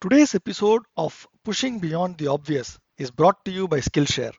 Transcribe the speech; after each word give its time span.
Today's 0.00 0.36
episode 0.36 0.84
of 0.96 1.26
Pushing 1.44 1.80
Beyond 1.80 2.18
the 2.18 2.28
Obvious 2.28 2.78
is 2.98 3.10
brought 3.10 3.44
to 3.44 3.50
you 3.50 3.66
by 3.66 3.80
Skillshare, 3.80 4.32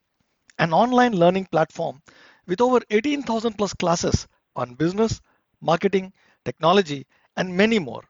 an 0.57 0.71
online 0.71 1.11
learning 1.11 1.47
platform 1.47 2.01
with 2.47 2.61
over 2.61 2.79
18,000 2.89 3.57
plus 3.57 3.73
classes 3.73 4.25
on 4.55 4.75
business, 4.75 5.19
marketing, 5.59 6.13
technology, 6.45 7.05
and 7.35 7.57
many 7.57 7.77
more. 7.77 8.03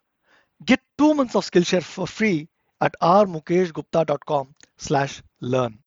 Get 0.63 0.79
two 0.95 1.15
months 1.15 1.35
of 1.35 1.43
Skillshare 1.43 1.81
for 1.81 2.05
free 2.05 2.49
at 2.81 2.93
rmukeshgupta.com 3.01 4.53
slash 4.77 5.23
learn. 5.41 5.79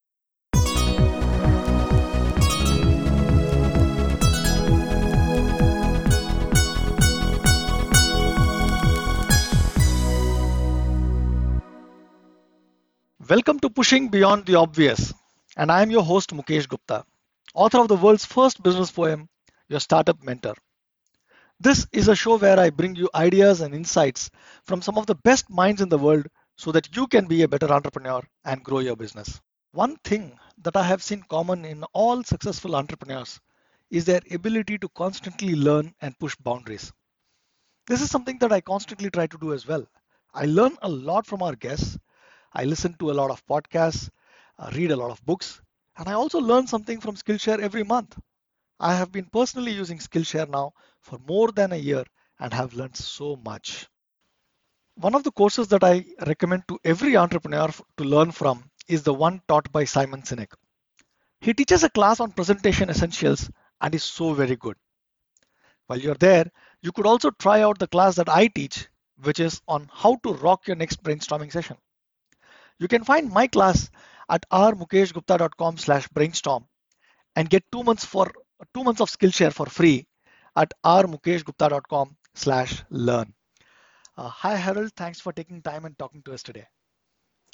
Welcome 13.30 13.60
to 13.60 13.70
Pushing 13.70 14.08
Beyond 14.08 14.46
the 14.46 14.56
Obvious, 14.56 15.14
and 15.56 15.70
I 15.70 15.82
am 15.82 15.92
your 15.92 16.02
host 16.02 16.34
Mukesh 16.34 16.68
Gupta, 16.68 17.04
author 17.54 17.78
of 17.78 17.86
the 17.86 17.94
world's 17.94 18.24
first 18.24 18.60
business 18.64 18.90
poem, 18.90 19.28
Your 19.68 19.78
Startup 19.78 20.20
Mentor. 20.24 20.54
This 21.60 21.86
is 21.92 22.08
a 22.08 22.16
show 22.16 22.36
where 22.36 22.58
I 22.58 22.70
bring 22.70 22.96
you 22.96 23.08
ideas 23.14 23.60
and 23.60 23.76
insights 23.76 24.28
from 24.64 24.82
some 24.82 24.98
of 24.98 25.06
the 25.06 25.14
best 25.14 25.48
minds 25.48 25.80
in 25.80 25.88
the 25.88 25.98
world 25.98 26.26
so 26.56 26.72
that 26.72 26.96
you 26.96 27.06
can 27.06 27.26
be 27.26 27.42
a 27.42 27.48
better 27.48 27.72
entrepreneur 27.72 28.22
and 28.44 28.64
grow 28.64 28.80
your 28.80 28.96
business. 28.96 29.40
One 29.70 29.98
thing 29.98 30.36
that 30.62 30.76
I 30.76 30.82
have 30.82 31.00
seen 31.00 31.22
common 31.28 31.64
in 31.64 31.84
all 31.92 32.24
successful 32.24 32.74
entrepreneurs 32.74 33.40
is 33.88 34.04
their 34.04 34.22
ability 34.32 34.78
to 34.78 34.88
constantly 34.96 35.54
learn 35.54 35.94
and 36.00 36.18
push 36.18 36.34
boundaries. 36.34 36.92
This 37.86 38.02
is 38.02 38.10
something 38.10 38.38
that 38.40 38.52
I 38.52 38.60
constantly 38.62 39.10
try 39.10 39.28
to 39.28 39.38
do 39.38 39.52
as 39.52 39.64
well. 39.64 39.86
I 40.34 40.46
learn 40.46 40.76
a 40.82 40.88
lot 40.88 41.24
from 41.24 41.40
our 41.40 41.54
guests 41.54 41.96
I 42.54 42.64
listen 42.64 42.94
to 42.98 43.10
a 43.10 43.18
lot 43.20 43.30
of 43.30 43.46
podcasts, 43.46 44.10
uh, 44.58 44.70
read 44.74 44.90
a 44.90 44.96
lot 44.96 45.10
of 45.10 45.24
books, 45.24 45.60
and 45.96 46.08
I 46.08 46.12
also 46.12 46.38
learn 46.38 46.66
something 46.66 47.00
from 47.00 47.16
Skillshare 47.16 47.60
every 47.60 47.82
month. 47.82 48.18
I 48.78 48.94
have 48.94 49.12
been 49.12 49.26
personally 49.26 49.72
using 49.72 49.98
Skillshare 49.98 50.48
now 50.48 50.72
for 51.00 51.18
more 51.26 51.52
than 51.52 51.72
a 51.72 51.76
year 51.76 52.04
and 52.38 52.52
have 52.52 52.74
learned 52.74 52.96
so 52.96 53.36
much. 53.36 53.88
One 54.96 55.14
of 55.14 55.24
the 55.24 55.32
courses 55.32 55.68
that 55.68 55.84
I 55.84 56.04
recommend 56.26 56.64
to 56.68 56.78
every 56.84 57.16
entrepreneur 57.16 57.70
to 57.96 58.04
learn 58.04 58.32
from 58.32 58.70
is 58.88 59.02
the 59.02 59.14
one 59.14 59.40
taught 59.48 59.70
by 59.72 59.84
Simon 59.84 60.22
Sinek. 60.22 60.52
He 61.40 61.54
teaches 61.54 61.82
a 61.82 61.90
class 61.90 62.20
on 62.20 62.32
presentation 62.32 62.90
essentials 62.90 63.50
and 63.80 63.94
is 63.94 64.04
so 64.04 64.34
very 64.34 64.56
good. 64.56 64.76
While 65.86 66.00
you're 66.00 66.14
there, 66.14 66.50
you 66.82 66.92
could 66.92 67.06
also 67.06 67.30
try 67.30 67.62
out 67.62 67.78
the 67.78 67.86
class 67.86 68.16
that 68.16 68.28
I 68.28 68.48
teach, 68.48 68.88
which 69.22 69.40
is 69.40 69.60
on 69.66 69.88
how 69.92 70.16
to 70.24 70.34
rock 70.34 70.66
your 70.66 70.76
next 70.76 71.02
brainstorming 71.02 71.50
session. 71.50 71.76
You 72.82 72.88
can 72.88 73.04
find 73.04 73.30
my 73.30 73.46
class 73.46 73.90
at 74.28 74.44
rmukeshgupta.com 74.50 75.78
slash 75.78 76.08
brainstorm 76.08 76.64
and 77.36 77.48
get 77.48 77.62
two 77.70 77.84
months 77.84 78.04
for 78.04 78.32
two 78.74 78.82
months 78.82 79.00
of 79.00 79.08
Skillshare 79.08 79.52
for 79.52 79.66
free 79.66 80.08
at 80.56 80.72
rmukeshgupta.com 80.84 82.16
slash 82.34 82.82
learn. 82.90 83.32
Uh, 84.16 84.28
hi, 84.28 84.56
Harold. 84.56 84.90
Thanks 84.96 85.20
for 85.20 85.32
taking 85.32 85.62
time 85.62 85.84
and 85.84 85.96
talking 85.96 86.22
to 86.22 86.32
us 86.32 86.42
today. 86.42 86.66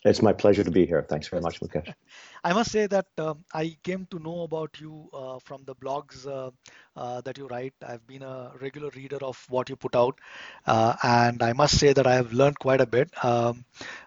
It's 0.04 0.22
my 0.22 0.32
pleasure 0.32 0.62
to 0.62 0.70
be 0.70 0.86
here. 0.86 1.02
Thanks 1.02 1.26
very 1.26 1.42
much, 1.42 1.60
Mukesh. 1.60 1.92
I 2.44 2.52
must 2.52 2.70
say 2.70 2.86
that 2.86 3.06
um, 3.18 3.44
I 3.52 3.76
came 3.82 4.06
to 4.12 4.20
know 4.20 4.42
about 4.42 4.80
you 4.80 5.08
uh, 5.12 5.40
from 5.40 5.64
the 5.64 5.74
blogs 5.74 6.24
uh, 6.24 6.52
uh, 6.94 7.20
that 7.22 7.36
you 7.36 7.48
write. 7.48 7.74
I've 7.84 8.06
been 8.06 8.22
a 8.22 8.52
regular 8.60 8.90
reader 8.94 9.18
of 9.22 9.44
what 9.48 9.68
you 9.68 9.74
put 9.74 9.96
out, 9.96 10.20
uh, 10.66 10.94
and 11.02 11.42
I 11.42 11.52
must 11.52 11.78
say 11.78 11.92
that 11.92 12.06
I 12.06 12.14
have 12.14 12.32
learned 12.32 12.60
quite 12.60 12.80
a 12.80 12.86
bit 12.86 13.10
um, 13.24 13.64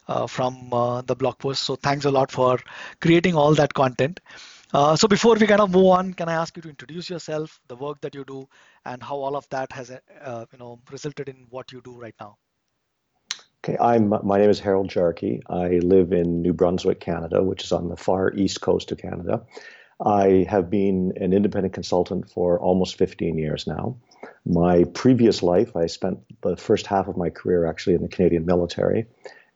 uh, 0.08 0.28
from 0.28 0.74
uh, 0.74 1.02
the 1.02 1.16
blog 1.16 1.38
posts. 1.40 1.66
So 1.66 1.76
thanks 1.76 2.06
a 2.06 2.12
lot 2.12 2.32
for 2.32 2.58
creating 3.02 3.36
all 3.36 3.54
that 3.56 3.74
content. 3.74 4.22
so 4.96 5.08
before 5.10 5.36
we 5.36 5.46
kind 5.48 5.60
of 5.60 5.72
move 5.72 5.88
on, 5.88 6.14
can 6.14 6.30
I 6.30 6.34
ask 6.34 6.56
you 6.56 6.62
to 6.62 6.70
introduce 6.70 7.10
yourself, 7.10 7.60
the 7.68 7.76
work 7.76 8.00
that 8.02 8.16
you 8.16 8.24
do, 8.24 8.48
and 8.86 9.04
how 9.04 9.18
all 9.18 9.36
of 9.36 9.46
that 9.50 9.74
has 9.74 9.90
you 9.90 10.58
know 10.58 10.80
resulted 10.90 11.28
in 11.28 11.48
what 11.50 11.74
you 11.74 11.82
do 11.82 12.00
right 12.00 12.16
now? 12.22 12.38
Okay, 13.64 13.78
I'm 13.80 14.10
my 14.10 14.40
name 14.40 14.50
is 14.50 14.60
Harold 14.60 14.90
Jarche. 14.90 15.40
I 15.48 15.78
live 15.84 16.14
in 16.14 16.42
New 16.42 16.52
Brunswick, 16.52 17.00
Canada, 17.00 17.44
which 17.44 17.64
is 17.64 17.72
on 17.72 17.90
the 17.90 17.96
far 17.96 18.34
east 18.34 18.60
coast 18.60 18.92
of 18.92 18.98
Canada. 18.98 19.44
I 20.04 20.48
have 20.50 20.72
been 20.72 21.14
an 21.18 21.32
independent 21.32 21.76
consultant 21.76 22.28
for 22.28 22.60
almost 22.60 22.98
15 22.98 23.38
years 23.38 23.68
now. 23.68 23.98
My 24.48 24.86
previous 24.96 25.44
life, 25.44 25.76
I 25.76 25.86
spent 25.86 26.22
the 26.42 26.58
first 26.58 26.88
half 26.88 27.08
of 27.08 27.18
my 27.18 27.30
career 27.30 27.68
actually 27.68 27.94
in 27.94 28.02
the 28.02 28.08
Canadian 28.08 28.48
military 28.48 29.06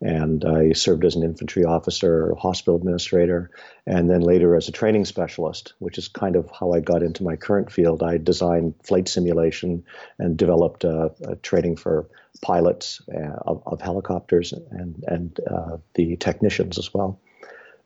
and 0.01 0.43
I 0.43 0.73
served 0.73 1.05
as 1.05 1.15
an 1.15 1.23
infantry 1.23 1.63
officer, 1.63 2.35
hospital 2.37 2.75
administrator, 2.75 3.49
and 3.87 4.09
then 4.09 4.21
later 4.21 4.55
as 4.55 4.67
a 4.67 4.71
training 4.71 5.05
specialist, 5.05 5.73
which 5.79 5.97
is 5.97 6.07
kind 6.07 6.35
of 6.35 6.49
how 6.51 6.73
I 6.73 6.81
got 6.81 7.01
into 7.01 7.23
my 7.23 7.35
current 7.35 7.71
field. 7.71 8.03
I 8.03 8.17
designed 8.17 8.75
flight 8.83 9.07
simulation 9.07 9.85
and 10.19 10.37
developed 10.37 10.83
uh, 10.83 11.09
training 11.41 11.77
for 11.77 12.07
pilots 12.41 13.01
uh, 13.13 13.39
of, 13.45 13.63
of, 13.65 13.81
helicopters 13.81 14.53
and 14.53 15.03
and 15.07 15.39
uh, 15.49 15.77
the 15.93 16.17
technicians 16.17 16.77
as 16.77 16.93
well. 16.93 17.19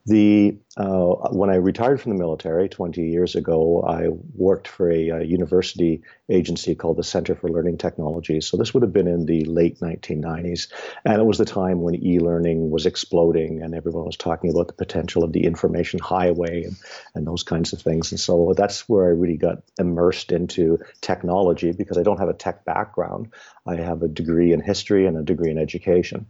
The 0.09 0.57
uh, 0.75 1.29
when 1.29 1.51
I 1.51 1.55
retired 1.55 2.01
from 2.01 2.13
the 2.13 2.17
military 2.17 2.67
20 2.67 2.99
years 2.99 3.35
ago, 3.35 3.83
I 3.87 4.07
worked 4.33 4.67
for 4.67 4.89
a, 4.89 5.09
a, 5.09 5.23
university 5.23 6.01
agency 6.29 6.73
called 6.73 6.97
the 6.97 7.03
Center 7.03 7.35
for 7.35 7.47
Learning 7.47 7.77
Technologies. 7.77 8.47
So 8.47 8.57
this 8.57 8.73
would 8.73 8.81
have 8.81 8.91
been 8.91 9.07
in 9.07 9.27
the 9.27 9.45
late 9.45 9.81
1990s, 9.81 10.69
and 11.05 11.21
it 11.21 11.25
was 11.25 11.37
the 11.37 11.45
time 11.45 11.83
when 11.83 11.93
e-learning 11.93 12.71
was 12.71 12.87
exploding, 12.87 13.61
and 13.61 13.75
everyone 13.75 14.03
was 14.03 14.17
talking 14.17 14.49
about 14.49 14.65
the 14.65 14.73
potential 14.73 15.23
of 15.23 15.31
the 15.31 15.43
information 15.43 15.99
highway 15.99 16.63
and, 16.63 16.75
and 17.13 17.27
those 17.27 17.43
kinds 17.43 17.71
of 17.73 17.79
things. 17.79 18.11
And 18.11 18.19
so 18.19 18.55
that's 18.57 18.89
where 18.89 19.05
I 19.05 19.09
really 19.09 19.37
got 19.37 19.61
immersed 19.77 20.31
into 20.31 20.79
technology 21.01 21.71
because 21.71 21.99
I 21.99 22.03
don't 22.03 22.19
have 22.19 22.29
a 22.29 22.33
tech 22.33 22.65
background. 22.65 23.27
I 23.67 23.75
have 23.75 24.01
a 24.01 24.07
degree 24.07 24.53
in 24.53 24.61
history 24.61 25.05
and 25.05 25.17
a 25.17 25.23
degree 25.23 25.51
in 25.51 25.59
education, 25.59 26.25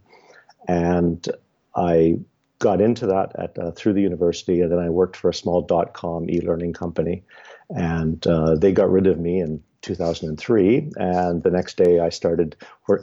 and 0.68 1.26
I 1.74 2.18
got 2.60 2.80
into 2.80 3.06
that 3.06 3.32
at 3.36 3.58
uh, 3.58 3.72
through 3.72 3.94
the 3.94 4.02
university, 4.02 4.60
and 4.60 4.70
then 4.70 4.78
I 4.78 4.88
worked 4.88 5.16
for 5.16 5.30
a 5.30 5.34
small 5.34 5.62
dot 5.62 5.94
com 5.94 6.30
e-learning 6.30 6.74
company, 6.74 7.24
and 7.68 8.24
uh, 8.26 8.54
they 8.54 8.70
got 8.70 8.90
rid 8.90 9.08
of 9.08 9.18
me 9.18 9.40
in 9.40 9.62
2003. 9.82 10.92
And 10.96 11.42
the 11.42 11.50
next 11.50 11.76
day, 11.76 11.98
I 11.98 12.10
started 12.10 12.56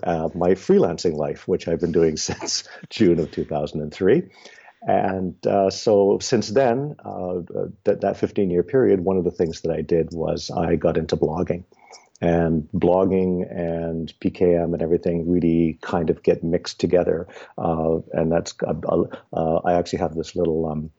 uh, 0.04 0.30
my 0.34 0.52
freelancing 0.52 1.16
life, 1.16 1.48
which 1.48 1.68
I've 1.68 1.82
been 1.82 1.92
doing 1.92 2.16
since 2.30 2.64
June 2.90 3.20
of 3.20 3.32
2003. 3.32 4.30
And 4.84 5.46
uh, 5.46 5.72
so 5.72 6.20
since 6.22 6.50
then, 6.50 6.96
uh, 7.04 7.42
that, 7.84 8.02
that 8.02 8.16
15 8.16 8.50
year 8.50 8.64
period, 8.64 9.02
one 9.02 9.18
of 9.18 9.24
the 9.24 9.32
things 9.32 9.62
that 9.62 9.72
I 9.72 9.82
did 9.82 10.10
was 10.12 10.52
I 10.52 10.76
got 10.76 10.98
into 10.98 11.18
blogging 11.18 11.64
and 12.22 12.68
blogging 12.74 13.50
and 13.52 14.14
PKM 14.20 14.74
and 14.74 14.82
everything 14.82 15.30
really 15.30 15.78
kind 15.82 16.10
of 16.10 16.24
get 16.24 16.44
mixed 16.44 16.80
together. 16.80 17.28
Uh, 17.58 18.00
and 18.14 18.32
that's 18.32 18.56
uh, 18.66 19.04
uh, 19.34 19.56
I 19.66 19.74
actually 19.74 20.00
have 20.00 20.16
this 20.16 20.36
little 20.36 20.66
um, 20.66 20.92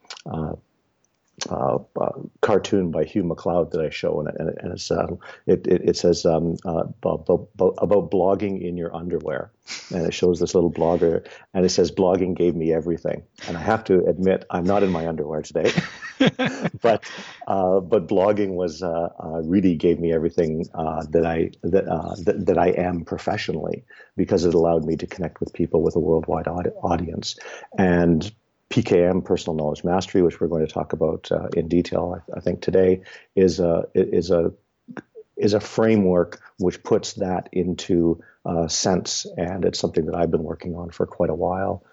uh, 1.49 1.77
uh, 1.99 2.11
cartoon 2.41 2.91
by 2.91 3.03
Hugh 3.03 3.23
MacLeod 3.23 3.71
that 3.71 3.81
I 3.81 3.89
show, 3.89 4.19
and, 4.19 4.29
and, 4.39 4.57
and 4.59 4.73
it's, 4.73 4.89
um, 4.91 5.19
it, 5.45 5.65
it, 5.67 5.89
it, 5.89 5.97
says 5.97 6.25
um, 6.25 6.57
uh, 6.65 6.83
about, 7.03 7.49
about, 7.57 8.11
blogging 8.11 8.61
in 8.61 8.77
your 8.77 8.95
underwear, 8.95 9.51
and 9.93 10.05
it 10.05 10.13
shows 10.13 10.39
this 10.39 10.55
little 10.55 10.71
blogger, 10.71 11.25
and 11.53 11.65
it 11.65 11.69
says 11.69 11.91
blogging 11.91 12.35
gave 12.35 12.55
me 12.55 12.73
everything. 12.73 13.23
And 13.47 13.57
I 13.57 13.61
have 13.61 13.83
to 13.85 14.05
admit, 14.05 14.45
I'm 14.49 14.65
not 14.65 14.83
in 14.83 14.91
my 14.91 15.07
underwear 15.07 15.41
today, 15.41 15.71
but 16.81 17.03
uh, 17.47 17.79
but 17.79 18.07
blogging 18.07 18.55
was 18.55 18.81
uh, 18.81 19.09
really 19.43 19.75
gave 19.75 19.99
me 19.99 20.13
everything 20.13 20.65
that 20.73 21.25
I 21.25 21.51
that, 21.63 21.85
that, 22.25 22.45
that 22.45 22.57
I 22.57 22.69
am 22.69 23.05
professionally 23.05 23.85
because 24.15 24.45
it 24.45 24.53
allowed 24.53 24.85
me 24.85 24.95
to 24.97 25.07
connect 25.07 25.39
with 25.39 25.53
people 25.53 25.81
with 25.81 25.95
a 25.95 25.99
worldwide 25.99 26.47
audience. 26.47 27.37
And 27.77 28.31
PKM, 28.69 29.25
personal 29.25 29.55
knowledge 29.55 29.83
mastery, 29.83 30.21
which 30.21 30.39
we're 30.39 30.47
going 30.47 30.65
to 30.65 30.71
talk 30.71 30.93
about 30.93 31.31
uh, 31.31 31.47
in 31.55 31.67
detail, 31.67 32.21
I, 32.31 32.37
I, 32.37 32.39
think 32.39 32.61
today, 32.61 33.01
is 33.35 33.59
a 33.59 33.85
is 33.95 34.29
a 34.29 34.53
is 35.35 35.53
a 35.53 35.59
framework 35.59 36.39
which 36.59 36.83
puts 36.83 37.13
that 37.13 37.49
into 37.51 38.21
uh, 38.45 38.67
sense, 38.67 39.25
and 39.37 39.65
it's 39.65 39.79
something 39.79 40.05
that 40.05 40.15
I've 40.15 40.29
been 40.29 40.43
working 40.43 40.75
on 40.75 40.91
for 40.91 41.07
quite 41.07 41.29
a 41.29 41.35
while. 41.35 41.83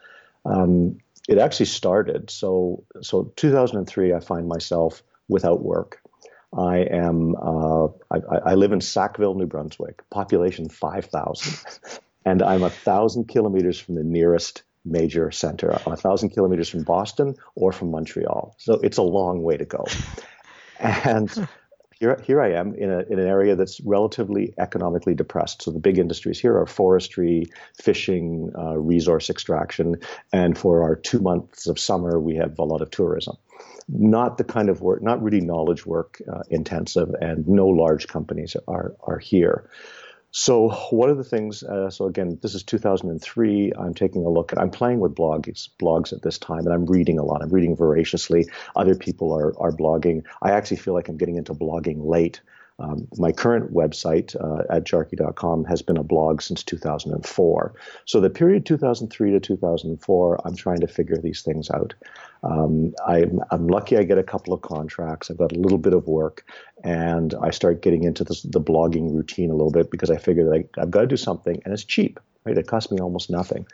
Um, 0.45 0.99
it 1.29 1.39
actually 1.39 1.67
started 1.67 2.31
so 2.31 2.85
so 3.01 3.33
2003. 3.37 4.13
I 4.13 4.21
find 4.21 4.47
myself 4.47 5.03
without 5.29 5.63
work. 5.63 6.01
I 6.57 6.79
am 6.79 7.35
uh, 7.37 7.87
I, 8.11 8.21
I 8.45 8.55
live 8.55 8.73
in 8.73 8.81
Sackville, 8.81 9.35
New 9.35 9.47
Brunswick, 9.47 10.09
population 10.11 10.69
five 10.69 11.07
thousand, 11.07 11.57
and 12.25 12.43
I'm 12.43 12.63
a 12.63 12.71
thousand 12.71 13.29
kilometers 13.29 13.79
from 13.79 13.95
the 13.95 14.05
nearest 14.05 14.63
major 14.87 15.31
center, 15.31 15.71
a 15.87 15.97
thousand 15.97 16.31
kilometers 16.31 16.69
from 16.69 16.85
Boston 16.85 17.35
or 17.55 17.73
from 17.73 17.91
Montreal. 17.91 18.55
So 18.59 18.75
it's 18.75 18.99
a 18.99 19.03
long 19.03 19.43
way 19.43 19.57
to 19.57 19.65
go. 19.65 19.85
And 20.81 21.49
here, 21.99 22.23
here 22.25 22.41
I 22.43 22.53
am 22.53 22.75
in, 22.75 22.91
a, 22.91 23.01
in 23.01 23.19
an 23.19 23.27
area 23.27 23.57
that's 23.57 23.81
relatively 23.81 24.55
economically 24.59 25.15
depressed. 25.15 25.63
So 25.63 25.71
the 25.71 25.79
big 25.79 25.99
industries 25.99 26.39
here 26.39 26.57
are 26.59 26.67
forestry, 26.67 27.47
fishing, 27.83 28.53
uh, 28.57 28.77
resource 28.77 29.31
extraction, 29.31 29.97
and 30.33 30.57
for 30.57 30.83
our 30.83 30.95
two 30.95 31.21
months 31.21 31.67
of 31.67 31.79
summer, 31.79 32.21
we 32.21 32.37
have 32.37 32.59
a 32.59 32.65
lot 32.65 32.83
of 32.83 32.91
tourism. 32.91 33.37
Not 33.89 34.37
the 34.37 34.45
kind 34.45 34.69
of 34.69 34.83
work, 34.83 35.03
not 35.03 35.23
really 35.23 35.41
knowledge 35.41 35.87
work 35.87 36.21
uh, 36.31 36.43
intensive, 36.51 37.15
and 37.21 37.49
no 37.49 37.69
large 37.69 38.09
companies 38.09 38.57
are 38.69 38.95
are 39.01 39.19
here. 39.19 39.71
So 40.39 40.69
one 40.91 41.09
of 41.09 41.17
the 41.17 41.25
things? 41.25 41.63
Uh, 41.63 41.89
so 41.89 42.05
again, 42.05 42.39
this 42.43 42.55
is 42.55 42.63
2003. 42.63 43.73
I'm 43.79 43.95
taking 43.95 44.23
a 44.23 44.29
look 44.29 44.53
at. 44.53 44.59
I'm 44.59 44.71
playing 44.71 45.01
with 45.01 45.15
blogs, 45.15 45.71
blogs 45.81 46.13
at 46.13 46.21
this 46.21 46.37
time, 46.37 46.59
and 46.59 46.75
I'm 46.75 46.85
reading 46.85 47.19
a 47.19 47.25
lot. 47.25 47.43
I'm 47.43 47.49
reading 47.49 47.75
voraciously. 47.75 48.47
Other 48.77 48.95
people 48.95 49.33
are 49.33 49.59
are 49.59 49.73
blogging. 49.73 50.25
I 50.43 50.51
actually 50.51 50.77
feel 50.77 50.93
like 50.93 51.09
I'm 51.09 51.17
getting 51.17 51.37
into 51.37 51.55
blogging 51.55 52.05
late. 52.05 52.43
Um, 52.79 53.09
my 53.17 53.33
current 53.33 53.73
website 53.73 54.37
uh, 54.37 54.65
at 54.69 54.85
jarche.com 54.85 55.65
has 55.65 55.81
been 55.81 55.97
a 55.97 56.03
blog 56.03 56.43
since 56.43 56.63
2004. 56.63 57.75
So 58.05 58.21
the 58.21 58.29
period 58.29 58.67
2003 58.67 59.31
to 59.31 59.41
2004, 59.41 60.41
I'm 60.45 60.55
trying 60.55 60.81
to 60.81 60.87
figure 60.87 61.17
these 61.17 61.41
things 61.41 61.71
out. 61.71 61.95
Um, 62.43 62.95
I'm, 63.07 63.41
I'm, 63.51 63.67
lucky 63.67 63.97
I 63.97 64.03
get 64.03 64.19
a 64.19 64.23
couple 64.23 64.53
of 64.53 64.61
contracts. 64.61 65.31
I've 65.31 65.39
got 65.39 65.53
a 65.53 65.59
little 65.59 65.79
bit 65.79 65.95
of 65.95 66.07
work, 66.07 66.45
and 66.85 67.35
I 67.43 67.51
start 67.51 67.81
getting 67.81 68.05
into 68.05 68.25
this, 68.25 68.43
the 68.43 68.61
blogging 68.61 69.11
routine 69.11 69.51
a 69.51 69.55
little 69.55 69.73
bit 69.73 69.91
because 69.91 70.11
I 70.11 70.19
figure 70.19 70.45
that 70.45 70.55
I, 70.55 70.83
I've 70.83 70.91
got 70.91 71.01
to 71.01 71.07
do 71.07 71.17
something, 71.17 71.61
and 71.65 71.73
it's 71.73 71.83
cheap. 71.83 72.21
Right? 72.45 72.59
It 72.59 72.67
costs 72.67 72.93
me 72.93 72.99
almost 72.99 73.31
nothing. 73.31 73.67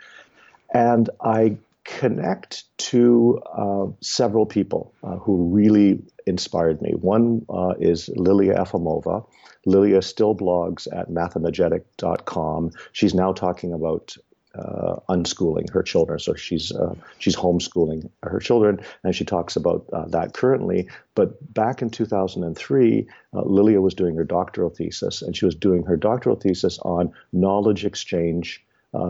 And 0.72 1.10
I 1.20 1.56
connect 1.84 2.64
to 2.79 3.40
uh, 3.52 3.87
several 4.00 4.46
people 4.46 4.94
uh, 5.02 5.17
who 5.17 5.49
really 5.49 6.02
inspired 6.26 6.81
me. 6.81 6.93
One 6.93 7.44
uh, 7.49 7.75
is 7.81 8.08
Lilia 8.14 8.55
Efimova. 8.55 9.26
Lilia 9.67 10.02
still 10.02 10.34
blogs 10.34 10.87
at 10.93 11.11
mathemagenic.com. 11.11 12.70
She's 12.93 13.14
now 13.14 13.32
talking 13.32 13.73
about 13.73 14.17
uh, 14.55 14.96
unschooling 15.08 15.70
her 15.70 15.82
children. 15.82 16.19
So 16.19 16.34
she's 16.34 16.73
uh, 16.73 16.94
she's 17.19 17.34
homeschooling 17.34 18.11
her 18.23 18.38
children, 18.38 18.81
and 19.02 19.14
she 19.14 19.25
talks 19.25 19.56
about 19.56 19.87
uh, 19.93 20.06
that 20.08 20.35
currently. 20.35 20.88
But 21.14 21.55
back 21.55 21.81
in 21.81 21.90
2003, 21.90 23.08
uh, 23.35 23.43
Lilia 23.43 23.81
was 23.81 23.94
doing 23.94 24.14
her 24.17 24.25
doctoral 24.25 24.70
thesis, 24.70 25.23
and 25.23 25.37
she 25.37 25.46
was 25.46 25.55
doing 25.55 25.85
her 25.85 25.96
doctoral 25.96 26.37
thesis 26.37 26.78
on 26.81 27.12
knowledge 27.32 27.85
exchange 27.85 28.64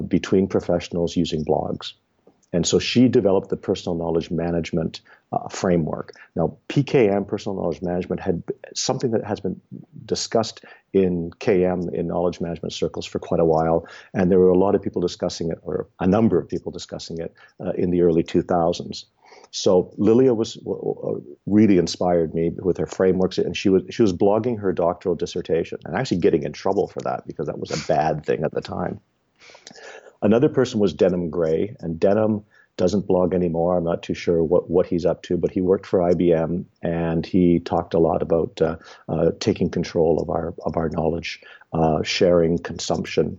between 0.06 0.46
professionals 0.46 1.16
using 1.16 1.44
blogs. 1.44 1.94
And 2.52 2.66
so 2.66 2.78
she 2.78 3.08
developed 3.08 3.48
the 3.48 3.56
personal 3.56 3.96
knowledge 3.96 4.30
management 4.30 5.00
uh, 5.32 5.48
framework. 5.48 6.12
Now, 6.36 6.56
PKM, 6.68 7.26
personal 7.26 7.56
knowledge 7.56 7.80
management, 7.80 8.20
had 8.20 8.42
something 8.74 9.10
that 9.12 9.24
has 9.24 9.40
been 9.40 9.60
discussed 10.04 10.64
in 10.92 11.30
KM, 11.40 11.92
in 11.94 12.08
knowledge 12.08 12.40
management 12.40 12.74
circles, 12.74 13.06
for 13.06 13.18
quite 13.18 13.40
a 13.40 13.44
while. 13.44 13.86
And 14.12 14.30
there 14.30 14.38
were 14.38 14.50
a 14.50 14.58
lot 14.58 14.74
of 14.74 14.82
people 14.82 15.00
discussing 15.00 15.50
it, 15.50 15.58
or 15.62 15.88
a 16.00 16.06
number 16.06 16.38
of 16.38 16.48
people 16.48 16.70
discussing 16.70 17.18
it 17.18 17.34
uh, 17.64 17.70
in 17.70 17.90
the 17.90 18.02
early 18.02 18.22
2000s. 18.22 19.04
So 19.50 19.92
Lilia 19.96 20.34
was 20.34 20.56
uh, 20.66 21.20
really 21.46 21.78
inspired 21.78 22.34
me 22.34 22.50
with 22.56 22.78
her 22.78 22.86
frameworks, 22.86 23.38
and 23.38 23.56
she 23.56 23.68
was 23.68 23.82
she 23.90 24.02
was 24.02 24.12
blogging 24.12 24.58
her 24.60 24.72
doctoral 24.72 25.14
dissertation, 25.14 25.78
and 25.84 25.94
actually 25.94 26.18
getting 26.18 26.42
in 26.42 26.52
trouble 26.52 26.88
for 26.88 27.00
that 27.00 27.26
because 27.26 27.46
that 27.46 27.58
was 27.58 27.70
a 27.70 27.86
bad 27.86 28.24
thing 28.24 28.44
at 28.44 28.52
the 28.52 28.62
time. 28.62 29.00
Another 30.22 30.48
person 30.48 30.80
was 30.80 30.94
Denham 30.94 31.30
Grey, 31.30 31.76
and 31.80 31.98
Denham 31.98 32.44
doesn't 32.76 33.06
blog 33.06 33.34
anymore. 33.34 33.76
I'm 33.76 33.84
not 33.84 34.02
too 34.02 34.14
sure 34.14 34.42
what, 34.42 34.70
what 34.70 34.86
he's 34.86 35.04
up 35.04 35.22
to, 35.24 35.36
but 35.36 35.50
he 35.50 35.60
worked 35.60 35.86
for 35.86 36.00
IBM 36.00 36.64
and 36.82 37.26
he 37.26 37.60
talked 37.60 37.94
a 37.94 37.98
lot 37.98 38.22
about 38.22 38.60
uh, 38.62 38.76
uh, 39.08 39.32
taking 39.40 39.68
control 39.68 40.20
of 40.20 40.30
our 40.30 40.54
of 40.64 40.76
our 40.76 40.88
knowledge, 40.88 41.42
uh, 41.72 42.02
sharing, 42.02 42.58
consumption, 42.58 43.38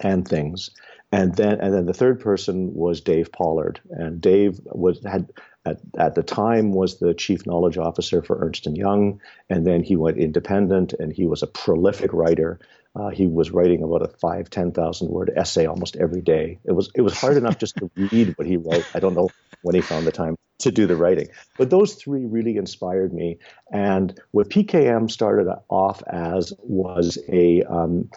and 0.00 0.26
things. 0.26 0.70
And 1.10 1.34
then 1.34 1.60
and 1.60 1.74
then 1.74 1.86
the 1.86 1.92
third 1.92 2.20
person 2.20 2.72
was 2.74 3.00
Dave 3.00 3.32
Pollard, 3.32 3.80
and 3.90 4.20
Dave 4.20 4.60
was 4.66 5.02
had 5.04 5.30
at, 5.64 5.80
at 5.96 6.14
the 6.14 6.22
time 6.22 6.72
was 6.72 6.98
the 6.98 7.14
chief 7.14 7.46
knowledge 7.46 7.78
officer 7.78 8.22
for 8.22 8.38
Ernst 8.38 8.66
and 8.66 8.76
Young, 8.76 9.20
and 9.48 9.66
then 9.66 9.82
he 9.82 9.96
went 9.96 10.18
independent, 10.18 10.92
and 10.92 11.12
he 11.12 11.26
was 11.26 11.42
a 11.42 11.46
prolific 11.46 12.12
writer. 12.12 12.58
Uh, 12.94 13.08
he 13.08 13.26
was 13.26 13.50
writing 13.50 13.82
about 13.82 14.02
a 14.02 14.08
five, 14.08 14.50
ten 14.50 14.72
thousand 14.72 15.08
word 15.08 15.32
essay 15.34 15.66
almost 15.66 15.96
every 15.96 16.20
day. 16.20 16.58
It 16.64 16.72
was 16.72 16.90
it 16.94 17.02
was 17.02 17.18
hard 17.18 17.36
enough 17.36 17.58
just 17.58 17.76
to 17.76 17.90
read 17.96 18.36
what 18.36 18.46
he 18.46 18.56
wrote. 18.56 18.84
I 18.94 19.00
don't 19.00 19.14
know 19.14 19.30
when 19.62 19.74
he 19.74 19.80
found 19.80 20.06
the 20.06 20.12
time 20.12 20.36
to 20.58 20.70
do 20.70 20.86
the 20.86 20.96
writing, 20.96 21.28
but 21.56 21.70
those 21.70 21.94
three 21.94 22.24
really 22.26 22.56
inspired 22.56 23.12
me. 23.12 23.38
And 23.72 24.18
what 24.32 24.50
PKM 24.50 25.10
started 25.10 25.52
off 25.68 26.02
as 26.06 26.52
was 26.58 27.18
a 27.28 27.62
um, 27.62 28.10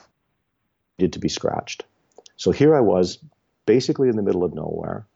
needed 0.98 1.14
to 1.14 1.20
be 1.20 1.30
scratched. 1.30 1.86
So 2.38 2.52
here 2.52 2.76
I 2.76 2.82
was, 2.82 3.20
basically 3.66 4.10
in 4.10 4.16
the 4.16 4.24
middle 4.24 4.44
of 4.44 4.54
nowhere. 4.54 5.08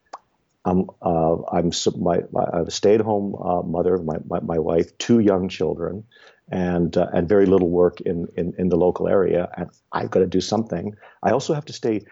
I'm 0.69 0.89
uh, 1.01 1.36
I'm 1.51 1.71
my, 1.98 2.18
my, 2.31 2.44
I'm 2.54 2.68
a 2.68 2.71
stay-at-home 2.71 3.36
uh, 3.36 3.62
mother, 3.63 3.98
my, 3.98 4.18
my, 4.27 4.39
my 4.39 4.60
wife, 4.60 4.98
two 4.98 5.19
young 5.19 5.50
children, 5.50 6.04
and 6.51 6.95
uh, 6.95 7.07
and 7.13 7.27
very 7.27 7.45
little 7.45 7.69
work 7.69 8.01
in, 8.01 8.27
in, 8.38 8.54
in 8.57 8.69
the 8.69 8.77
local 8.77 9.07
area. 9.07 9.50
And 9.57 9.69
I've 9.92 10.12
got 10.12 10.19
to 10.19 10.27
do 10.27 10.42
something. 10.42 10.95
I 11.24 11.31
also 11.31 11.54
have 11.54 11.66
to 11.66 11.74
stay 11.74 12.06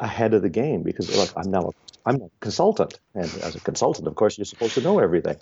ahead 0.00 0.34
of 0.34 0.42
the 0.42 0.50
game 0.50 0.82
because 0.82 1.14
look, 1.16 1.32
I'm 1.36 1.50
now 1.50 1.70
a, 1.70 1.72
I'm 2.06 2.22
a 2.22 2.30
consultant, 2.40 3.00
and 3.14 3.30
as 3.42 3.54
a 3.54 3.60
consultant, 3.60 4.08
of 4.08 4.14
course, 4.14 4.38
you're 4.38 4.44
supposed 4.44 4.74
to 4.74 4.80
know 4.80 4.98
everything. 4.98 5.36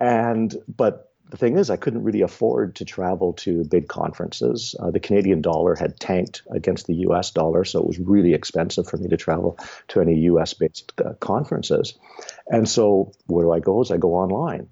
And 0.00 0.54
but 0.68 1.13
the 1.30 1.36
thing 1.36 1.56
is, 1.56 1.70
I 1.70 1.76
couldn't 1.76 2.04
really 2.04 2.20
afford 2.20 2.76
to 2.76 2.84
travel 2.84 3.32
to 3.34 3.64
big 3.64 3.88
conferences. 3.88 4.74
Uh, 4.78 4.90
the 4.90 5.00
Canadian 5.00 5.40
dollar 5.40 5.74
had 5.74 5.98
tanked 5.98 6.42
against 6.50 6.86
the 6.86 6.94
US 7.08 7.30
dollar, 7.30 7.64
so 7.64 7.80
it 7.80 7.86
was 7.86 7.98
really 7.98 8.34
expensive 8.34 8.86
for 8.86 8.98
me 8.98 9.08
to 9.08 9.16
travel 9.16 9.58
to 9.88 10.00
any 10.00 10.20
US 10.20 10.54
based 10.54 10.92
uh, 11.04 11.14
conferences. 11.14 11.94
And 12.46 12.68
so, 12.68 13.12
where 13.26 13.46
do 13.46 13.52
I 13.52 13.60
go? 13.60 13.80
Is 13.80 13.90
I 13.90 13.96
go 13.96 14.14
online 14.14 14.68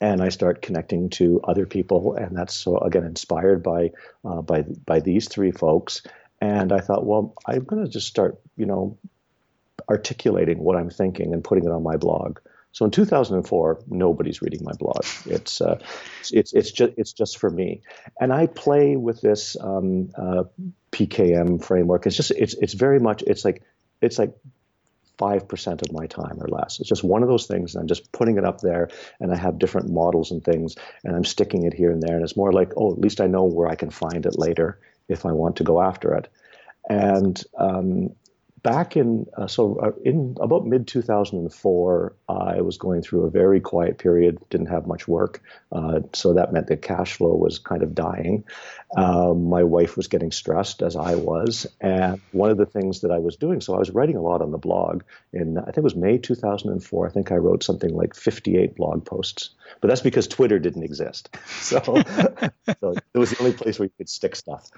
and 0.00 0.20
I 0.20 0.28
start 0.28 0.62
connecting 0.62 1.10
to 1.10 1.40
other 1.44 1.64
people, 1.64 2.14
and 2.14 2.36
that's 2.36 2.54
so 2.54 2.78
again 2.78 3.04
inspired 3.04 3.62
by 3.62 3.92
uh, 4.24 4.42
by 4.42 4.62
by 4.62 5.00
these 5.00 5.28
three 5.28 5.52
folks. 5.52 6.02
And 6.40 6.72
I 6.72 6.80
thought, 6.80 7.06
well, 7.06 7.34
I'm 7.46 7.62
going 7.62 7.84
to 7.84 7.90
just 7.90 8.08
start, 8.08 8.40
you 8.56 8.66
know, 8.66 8.98
articulating 9.88 10.58
what 10.58 10.76
I'm 10.76 10.90
thinking 10.90 11.32
and 11.32 11.44
putting 11.44 11.64
it 11.64 11.70
on 11.70 11.84
my 11.84 11.96
blog. 11.96 12.40
So 12.72 12.86
in 12.86 12.90
2004, 12.90 13.82
nobody's 13.88 14.40
reading 14.40 14.60
my 14.64 14.72
blog. 14.72 15.04
It's 15.26 15.60
uh, 15.60 15.78
it's 16.32 16.52
it's 16.52 16.72
just 16.72 16.92
it's 16.96 17.12
just 17.12 17.38
for 17.38 17.50
me, 17.50 17.82
and 18.18 18.32
I 18.32 18.46
play 18.46 18.96
with 18.96 19.20
this 19.20 19.56
um, 19.60 20.10
uh, 20.16 20.44
PKM 20.90 21.62
framework. 21.62 22.06
It's 22.06 22.16
just 22.16 22.30
it's 22.30 22.54
it's 22.54 22.72
very 22.72 22.98
much 22.98 23.22
it's 23.26 23.44
like 23.44 23.62
it's 24.00 24.18
like 24.18 24.34
5% 25.18 25.82
of 25.82 25.92
my 25.92 26.06
time 26.06 26.38
or 26.40 26.48
less. 26.48 26.80
It's 26.80 26.88
just 26.88 27.04
one 27.04 27.22
of 27.22 27.28
those 27.28 27.46
things, 27.46 27.74
and 27.74 27.82
I'm 27.82 27.88
just 27.88 28.10
putting 28.10 28.38
it 28.38 28.44
up 28.44 28.60
there, 28.60 28.88
and 29.20 29.32
I 29.32 29.36
have 29.36 29.58
different 29.58 29.90
models 29.90 30.32
and 30.32 30.42
things, 30.42 30.74
and 31.04 31.14
I'm 31.14 31.24
sticking 31.24 31.64
it 31.64 31.74
here 31.74 31.92
and 31.92 32.02
there. 32.02 32.16
And 32.16 32.24
it's 32.24 32.36
more 32.36 32.52
like, 32.52 32.72
oh, 32.76 32.92
at 32.92 32.98
least 32.98 33.20
I 33.20 33.26
know 33.26 33.44
where 33.44 33.68
I 33.68 33.76
can 33.76 33.90
find 33.90 34.26
it 34.26 34.38
later 34.38 34.80
if 35.08 35.24
I 35.24 35.32
want 35.32 35.56
to 35.56 35.64
go 35.64 35.80
after 35.80 36.14
it. 36.14 36.28
And 36.88 37.40
um, 37.56 38.16
back 38.62 38.96
in 38.96 39.26
uh, 39.36 39.46
so 39.46 39.76
uh, 39.76 39.90
in 40.04 40.36
about 40.40 40.64
mid 40.64 40.86
2004 40.86 42.14
i 42.28 42.60
was 42.60 42.78
going 42.78 43.02
through 43.02 43.24
a 43.24 43.30
very 43.30 43.60
quiet 43.60 43.98
period 43.98 44.38
didn't 44.50 44.68
have 44.68 44.86
much 44.86 45.08
work 45.08 45.42
uh, 45.72 46.00
so 46.12 46.34
that 46.34 46.52
meant 46.52 46.68
that 46.68 46.82
cash 46.82 47.14
flow 47.14 47.34
was 47.34 47.58
kind 47.58 47.82
of 47.82 47.94
dying. 47.94 48.44
Um, 48.96 49.48
my 49.48 49.64
wife 49.64 49.96
was 49.96 50.06
getting 50.06 50.30
stressed 50.30 50.82
as 50.82 50.96
i 50.96 51.14
was 51.14 51.66
and 51.80 52.20
one 52.32 52.50
of 52.50 52.58
the 52.58 52.66
things 52.66 53.00
that 53.00 53.10
i 53.10 53.18
was 53.18 53.36
doing 53.36 53.60
so 53.60 53.74
i 53.74 53.78
was 53.78 53.90
writing 53.90 54.16
a 54.16 54.22
lot 54.22 54.42
on 54.42 54.50
the 54.50 54.58
blog. 54.58 55.02
In 55.32 55.58
i 55.58 55.64
think 55.64 55.78
it 55.78 55.84
was 55.84 55.96
may 55.96 56.18
2004 56.18 57.06
i 57.06 57.10
think 57.10 57.32
i 57.32 57.36
wrote 57.36 57.62
something 57.62 57.94
like 57.94 58.14
58 58.14 58.76
blog 58.76 59.04
posts 59.04 59.50
but 59.80 59.88
that's 59.88 60.02
because 60.02 60.28
twitter 60.28 60.58
didn't 60.58 60.84
exist. 60.84 61.36
So, 61.62 61.80
so 61.80 62.94
it 63.14 63.18
was 63.18 63.30
the 63.30 63.36
only 63.40 63.52
place 63.52 63.78
where 63.78 63.86
you 63.86 63.92
could 63.96 64.08
stick 64.08 64.36
stuff. 64.36 64.68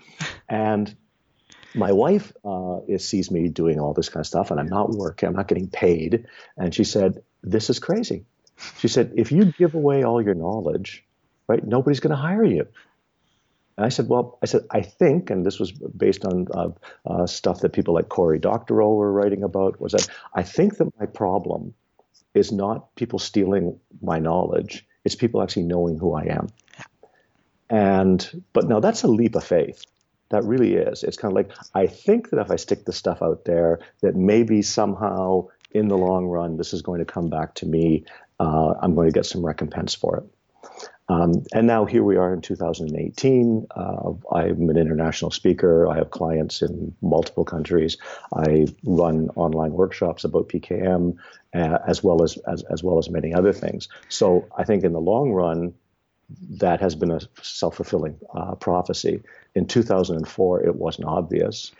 And 0.49 0.95
my 1.75 1.93
wife 1.93 2.33
uh, 2.45 2.79
sees 2.99 3.31
me 3.31 3.49
doing 3.49 3.81
all 3.81 3.93
this 3.93 4.09
kind 4.09 4.21
of 4.21 4.27
stuff, 4.27 4.51
and 4.51 4.61
I'm 4.61 4.69
not 4.69 4.91
working, 4.91 5.29
I'm 5.29 5.35
not 5.35 5.49
getting 5.49 5.69
paid. 5.69 6.27
And 6.57 6.75
she 6.75 6.85
said, 6.85 7.23
This 7.43 7.69
is 7.69 7.79
crazy. 7.79 8.25
She 8.79 8.89
said, 8.89 9.13
If 9.17 9.33
you 9.33 9.47
give 9.47 9.75
away 9.75 10.05
all 10.05 10.23
your 10.23 10.35
knowledge, 10.35 11.05
right, 11.49 11.65
nobody's 11.65 12.01
going 12.01 12.13
to 12.13 12.17
hire 12.17 12.45
you. 12.45 12.67
And 13.77 13.85
I 13.85 13.89
said, 13.89 14.09
Well, 14.09 14.39
I 14.43 14.47
said, 14.47 14.63
I 14.71 14.83
think, 14.83 15.31
and 15.31 15.45
this 15.45 15.59
was 15.59 15.73
based 15.73 16.25
on 16.25 16.47
uh, 16.53 16.71
uh, 17.05 17.27
stuff 17.27 17.61
that 17.61 17.73
people 17.73 17.95
like 17.95 18.09
Cory 18.09 18.39
Doctorow 18.39 18.95
were 18.95 19.13
writing 19.13 19.43
about, 19.43 19.81
was 19.81 19.93
that 19.93 20.09
I 20.33 20.43
think 20.43 20.77
that 20.77 20.93
my 20.99 21.07
problem 21.07 21.75
is 22.35 22.53
not 22.53 22.95
people 22.95 23.19
stealing 23.19 23.79
my 24.01 24.19
knowledge, 24.19 24.87
it's 25.05 25.17
people 25.17 25.43
actually 25.43 25.65
knowing 25.65 25.99
who 25.99 26.15
I 26.15 26.25
am. 26.25 26.49
And, 27.69 28.43
but 28.53 28.69
now 28.69 28.79
that's 28.81 29.03
a 29.03 29.09
leap 29.09 29.35
of 29.35 29.45
faith 29.45 29.85
that 30.31 30.45
really 30.45 30.75
is. 30.75 31.03
It's 31.03 31.17
kind 31.17 31.33
of 31.33 31.37
like 31.37 31.51
I 31.75 31.87
think 31.87 32.31
that 32.31 32.41
if 32.41 32.51
I 32.51 32.57
stick 32.57 32.85
the 32.85 32.93
stuff 32.93 33.23
out 33.23 33.45
there, 33.45 33.81
that 34.03 34.17
maybe 34.17 34.63
somehow 34.63 35.49
in 35.71 35.89
the 35.89 35.99
long 35.99 36.27
run 36.27 36.57
this 36.57 36.73
is 36.73 36.83
going 36.83 37.01
to 37.01 37.05
come 37.05 37.29
back 37.29 37.55
to 37.57 37.67
me. 37.67 38.05
Uh, 38.41 38.75
I'm 38.81 38.95
going 38.95 39.09
to 39.09 39.13
get 39.13 39.27
some 39.27 39.45
recompense 39.45 39.95
for 39.95 40.19
it. 40.19 40.25
Um, 41.09 41.45
and 41.53 41.67
now 41.67 41.85
here 41.85 42.03
we 42.03 42.17
are 42.17 42.33
in 42.33 42.41
2018. 42.41 43.67
Uh, 43.71 44.13
I'm 44.33 44.71
an 44.71 44.79
international 44.79 45.31
speaker. 45.31 45.87
I 45.87 45.97
have 45.97 46.11
clients 46.11 46.63
in 46.63 46.95
multiple 47.03 47.45
countries. 47.45 47.99
I 48.35 48.67
run 48.85 49.29
online 49.37 49.73
workshops 49.73 50.25
about 50.25 50.49
PKM, 50.49 51.17
uh, 51.55 51.79
as 51.87 52.03
well 52.03 52.23
as, 52.23 52.39
as 52.49 52.63
as 52.65 52.83
well 52.83 52.99
as 52.99 53.11
many 53.11 53.35
other 53.35 53.53
things. 53.53 53.89
So 54.09 54.49
I 54.57 54.65
think 54.65 54.83
in 54.83 54.93
the 54.93 55.01
long 55.01 55.33
run, 55.33 55.75
that 56.59 56.81
has 56.81 56.95
been 56.95 57.11
a 57.11 57.21
self-fulfilling 57.43 58.19
uh, 58.35 58.55
prophecy. 58.57 59.23
In 59.55 59.67
2004, 59.67 60.67
it 60.67 60.77
wasn't 60.77 61.07
obvious, 61.07 61.73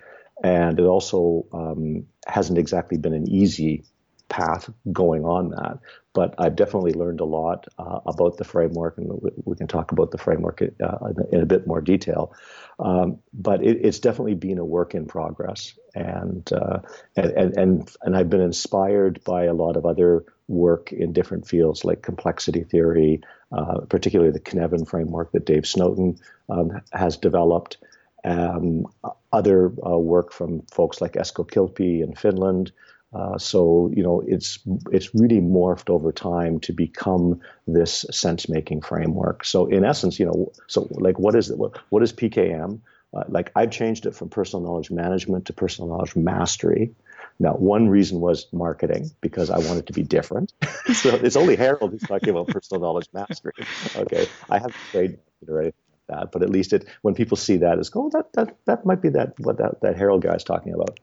and 0.43 0.79
it 0.79 0.85
also 0.85 1.47
um, 1.53 2.07
hasn't 2.27 2.59
exactly 2.59 2.99
been 2.99 3.15
an 3.15 3.29
easy 3.29 3.85
path 4.29 4.71
going 4.93 5.25
on 5.25 5.51
that. 5.51 5.79
But 6.13 6.35
I've 6.39 6.57
definitely 6.57 6.93
learned 6.93 7.21
a 7.21 7.25
lot 7.25 7.67
uh, 7.79 8.01
about 8.07 8.37
the 8.37 8.45
framework, 8.45 8.99
and 8.99 9.11
we 9.45 9.57
can 9.57 9.67
talk 9.67 9.93
about 9.93 10.13
the 10.13 10.19
framework 10.19 10.63
uh, 10.63 10.99
in 11.33 11.41
a 11.41 11.47
bit 11.47 11.67
more 11.67 11.81
detail. 11.81 12.35
Um, 12.79 13.19
but 13.33 13.65
it, 13.65 13.85
it's 13.85 13.99
definitely 13.99 14.35
been 14.35 14.59
a 14.59 14.65
work 14.65 14.95
in 14.95 15.07
progress, 15.07 15.77
and, 15.95 16.49
uh, 16.53 16.81
and 17.17 17.57
and 17.57 17.97
and 18.03 18.17
I've 18.17 18.31
been 18.31 18.41
inspired 18.41 19.23
by 19.25 19.45
a 19.45 19.55
lot 19.55 19.77
of 19.77 19.87
other 19.87 20.25
work 20.49 20.93
in 20.93 21.13
different 21.13 21.47
fields 21.49 21.85
like 21.85 22.03
complexity 22.03 22.65
theory, 22.65 23.21
uh, 23.53 23.81
particularly 23.89 24.33
the 24.33 24.41
Cynefin 24.41 24.87
framework 24.87 25.33
that 25.33 25.47
Dave 25.47 25.67
Snowden 25.67 26.19
um, 26.49 26.81
has 26.93 27.17
developed. 27.17 27.79
Um, 28.25 28.87
other 29.33 29.71
uh, 29.87 29.99
work 29.99 30.33
from 30.33 30.63
folks 30.73 31.03
like 31.03 31.13
Esko 31.13 31.47
Kilpi 31.47 32.03
in 32.03 32.15
Finland, 32.15 32.73
uh, 33.13 33.37
so 33.37 33.91
you 33.95 34.03
know 34.03 34.23
it's 34.27 34.59
it's 34.91 35.15
really 35.15 35.41
morphed 35.41 35.91
over 35.91 36.11
time 36.11 36.59
to 36.61 36.73
become 36.73 37.41
this 37.67 38.07
sense 38.11 38.49
making 38.49 38.81
framework. 38.81 39.45
So 39.45 39.67
in 39.67 39.85
essence, 39.85 40.19
you 40.19 40.25
know, 40.25 40.53
so 40.69 40.89
like 40.93 41.19
what 41.19 41.35
is? 41.35 41.53
What, 41.53 41.79
what 41.91 42.03
is 42.03 42.13
PKM? 42.15 42.81
Uh, 43.15 43.25
like 43.29 43.53
I've 43.55 43.71
changed 43.71 44.07
it 44.07 44.15
from 44.15 44.31
personal 44.31 44.65
knowledge 44.65 44.91
management 44.91 45.45
to 45.47 45.53
personal 45.53 45.91
knowledge 45.91 46.17
mastery. 46.17 46.95
Now, 47.39 47.55
one 47.55 47.89
reason 47.89 48.21
was 48.21 48.47
marketing 48.53 49.11
because 49.21 49.51
I 49.51 49.59
wanted 49.59 49.87
to 49.89 49.93
be 49.93 50.03
different. 50.03 50.53
so 50.93 51.15
it's 51.17 51.37
only 51.37 51.57
Harold 51.57 51.91
who's 51.91 52.03
talking 52.03 52.29
about 52.29 52.49
personal 52.49 52.81
knowledge 52.81 53.09
mastery. 53.13 53.53
Okay, 53.97 54.27
I 54.49 54.59
haven't 54.59 54.77
trade 54.91 55.19
or 55.49 55.61
anything 55.61 55.75
like 56.09 56.19
that, 56.19 56.33
but 56.33 56.43
at 56.43 56.51
least 56.51 56.73
it 56.73 56.87
when 57.03 57.15
people 57.15 57.37
see 57.37 57.57
that, 57.59 57.79
it's 57.79 57.89
go 57.89 58.07
oh, 58.07 58.11
that 58.11 58.33
that 58.35 58.57
that 58.67 58.87
might 58.87 59.03
be 59.03 59.09
that 59.11 59.39
what 59.41 59.59
that 59.59 59.81
that 59.81 59.97
Harold 59.97 60.23
guy 60.23 60.35
is 60.35 60.45
talking 60.45 60.75
about, 60.75 61.01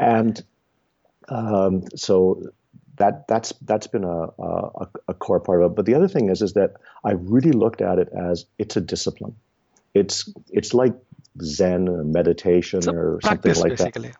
and 0.00 0.42
um, 1.28 1.84
so 1.94 2.42
that 2.96 3.28
that's 3.28 3.52
that's 3.62 3.86
been 3.86 4.04
a, 4.04 4.22
a, 4.38 4.88
a 5.08 5.14
core 5.14 5.40
part 5.40 5.62
of 5.62 5.72
it. 5.72 5.74
But 5.74 5.86
the 5.86 5.94
other 5.94 6.08
thing 6.08 6.30
is 6.30 6.42
is 6.42 6.54
that 6.54 6.74
I 7.04 7.12
really 7.12 7.52
looked 7.52 7.82
at 7.82 7.98
it 7.98 8.08
as 8.08 8.46
it's 8.58 8.76
a 8.76 8.80
discipline. 8.80 9.36
It's 9.94 10.32
it's 10.50 10.74
like 10.74 10.94
Zen 11.42 11.88
or 11.88 12.04
meditation 12.04 12.88
or 12.88 13.20
something 13.22 13.54
like 13.54 13.76
basically. 13.76 14.08
that. 14.08 14.16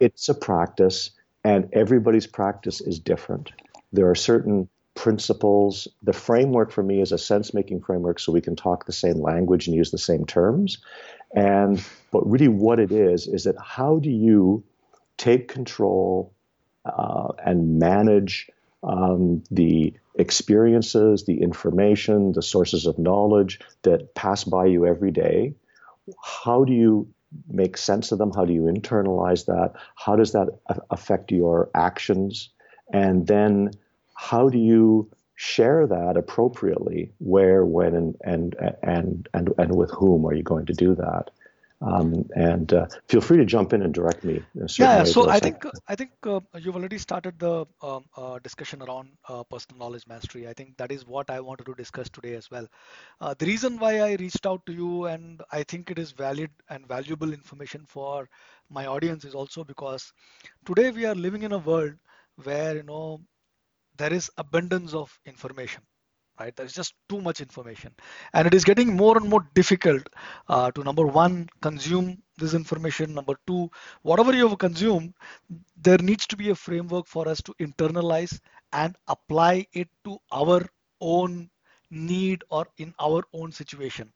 It's 0.00 0.28
a 0.28 0.34
practice, 0.34 1.10
and 1.44 1.68
everybody's 1.72 2.26
practice 2.26 2.80
is 2.80 2.98
different. 2.98 3.52
There 3.92 4.10
are 4.10 4.14
certain 4.14 4.68
principles. 4.94 5.86
The 6.02 6.12
framework 6.12 6.72
for 6.72 6.82
me 6.82 7.00
is 7.00 7.12
a 7.12 7.18
sense 7.18 7.54
making 7.54 7.82
framework 7.82 8.18
so 8.18 8.32
we 8.32 8.40
can 8.40 8.56
talk 8.56 8.84
the 8.84 8.92
same 8.92 9.20
language 9.20 9.68
and 9.68 9.76
use 9.76 9.90
the 9.90 9.98
same 9.98 10.26
terms. 10.26 10.78
And 11.32 11.82
but 12.10 12.28
really 12.28 12.48
what 12.48 12.80
it 12.80 12.90
is 12.90 13.28
is 13.28 13.44
that 13.44 13.56
how 13.62 13.98
do 13.98 14.10
you 14.10 14.64
take 15.16 15.48
control 15.48 16.34
uh, 16.84 17.28
and 17.44 17.78
manage 17.78 18.50
um, 18.82 19.44
the 19.50 19.94
experiences, 20.14 21.24
the 21.24 21.42
information, 21.42 22.32
the 22.32 22.42
sources 22.42 22.86
of 22.86 22.98
knowledge 22.98 23.60
that 23.82 24.14
pass 24.14 24.44
by 24.44 24.66
you 24.66 24.86
every 24.86 25.10
day. 25.10 25.54
How 26.22 26.64
do 26.64 26.72
you 26.72 27.08
make 27.48 27.76
sense 27.76 28.12
of 28.12 28.18
them? 28.18 28.32
How 28.32 28.44
do 28.44 28.52
you 28.52 28.62
internalize 28.62 29.46
that? 29.46 29.72
How 29.96 30.16
does 30.16 30.32
that 30.32 30.48
affect 30.90 31.30
your 31.32 31.70
actions? 31.74 32.50
And 32.92 33.26
then 33.26 33.72
how 34.14 34.48
do 34.48 34.58
you 34.58 35.10
share 35.34 35.86
that 35.86 36.16
appropriately? 36.16 37.12
Where, 37.18 37.64
when, 37.64 37.94
and 37.94 38.16
and 38.22 38.56
and 38.82 39.28
and, 39.34 39.52
and 39.58 39.74
with 39.76 39.90
whom 39.90 40.26
are 40.26 40.34
you 40.34 40.42
going 40.42 40.66
to 40.66 40.72
do 40.72 40.94
that? 40.94 41.30
Um, 41.80 42.24
and 42.34 42.72
uh, 42.72 42.86
feel 43.08 43.20
free 43.20 43.38
to 43.38 43.44
jump 43.44 43.72
in 43.72 43.82
and 43.82 43.94
direct 43.94 44.24
me. 44.24 44.44
yeah, 44.78 45.04
so 45.04 45.28
I 45.28 45.40
think 45.40 45.64
I 45.88 45.94
think 45.96 46.10
uh, 46.26 46.40
you've 46.58 46.76
already 46.76 46.98
started 46.98 47.38
the 47.38 47.66
um, 47.82 48.04
uh, 48.16 48.38
discussion 48.38 48.82
around 48.82 49.10
uh, 49.28 49.42
personal 49.44 49.78
knowledge 49.78 50.06
mastery. 50.06 50.46
I 50.48 50.54
think 50.54 50.76
that 50.78 50.92
is 50.92 51.06
what 51.06 51.30
I 51.30 51.40
wanted 51.40 51.66
to 51.66 51.74
discuss 51.74 52.08
today 52.10 52.34
as 52.34 52.50
well. 52.50 52.66
Uh, 53.20 53.34
the 53.38 53.46
reason 53.46 53.78
why 53.78 54.00
I 54.00 54.14
reached 54.16 54.46
out 54.46 54.64
to 54.66 54.72
you 54.72 55.06
and 55.06 55.42
I 55.52 55.62
think 55.64 55.90
it 55.90 55.98
is 55.98 56.12
valid 56.12 56.50
and 56.70 56.86
valuable 56.88 57.32
information 57.32 57.84
for 57.86 58.28
my 58.70 58.86
audience 58.86 59.24
is 59.24 59.34
also 59.34 59.64
because 59.64 60.12
today 60.66 60.90
we 60.90 61.06
are 61.06 61.14
living 61.14 61.42
in 61.42 61.52
a 61.52 61.58
world 61.58 61.94
where 62.44 62.76
you 62.76 62.84
know 62.84 63.20
there 63.96 64.12
is 64.12 64.30
abundance 64.38 64.94
of 64.94 65.18
information 65.26 65.82
right? 66.40 66.54
There 66.56 66.66
is 66.66 66.72
just 66.74 66.94
too 67.08 67.20
much 67.20 67.40
information. 67.40 67.92
And 68.34 68.46
it 68.46 68.54
is 68.54 68.64
getting 68.64 68.96
more 68.96 69.16
and 69.16 69.28
more 69.28 69.46
difficult 69.54 70.02
uh, 70.48 70.70
to 70.72 70.84
number 70.84 71.06
one 71.06 71.48
consume 71.60 72.22
this 72.38 72.54
information. 72.54 73.14
Number 73.14 73.34
two 73.46 73.70
whatever 74.02 74.32
you 74.34 74.48
have 74.48 74.58
consumed 74.58 75.14
there 75.76 75.98
needs 75.98 76.26
to 76.28 76.36
be 76.36 76.50
a 76.50 76.54
framework 76.54 77.06
for 77.06 77.28
us 77.28 77.40
to 77.42 77.54
internalize 77.60 78.38
and 78.72 78.96
apply 79.08 79.66
it 79.72 79.88
to 80.04 80.18
our 80.32 80.64
own 81.00 81.50
need 81.90 82.42
or 82.50 82.66
in 82.78 82.94
our 83.00 83.22
own 83.32 83.52
situation. 83.52 84.12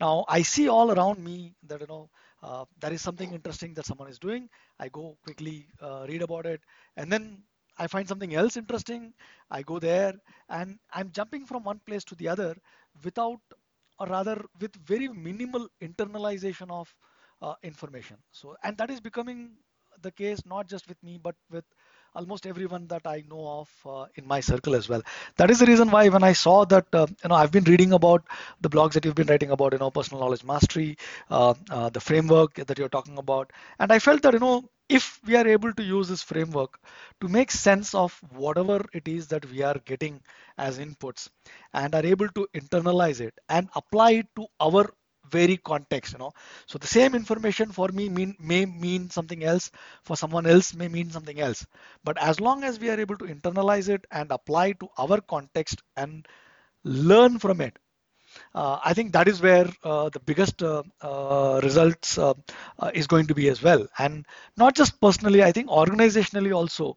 Now 0.00 0.24
i 0.28 0.42
see 0.42 0.68
all 0.68 0.92
around 0.92 1.22
me 1.24 1.54
that 1.66 1.80
you 1.80 1.86
know 1.88 2.08
uh, 2.42 2.64
there 2.80 2.92
is 2.92 3.02
something 3.02 3.32
interesting 3.32 3.74
that 3.74 3.86
someone 3.86 4.08
is 4.08 4.18
doing. 4.18 4.48
I 4.78 4.88
go 4.88 5.16
quickly 5.24 5.66
uh, 5.80 6.06
read 6.08 6.22
about 6.22 6.46
it. 6.46 6.60
And 6.96 7.10
then 7.10 7.42
I 7.78 7.86
find 7.86 8.08
something 8.08 8.34
else 8.34 8.56
interesting, 8.56 9.12
I 9.50 9.62
go 9.62 9.78
there 9.78 10.14
and 10.48 10.78
I'm 10.92 11.10
jumping 11.10 11.46
from 11.46 11.64
one 11.64 11.80
place 11.86 12.04
to 12.04 12.14
the 12.16 12.28
other 12.28 12.56
without, 13.04 13.40
or 13.98 14.06
rather 14.06 14.44
with 14.60 14.74
very 14.76 15.08
minimal 15.08 15.68
internalization 15.82 16.70
of 16.70 16.94
uh, 17.42 17.54
information. 17.62 18.16
So, 18.32 18.56
and 18.62 18.76
that 18.78 18.90
is 18.90 19.00
becoming 19.00 19.50
the 20.02 20.10
case 20.10 20.42
not 20.46 20.68
just 20.68 20.88
with 20.88 21.02
me, 21.02 21.18
but 21.22 21.34
with 21.50 21.64
almost 22.14 22.46
everyone 22.46 22.86
that 22.88 23.02
I 23.06 23.22
know 23.28 23.60
of 23.60 23.70
uh, 23.86 24.06
in 24.16 24.26
my 24.26 24.40
circle 24.40 24.74
as 24.74 24.88
well. 24.88 25.02
That 25.36 25.50
is 25.50 25.58
the 25.58 25.66
reason 25.66 25.90
why 25.90 26.08
when 26.08 26.22
I 26.24 26.32
saw 26.32 26.64
that, 26.66 26.86
uh, 26.92 27.06
you 27.22 27.28
know, 27.28 27.34
I've 27.34 27.50
been 27.52 27.64
reading 27.64 27.92
about 27.92 28.24
the 28.60 28.70
blogs 28.70 28.92
that 28.92 29.04
you've 29.04 29.14
been 29.14 29.26
writing 29.26 29.50
about, 29.50 29.72
you 29.72 29.78
know, 29.78 29.90
personal 29.90 30.20
knowledge 30.22 30.44
mastery, 30.44 30.96
uh, 31.30 31.54
uh 31.70 31.90
the 31.90 32.00
framework 32.00 32.54
that 32.54 32.78
you're 32.78 32.88
talking 32.88 33.18
about, 33.18 33.52
and 33.78 33.92
I 33.92 33.98
felt 33.98 34.22
that, 34.22 34.34
you 34.34 34.40
know, 34.40 34.64
if 34.88 35.20
we 35.26 35.36
are 35.36 35.46
able 35.46 35.72
to 35.72 35.82
use 35.82 36.08
this 36.08 36.22
framework 36.22 36.78
to 37.20 37.28
make 37.28 37.50
sense 37.50 37.94
of 37.94 38.18
whatever 38.30 38.84
it 38.92 39.08
is 39.08 39.28
that 39.28 39.44
we 39.50 39.62
are 39.62 39.78
getting 39.84 40.20
as 40.58 40.78
inputs 40.78 41.28
and 41.74 41.94
are 41.94 42.06
able 42.06 42.28
to 42.28 42.46
internalize 42.54 43.20
it 43.20 43.34
and 43.48 43.68
apply 43.74 44.12
it 44.12 44.26
to 44.36 44.46
our 44.60 44.88
very 45.30 45.56
context 45.56 46.12
you 46.12 46.18
know. 46.18 46.30
So 46.66 46.78
the 46.78 46.86
same 46.86 47.14
information 47.14 47.72
for 47.72 47.88
me 47.88 48.08
mean 48.08 48.36
may 48.38 48.64
mean 48.64 49.10
something 49.10 49.42
else 49.42 49.70
for 50.04 50.16
someone 50.16 50.46
else 50.46 50.74
may 50.74 50.88
mean 50.88 51.10
something 51.10 51.40
else. 51.40 51.66
But 52.04 52.16
as 52.22 52.40
long 52.40 52.62
as 52.62 52.78
we 52.78 52.90
are 52.90 53.00
able 53.00 53.16
to 53.18 53.24
internalize 53.24 53.88
it 53.88 54.04
and 54.12 54.30
apply 54.30 54.72
to 54.72 54.88
our 54.98 55.20
context 55.20 55.82
and 55.96 56.26
learn 56.84 57.38
from 57.38 57.60
it 57.60 57.76
uh, 58.54 58.78
I 58.84 58.94
think 58.94 59.12
that 59.12 59.28
is 59.28 59.40
where 59.40 59.68
uh, 59.84 60.08
the 60.08 60.20
biggest 60.20 60.62
uh, 60.62 60.82
uh 61.02 61.60
results 61.62 62.18
uh, 62.18 62.34
is 62.94 63.06
going 63.06 63.26
to 63.26 63.34
be 63.34 63.48
as 63.48 63.62
well. 63.62 63.86
And 63.98 64.26
not 64.56 64.74
just 64.74 65.00
personally, 65.00 65.42
I 65.42 65.52
think 65.52 65.68
organizationally 65.68 66.54
also, 66.54 66.96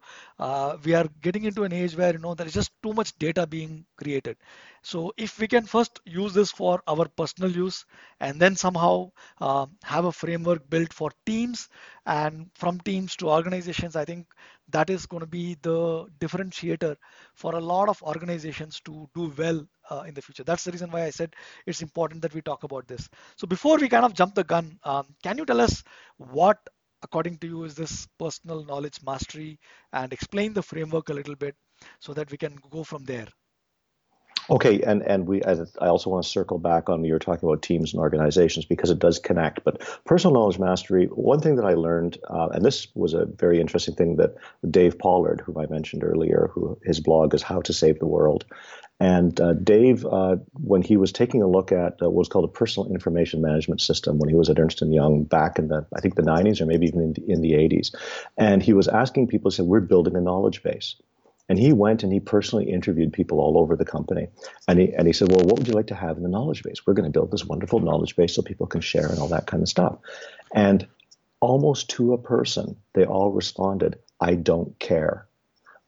we 0.83 0.93
are 0.93 1.07
getting 1.21 1.45
into 1.45 1.63
an 1.63 1.73
age 1.73 1.95
where 1.95 2.13
you 2.13 2.19
know 2.19 2.33
there 2.33 2.47
is 2.47 2.53
just 2.53 2.71
too 2.81 2.93
much 2.93 3.17
data 3.17 3.45
being 3.45 3.85
created. 3.97 4.37
So 4.81 5.13
if 5.17 5.39
we 5.39 5.47
can 5.47 5.65
first 5.65 5.99
use 6.05 6.33
this 6.33 6.51
for 6.51 6.81
our 6.87 7.05
personal 7.17 7.51
use 7.51 7.85
and 8.21 8.39
then 8.39 8.55
somehow 8.55 9.11
have 9.39 10.05
a 10.05 10.11
framework 10.11 10.69
built 10.69 10.93
for 10.93 11.11
teams 11.25 11.67
and 12.05 12.49
from 12.55 12.79
teams 12.79 13.15
to 13.17 13.29
organizations, 13.29 13.95
I 13.95 14.05
think 14.05 14.27
that 14.69 14.89
is 14.89 15.05
going 15.05 15.21
to 15.21 15.27
be 15.27 15.57
the 15.61 16.07
differentiator 16.19 16.95
for 17.33 17.55
a 17.55 17.59
lot 17.59 17.89
of 17.89 18.01
organizations 18.03 18.79
to 18.85 19.09
do 19.13 19.33
well 19.37 19.67
uh, 19.89 20.03
in 20.07 20.13
the 20.13 20.21
future. 20.21 20.43
That's 20.43 20.63
the 20.63 20.71
reason 20.71 20.91
why 20.91 21.03
I 21.03 21.09
said 21.09 21.35
it's 21.65 21.81
important 21.81 22.21
that 22.21 22.33
we 22.33 22.41
talk 22.41 22.63
about 22.63 22.87
this. 22.87 23.09
So 23.37 23.47
before 23.47 23.77
we 23.77 23.89
kind 23.89 24.05
of 24.05 24.13
jump 24.13 24.35
the 24.35 24.43
gun, 24.43 24.79
um, 24.83 25.07
can 25.23 25.37
you 25.37 25.45
tell 25.45 25.61
us 25.61 25.83
what, 26.17 26.57
according 27.03 27.37
to 27.39 27.47
you, 27.47 27.63
is 27.63 27.75
this 27.75 28.07
personal 28.19 28.63
knowledge 28.65 28.99
mastery 29.05 29.59
and 29.93 30.11
explain 30.13 30.53
the 30.53 30.63
framework 30.63 31.09
a 31.09 31.13
little 31.13 31.35
bit 31.35 31.55
so 31.99 32.13
that 32.13 32.31
we 32.31 32.37
can 32.37 32.57
go 32.69 32.83
from 32.83 33.03
there? 33.05 33.27
Okay, 34.51 34.81
and 34.81 35.03
and 35.03 35.27
we 35.27 35.43
I 35.43 35.87
also 35.87 36.09
want 36.09 36.23
to 36.23 36.29
circle 36.29 36.57
back 36.57 36.89
on 36.89 37.03
you're 37.03 37.19
talking 37.19 37.47
about 37.47 37.61
teams 37.61 37.93
and 37.93 38.01
organizations 38.01 38.65
because 38.65 38.89
it 38.89 38.97
does 38.97 39.19
connect. 39.19 39.63
But 39.63 39.81
personal 40.05 40.33
knowledge 40.33 40.57
mastery, 40.57 41.05
one 41.05 41.39
thing 41.39 41.55
that 41.57 41.65
I 41.65 41.73
learned, 41.73 42.17
uh, 42.27 42.49
and 42.53 42.65
this 42.65 42.87
was 42.95 43.13
a 43.13 43.25
very 43.25 43.61
interesting 43.61 43.93
thing 43.93 44.15
that 44.15 44.35
Dave 44.69 44.97
Pollard, 44.97 45.41
whom 45.41 45.57
I 45.57 45.67
mentioned 45.67 46.03
earlier, 46.03 46.49
who 46.51 46.79
his 46.83 46.99
blog 46.99 47.35
is 47.35 47.43
How 47.43 47.61
to 47.61 47.73
Save 47.73 47.99
the 47.99 48.07
World, 48.07 48.45
and 48.99 49.39
uh, 49.39 49.53
Dave, 49.53 50.03
uh, 50.05 50.37
when 50.53 50.81
he 50.81 50.97
was 50.97 51.11
taking 51.11 51.43
a 51.43 51.47
look 51.47 51.71
at 51.71 51.93
uh, 52.01 52.09
what 52.09 52.15
was 52.15 52.27
called 52.27 52.45
a 52.45 52.51
personal 52.51 52.91
information 52.91 53.41
management 53.41 53.81
system, 53.81 54.17
when 54.17 54.29
he 54.29 54.35
was 54.35 54.49
at 54.49 54.59
Ernst 54.59 54.81
and 54.81 54.93
Young 54.93 55.23
back 55.23 55.59
in 55.59 55.67
the 55.67 55.85
I 55.95 56.01
think 56.01 56.15
the 56.15 56.23
90s 56.23 56.59
or 56.59 56.65
maybe 56.65 56.87
even 56.87 57.01
in 57.01 57.13
the, 57.13 57.31
in 57.31 57.41
the 57.41 57.53
80s, 57.53 57.93
and 58.35 58.63
he 58.63 58.73
was 58.73 58.87
asking 58.87 59.27
people, 59.27 59.51
he 59.51 59.55
said, 59.55 59.65
"We're 59.65 59.79
building 59.79 60.15
a 60.15 60.21
knowledge 60.21 60.63
base." 60.63 60.95
And 61.49 61.57
he 61.59 61.73
went 61.73 62.03
and 62.03 62.13
he 62.13 62.19
personally 62.19 62.69
interviewed 62.71 63.11
people 63.11 63.39
all 63.39 63.57
over 63.57 63.75
the 63.75 63.85
company. 63.85 64.27
And 64.67 64.79
he, 64.79 64.93
and 64.93 65.07
he 65.07 65.13
said, 65.13 65.31
Well, 65.31 65.43
what 65.43 65.57
would 65.57 65.67
you 65.67 65.73
like 65.73 65.87
to 65.87 65.95
have 65.95 66.17
in 66.17 66.23
the 66.23 66.29
knowledge 66.29 66.63
base? 66.63 66.85
We're 66.85 66.93
going 66.93 67.11
to 67.11 67.17
build 67.17 67.31
this 67.31 67.43
wonderful 67.43 67.79
knowledge 67.79 68.15
base 68.15 68.35
so 68.35 68.43
people 68.43 68.67
can 68.67 68.81
share 68.81 69.07
and 69.07 69.19
all 69.19 69.29
that 69.29 69.47
kind 69.47 69.63
of 69.63 69.69
stuff. 69.69 69.97
And 70.53 70.87
almost 71.41 71.89
to 71.91 72.13
a 72.13 72.17
person, 72.17 72.77
they 72.93 73.05
all 73.05 73.31
responded, 73.31 73.97
I 74.19 74.35
don't 74.35 74.77
care. 74.79 75.28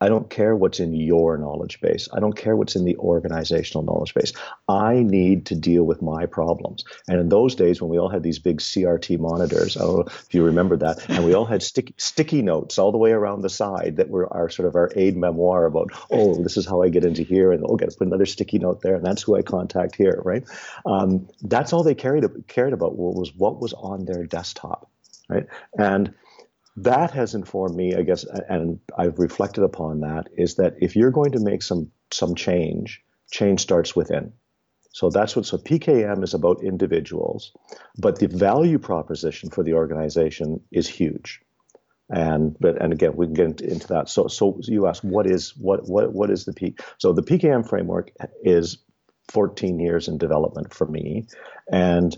I 0.02 0.10
don't 0.10 0.30
care 0.30 0.56
what's 0.56 0.80
in 0.80 0.94
your 0.94 1.38
knowledge 1.38 1.80
base. 1.80 2.10
I 2.12 2.20
don't 2.20 2.36
care 2.36 2.56
what's 2.56 2.76
in 2.76 2.86
the 2.86 2.98
organizational 2.98 3.84
knowledge 3.84 4.14
base. 4.14 4.34
I 4.68 5.04
need 5.04 5.46
to 5.48 5.56
deal 5.56 5.84
with 5.84 6.02
my 6.02 6.26
problems. 6.26 6.84
And 7.08 7.20
in 7.20 7.30
those 7.30 7.56
days, 7.56 7.82
when 7.82 7.92
we 7.92 8.00
all 8.00 8.10
had 8.10 8.24
these 8.24 8.40
big 8.40 8.60
CRT 8.60 9.20
monitors, 9.20 9.78
I 9.78 9.82
don't 9.82 9.96
know 9.98 10.06
if 10.08 10.34
you 10.34 10.44
remember 10.44 10.76
that, 10.78 11.08
and 11.08 11.24
we 11.24 11.36
all 11.36 11.46
had 11.46 11.62
sticky, 11.64 12.42
notes 12.42 12.80
all 12.80 12.92
the 12.92 12.98
way 12.98 13.12
around 13.12 13.42
the 13.42 13.50
side 13.50 13.98
that 13.98 14.10
were 14.10 14.32
our 14.34 14.50
sort 14.50 14.68
of 14.68 14.76
our 14.76 14.90
aid 14.96 15.16
memoir 15.16 15.66
about, 15.66 15.92
oh, 16.10 16.42
this 16.42 16.58
is 16.58 16.66
how 16.66 16.82
I 16.82 16.90
get 16.90 17.06
into 17.06 17.22
here, 17.24 17.52
and 17.52 17.64
oh, 17.68 17.76
got 17.76 17.92
to 17.92 17.98
put 17.98 18.08
another 18.08 18.26
sticky 18.26 18.58
note 18.58 18.82
there, 18.82 18.96
and 18.96 19.06
that's 19.06 19.22
who 19.22 19.36
I 19.36 19.44
contact 19.44 19.96
here, 19.96 20.20
right? 20.26 20.44
Um, 20.86 21.28
that's 21.42 21.74
all 21.74 21.84
they 21.84 21.94
cared 21.94 22.26
cared 22.48 22.74
about 22.74 22.96
was 22.98 23.34
what 23.36 23.62
was 23.62 23.74
on 23.74 24.06
their 24.06 24.26
desktop, 24.26 24.90
right? 25.30 25.46
And 25.78 26.14
that 26.78 27.12
has 27.12 27.36
informed 27.36 27.76
me, 27.76 27.96
I 27.96 28.04
guess, 28.04 28.26
and 28.26 28.80
I've 28.98 29.20
reflected 29.20 29.64
upon 29.64 30.02
that, 30.02 30.30
is 30.38 30.56
that 30.56 30.76
if 30.80 30.96
you're 30.96 31.12
going 31.12 31.34
to 31.34 31.40
make 31.40 31.64
some 31.64 31.92
some 32.12 32.36
change, 32.36 33.04
change 33.32 33.62
starts 33.62 33.96
within. 33.96 34.34
So 34.94 35.10
that's 35.10 35.36
what 35.36 35.46
so 35.46 35.58
PKM 35.58 36.24
is 36.24 36.34
about 36.34 36.64
individuals, 36.64 37.54
but 37.98 38.20
the 38.20 38.28
value 38.28 38.78
proposition 38.78 39.50
for 39.50 39.64
the 39.64 39.74
organization 39.74 40.62
is 40.72 40.88
huge. 40.88 41.42
And 42.10 42.58
but 42.60 42.82
and 42.82 42.92
again 42.92 43.16
we 43.16 43.28
can 43.28 43.34
get 43.34 43.62
into 43.62 43.88
that. 43.88 44.10
So 44.10 44.28
so 44.28 44.60
you 44.64 44.88
ask 44.88 45.02
what 45.04 45.28
is 45.28 45.56
what 45.58 45.88
what 45.88 46.14
what 46.14 46.30
is 46.30 46.44
the 46.46 46.54
P 46.54 46.76
so 46.98 47.14
the 47.14 47.24
PKM 47.24 47.68
framework 47.68 48.12
is 48.44 48.80
14 49.30 49.80
years 49.80 50.08
in 50.10 50.18
development 50.18 50.74
for 50.74 50.86
me. 50.86 51.28
And 51.72 52.16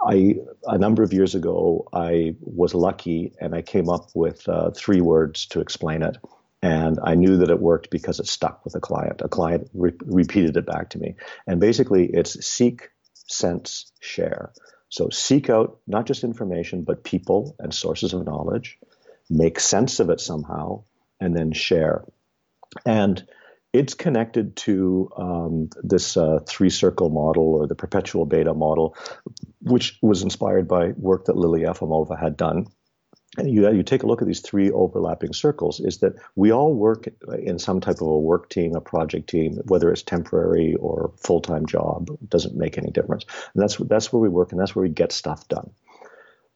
I 0.00 0.36
a 0.66 0.78
number 0.78 1.02
of 1.02 1.12
years 1.12 1.34
ago 1.34 1.88
I 1.92 2.36
was 2.40 2.74
lucky 2.74 3.32
and 3.40 3.54
I 3.54 3.62
came 3.62 3.88
up 3.88 4.10
with 4.14 4.48
uh, 4.48 4.70
three 4.70 5.00
words 5.00 5.46
to 5.46 5.60
explain 5.60 6.02
it, 6.02 6.18
and 6.62 6.98
I 7.02 7.14
knew 7.14 7.38
that 7.38 7.50
it 7.50 7.60
worked 7.60 7.90
because 7.90 8.20
it 8.20 8.26
stuck 8.26 8.64
with 8.64 8.74
a 8.74 8.80
client. 8.80 9.22
A 9.22 9.28
client 9.28 9.70
re- 9.74 9.92
repeated 10.04 10.56
it 10.56 10.66
back 10.66 10.90
to 10.90 10.98
me, 10.98 11.16
and 11.46 11.60
basically 11.60 12.06
it's 12.06 12.44
seek, 12.44 12.90
sense, 13.14 13.90
share. 14.00 14.52
So 14.90 15.08
seek 15.08 15.50
out 15.50 15.78
not 15.86 16.06
just 16.06 16.24
information 16.24 16.84
but 16.84 17.04
people 17.04 17.56
and 17.58 17.74
sources 17.74 18.12
of 18.12 18.24
knowledge, 18.24 18.78
make 19.30 19.58
sense 19.58 19.98
of 19.98 20.10
it 20.10 20.20
somehow, 20.20 20.84
and 21.20 21.34
then 21.34 21.52
share. 21.52 22.04
And 22.84 23.26
it's 23.74 23.94
connected 23.94 24.54
to 24.54 25.10
um, 25.16 25.68
this 25.82 26.16
uh, 26.16 26.38
three 26.46 26.70
circle 26.70 27.10
model 27.10 27.54
or 27.54 27.66
the 27.66 27.74
perpetual 27.74 28.24
beta 28.24 28.54
model, 28.54 28.96
which 29.60 29.98
was 30.00 30.22
inspired 30.22 30.68
by 30.68 30.92
work 30.92 31.24
that 31.24 31.36
Lily 31.36 31.62
Efimova 31.62 32.18
had 32.18 32.36
done. 32.36 32.68
And 33.36 33.52
you, 33.52 33.68
you 33.72 33.82
take 33.82 34.04
a 34.04 34.06
look 34.06 34.22
at 34.22 34.28
these 34.28 34.42
three 34.42 34.70
overlapping 34.70 35.32
circles, 35.32 35.80
is 35.80 35.98
that 35.98 36.12
we 36.36 36.52
all 36.52 36.72
work 36.72 37.08
in 37.36 37.58
some 37.58 37.80
type 37.80 37.96
of 37.96 38.06
a 38.06 38.18
work 38.18 38.48
team, 38.48 38.76
a 38.76 38.80
project 38.80 39.28
team, 39.28 39.58
whether 39.64 39.90
it's 39.90 40.02
temporary 40.02 40.76
or 40.76 41.12
full 41.16 41.40
time 41.40 41.66
job, 41.66 42.16
doesn't 42.28 42.54
make 42.54 42.78
any 42.78 42.92
difference. 42.92 43.24
And 43.54 43.60
that's, 43.60 43.76
that's 43.76 44.12
where 44.12 44.20
we 44.20 44.28
work 44.28 44.52
and 44.52 44.60
that's 44.60 44.76
where 44.76 44.84
we 44.84 44.88
get 44.88 45.10
stuff 45.10 45.48
done. 45.48 45.72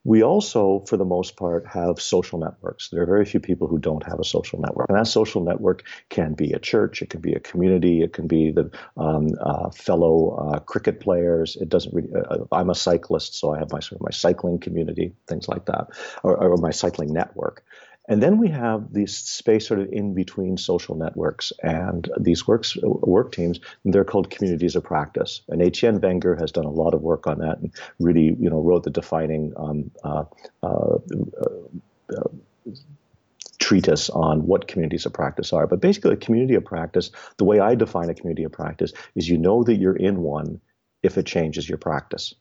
We 0.05 0.23
also, 0.23 0.83
for 0.87 0.95
the 0.95 1.05
most 1.05 1.35
part, 1.35 1.67
have 1.67 1.99
social 1.99 2.39
networks. 2.39 2.89
There 2.89 3.01
are 3.01 3.05
very 3.05 3.25
few 3.25 3.39
people 3.39 3.67
who 3.67 3.77
don't 3.77 4.03
have 4.03 4.19
a 4.19 4.23
social 4.23 4.59
network. 4.59 4.87
And 4.89 4.97
that 4.97 5.07
social 5.07 5.43
network 5.43 5.83
can 6.09 6.33
be 6.33 6.53
a 6.53 6.59
church, 6.59 7.01
it 7.01 7.09
can 7.09 7.19
be 7.19 7.33
a 7.33 7.39
community, 7.39 8.01
it 8.01 8.13
can 8.13 8.27
be 8.27 8.51
the 8.51 8.71
um, 8.95 9.27
uh, 9.41 9.69
fellow 9.71 10.53
uh, 10.53 10.59
cricket 10.59 11.01
players. 11.01 11.57
It 11.57 11.67
doesn't 11.67 11.93
really, 11.93 12.13
uh, 12.15 12.19
uh, 12.19 12.45
I'm 12.51 12.69
a 12.69 12.75
cyclist, 12.75 13.35
so 13.35 13.53
I 13.53 13.59
have 13.59 13.71
my 13.71 13.81
sort 13.81 13.99
of 13.99 14.05
my 14.05 14.11
cycling 14.11 14.59
community, 14.59 15.13
things 15.27 15.49
like 15.49 15.65
that, 15.65 15.89
or, 16.23 16.37
or 16.37 16.57
my 16.57 16.71
cycling 16.71 17.11
network. 17.11 17.63
And 18.09 18.23
then 18.23 18.39
we 18.39 18.49
have 18.49 18.91
this 18.91 19.15
space 19.15 19.67
sort 19.67 19.79
of 19.79 19.93
in 19.93 20.15
between 20.15 20.57
social 20.57 20.95
networks 20.95 21.53
and 21.61 22.09
these 22.19 22.47
works, 22.47 22.75
work 22.81 23.31
teams, 23.31 23.59
they're 23.85 24.03
called 24.03 24.31
communities 24.31 24.75
of 24.75 24.83
practice. 24.83 25.41
And 25.47 25.61
Etienne 25.61 26.01
Wenger 26.01 26.35
has 26.35 26.51
done 26.51 26.65
a 26.65 26.71
lot 26.71 26.95
of 26.95 27.03
work 27.03 27.27
on 27.27 27.37
that 27.39 27.59
and 27.59 27.71
really, 27.99 28.35
you 28.39 28.49
know, 28.49 28.59
wrote 28.61 28.83
the 28.83 28.89
defining 28.89 29.53
um, 29.57 29.91
uh, 30.03 30.23
uh, 30.63 30.97
uh, 32.17 32.29
treatise 33.59 34.09
on 34.09 34.47
what 34.47 34.67
communities 34.67 35.05
of 35.05 35.13
practice 35.13 35.53
are. 35.53 35.67
But 35.67 35.79
basically, 35.79 36.13
a 36.13 36.17
community 36.17 36.55
of 36.55 36.65
practice, 36.65 37.11
the 37.37 37.45
way 37.45 37.59
I 37.59 37.75
define 37.75 38.09
a 38.09 38.15
community 38.15 38.43
of 38.43 38.51
practice 38.51 38.91
is 39.13 39.29
you 39.29 39.37
know 39.37 39.63
that 39.63 39.75
you're 39.75 39.95
in 39.95 40.21
one 40.21 40.59
if 41.03 41.19
it 41.19 41.27
changes 41.27 41.69
your 41.69 41.77
practice. 41.77 42.33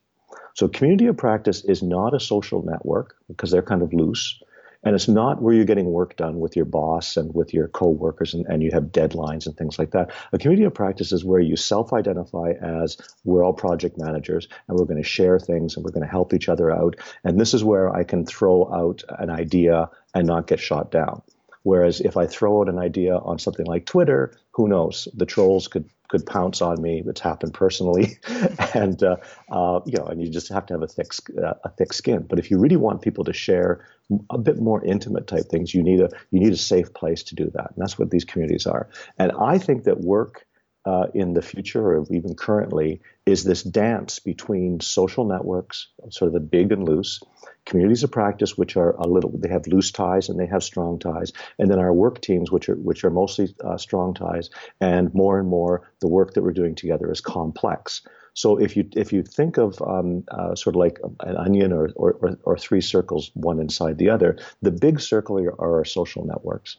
So, 0.55 0.67
community 0.67 1.07
of 1.09 1.19
practice 1.19 1.63
is 1.65 1.83
not 1.83 2.15
a 2.15 2.21
social 2.21 2.63
network 2.63 3.17
because 3.29 3.51
they're 3.51 3.63
kind 3.63 3.83
of 3.83 3.93
loose. 3.93 4.41
And 4.85 4.95
it's 4.95 5.09
not 5.09 5.43
where 5.43 5.55
you're 5.55 5.65
getting 5.65 5.87
work 5.87 6.17
done 6.17 6.39
with 6.39 6.55
your 6.55 6.65
boss 6.65 7.17
and 7.17 7.35
with 7.35 7.53
your 7.53 7.69
coworkers 7.69 8.35
and, 8.35 8.47
and 8.47 8.63
you 8.63 8.71
have 8.73 8.85
deadlines 8.85 9.47
and 9.47 9.57
things 9.57 9.79
like 9.79 9.91
that. 9.91 10.13
A 10.33 10.39
community 10.39 10.65
of 10.65 10.75
practice 10.75 11.13
is 11.13 11.25
where 11.25 11.41
you 11.41 11.57
self 11.57 11.93
identify 11.93 12.53
as 12.61 12.97
we're 13.25 13.45
all 13.45 13.53
project 13.53 13.99
managers 13.99 14.49
and 14.69 14.79
we're 14.79 14.87
going 14.87 15.03
to 15.03 15.09
share 15.09 15.39
things 15.39 15.77
and 15.77 15.85
we're 15.85 15.93
going 15.93 16.07
to 16.07 16.11
help 16.11 16.33
each 16.33 16.49
other 16.49 16.71
out. 16.71 16.97
And 17.25 17.41
this 17.41 17.55
is 17.55 17.65
where 17.65 17.95
I 17.95 18.05
can 18.05 18.25
throw 18.25 18.73
out 18.73 19.03
an 19.19 19.31
idea 19.31 19.91
and 20.15 20.27
not 20.27 20.47
get 20.47 20.61
shot 20.61 20.91
down. 20.91 21.23
Whereas 21.63 22.01
if 22.01 22.17
I 22.17 22.27
throw 22.27 22.61
out 22.61 22.69
an 22.69 22.79
idea 22.79 23.17
on 23.17 23.39
something 23.39 23.67
like 23.67 23.87
Twitter, 23.87 24.33
who 24.53 24.69
knows? 24.69 25.09
The 25.15 25.27
trolls 25.27 25.69
could 25.69 25.89
could 26.09 26.25
pounce 26.25 26.63
on 26.63 26.81
me. 26.81 27.03
It's 27.07 27.21
happened 27.21 27.55
personally, 27.55 28.19
and 28.75 29.03
uh, 29.03 29.17
uh, 29.51 29.81
you 29.85 29.99
know, 29.99 30.07
and 30.07 30.23
you 30.23 30.31
just 30.31 30.49
have 30.49 30.67
to 30.67 30.75
have 30.75 30.83
a 30.83 30.87
thick 30.87 31.13
uh, 31.43 31.55
a 31.65 31.69
thick 31.71 31.93
skin. 31.93 32.27
But 32.29 32.39
if 32.39 32.51
you 32.51 32.59
really 32.59 32.77
want 32.77 33.03
people 33.03 33.25
to 33.25 33.33
share 33.33 33.87
a 34.31 34.39
bit 34.39 34.59
more 34.59 34.83
intimate 34.85 35.27
type 35.27 35.47
things, 35.51 35.75
you 35.75 35.83
need 35.83 36.01
a 36.01 36.09
you 36.31 36.41
need 36.41 36.53
a 36.53 36.57
safe 36.57 36.93
place 36.95 37.23
to 37.25 37.35
do 37.35 37.51
that, 37.55 37.71
and 37.75 37.77
that's 37.77 37.99
what 37.99 38.11
these 38.11 38.25
communities 38.25 38.67
are. 38.67 38.89
And 39.19 39.33
I 39.33 39.59
think 39.59 39.85
that 39.85 40.01
work 40.01 40.47
uh, 40.85 41.07
in 41.15 41.35
the 41.35 41.43
future 41.43 41.85
or 41.85 42.07
even 42.11 42.35
currently 42.35 43.01
is 43.27 43.45
this 43.45 43.63
dance 43.63 44.19
between 44.21 44.81
social 44.81 45.25
networks, 45.25 45.89
sort 46.11 46.29
of 46.29 46.33
the 46.33 46.41
big 46.41 46.73
and 46.73 46.89
loose, 46.89 47.21
communities 47.67 48.03
of 48.03 48.11
practice, 48.11 48.57
which 48.57 48.77
are 48.77 48.93
a 48.93 49.07
little, 49.07 49.31
they 49.35 49.49
have 49.51 49.67
loose 49.67 49.91
ties 49.91 50.29
and 50.29 50.41
they 50.41 50.47
have 50.47 50.63
strong 50.63 50.99
ties, 50.99 51.33
and 51.59 51.71
then 51.71 51.79
our 51.79 51.93
work 51.93 52.21
teams, 52.21 52.51
which 52.51 52.69
are 52.69 52.77
which 52.77 53.05
are 53.05 53.11
mostly 53.11 53.55
uh, 53.63 53.77
strong 53.77 54.15
ties, 54.15 54.51
and 54.81 55.13
more 55.15 55.39
and 55.39 55.49
more 55.49 55.91
the 56.01 56.09
work 56.09 56.35
that 56.35 56.43
we're 56.43 56.53
doing 56.53 56.75
together 56.75 57.11
is 57.13 57.21
complex. 57.21 58.03
So 58.33 58.57
if 58.57 58.77
you 58.77 58.89
if 58.95 59.13
you 59.13 59.25
think 59.25 59.59
of 59.59 59.83
um, 59.83 60.25
uh, 60.29 60.55
sort 60.55 60.77
of 60.77 60.79
like 60.79 61.01
an 61.21 61.37
onion 61.37 61.73
or, 61.73 61.91
or, 61.97 62.39
or 62.45 62.57
three 62.57 62.81
circles, 62.81 63.31
one 63.35 63.61
inside 63.61 63.99
the 63.99 64.11
other, 64.11 64.39
the 64.63 64.71
big 64.71 65.01
circle 65.01 65.39
are 65.39 65.61
our 65.61 65.85
social 65.85 66.25
networks. 66.25 66.77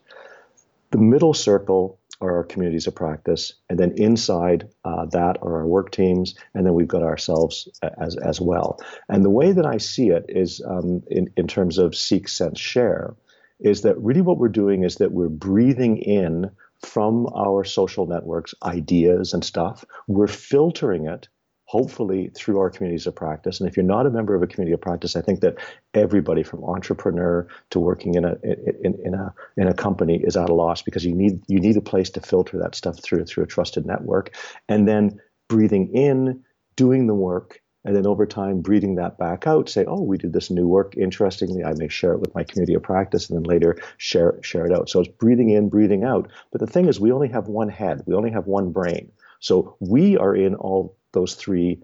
The 0.92 0.98
middle 0.98 1.34
circle 1.34 1.99
are 2.22 2.38
our 2.38 2.44
communities 2.44 2.88
of 2.88 2.96
practice, 2.96 3.54
and 3.70 3.80
then 3.80 3.94
inside 3.98 4.68
uh, 4.84 5.06
that 5.08 5.38
are 5.42 5.58
our 5.58 5.68
work 5.68 5.92
teams, 5.92 6.36
and 6.54 6.66
then 6.66 6.74
we've 6.74 6.88
got 6.88 7.04
ourselves 7.04 7.70
as 8.00 8.18
as 8.18 8.42
well. 8.42 8.80
And 9.08 9.24
the 9.24 9.30
way 9.30 9.52
that 9.52 9.66
I 9.66 9.78
see 9.78 10.10
it 10.10 10.26
is 10.30 10.62
um, 10.68 11.04
in 11.10 11.32
in 11.38 11.48
terms 11.48 11.78
of 11.78 11.96
seek, 11.96 12.28
sense, 12.28 12.60
share, 12.60 13.16
is 13.60 13.82
that 13.82 13.98
really 13.98 14.22
what 14.22 14.38
we're 14.38 14.50
doing 14.50 14.84
is 14.84 14.96
that 14.96 15.12
we're 15.12 15.30
breathing 15.30 15.98
in 15.98 16.52
from 16.82 17.28
our 17.36 17.64
social 17.64 18.06
networks 18.06 18.54
ideas 18.64 19.34
and 19.34 19.44
stuff. 19.44 19.84
We're 20.08 20.28
filtering 20.28 21.08
it 21.08 21.28
hopefully 21.70 22.32
through 22.34 22.58
our 22.58 22.72
communities 22.72 23.06
of 23.06 23.16
practice. 23.16 23.60
And 23.60 23.70
if 23.70 23.78
you're 23.78 23.86
not 23.86 24.08
a 24.08 24.10
member 24.10 24.34
of 24.34 24.42
a 24.42 24.48
community 24.48 24.74
of 24.74 24.82
practice, 24.82 25.16
I 25.16 25.22
think 25.22 25.42
that 25.42 25.58
everybody 25.94 26.42
from 26.42 26.64
entrepreneur 26.64 27.48
to 27.70 27.80
working 27.80 28.16
in 28.16 28.26
a 28.26 28.38
in, 28.84 28.98
in 29.06 29.14
a 29.14 29.32
in 29.56 29.68
a 29.68 29.74
company 29.76 30.20
is 30.24 30.36
at 30.36 30.50
a 30.50 30.54
loss 30.56 30.82
because 30.82 31.06
you 31.06 31.14
need 31.14 31.44
you 31.48 31.60
need 31.60 31.78
a 31.78 31.82
place 31.82 32.10
to 32.12 32.22
filter 32.22 32.58
that 32.58 32.74
stuff 32.74 33.00
through 33.04 33.26
through 33.26 33.44
a 33.44 33.48
trusted 33.48 33.86
network, 33.86 34.36
and 34.68 34.88
then 34.88 35.22
breathing 35.48 35.94
in, 35.94 36.44
doing 36.76 37.06
the 37.06 37.14
work, 37.14 37.62
and 37.86 37.96
then 37.96 38.08
over 38.08 38.26
time 38.26 38.62
breathing 38.62 38.96
that 38.96 39.20
back 39.20 39.46
out, 39.46 39.70
say, 39.70 39.86
oh, 39.86 40.02
we 40.02 40.18
did 40.18 40.34
this 40.34 40.50
new 40.50 40.68
work. 40.68 40.98
Interestingly, 40.98 41.64
I 41.64 41.74
may 41.78 41.88
share 41.88 42.14
it 42.14 42.20
with 42.20 42.34
my 42.34 42.44
community 42.44 42.74
of 42.74 42.82
practice 42.82 43.30
and 43.30 43.38
then 43.38 43.44
later 43.44 43.78
share, 43.98 44.40
share 44.42 44.66
it 44.66 44.74
out. 44.74 44.90
So 44.90 45.02
it's 45.02 45.10
breathing 45.10 45.52
in, 45.52 45.70
breathing 45.70 46.04
out. 46.04 46.32
But 46.52 46.62
the 46.62 46.68
thing 46.68 46.88
is, 46.88 47.00
we 47.00 47.12
only 47.12 47.30
have 47.30 47.48
one 47.48 47.70
head, 47.70 48.02
we 48.08 48.16
only 48.16 48.32
have 48.32 48.48
one 48.48 48.72
brain. 48.72 49.12
So 49.40 49.78
we 49.80 50.18
are 50.18 50.36
in 50.36 50.56
all 50.56 50.99
those 51.12 51.36
three 51.36 51.82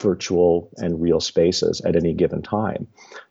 virtual 0.00 0.70
and 0.76 1.00
real 1.00 1.20
spaces 1.20 1.80
at 1.84 1.96
any 1.96 2.14
given 2.14 2.42
time. 2.42 2.86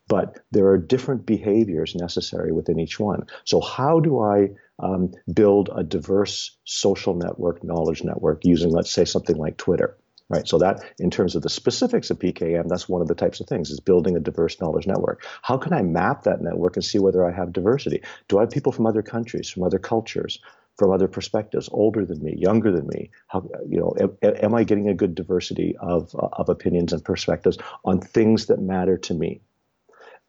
But 0.08 0.38
there 0.50 0.66
are 0.68 0.78
different 0.78 1.26
behaviors 1.26 1.94
necessary 1.94 2.52
within 2.52 2.80
each 2.80 2.98
one. 2.98 3.26
So, 3.44 3.60
how 3.60 4.00
do 4.00 4.20
I 4.20 4.50
um, 4.78 5.12
build 5.32 5.70
a 5.74 5.84
diverse 5.84 6.56
social 6.64 7.14
network, 7.14 7.62
knowledge 7.62 8.02
network 8.04 8.44
using, 8.44 8.70
let's 8.70 8.90
say, 8.90 9.04
something 9.04 9.36
like 9.36 9.56
Twitter? 9.56 9.96
Right. 10.30 10.46
So 10.46 10.58
that, 10.58 10.84
in 10.98 11.10
terms 11.10 11.36
of 11.36 11.42
the 11.42 11.48
specifics 11.48 12.10
of 12.10 12.18
PKM, 12.18 12.68
that's 12.68 12.86
one 12.86 13.00
of 13.00 13.08
the 13.08 13.14
types 13.14 13.40
of 13.40 13.46
things 13.46 13.70
is 13.70 13.80
building 13.80 14.14
a 14.14 14.20
diverse 14.20 14.60
knowledge 14.60 14.86
network. 14.86 15.24
How 15.40 15.56
can 15.56 15.72
I 15.72 15.80
map 15.80 16.24
that 16.24 16.42
network 16.42 16.76
and 16.76 16.84
see 16.84 16.98
whether 16.98 17.26
I 17.26 17.32
have 17.34 17.50
diversity? 17.50 18.02
Do 18.28 18.36
I 18.36 18.42
have 18.42 18.50
people 18.50 18.70
from 18.70 18.86
other 18.86 19.00
countries, 19.00 19.48
from 19.48 19.62
other 19.62 19.78
cultures? 19.78 20.38
From 20.78 20.92
other 20.92 21.08
perspectives, 21.08 21.68
older 21.72 22.06
than 22.06 22.22
me, 22.22 22.34
younger 22.36 22.70
than 22.70 22.86
me? 22.86 23.10
How, 23.26 23.48
you 23.68 23.78
know, 23.78 23.94
am, 24.00 24.16
am 24.22 24.54
I 24.54 24.64
getting 24.64 24.88
a 24.88 24.94
good 24.94 25.14
diversity 25.14 25.76
of, 25.78 26.14
uh, 26.14 26.28
of 26.32 26.48
opinions 26.48 26.92
and 26.92 27.04
perspectives 27.04 27.58
on 27.84 28.00
things 28.00 28.46
that 28.46 28.60
matter 28.60 28.96
to 28.96 29.14
me? 29.14 29.40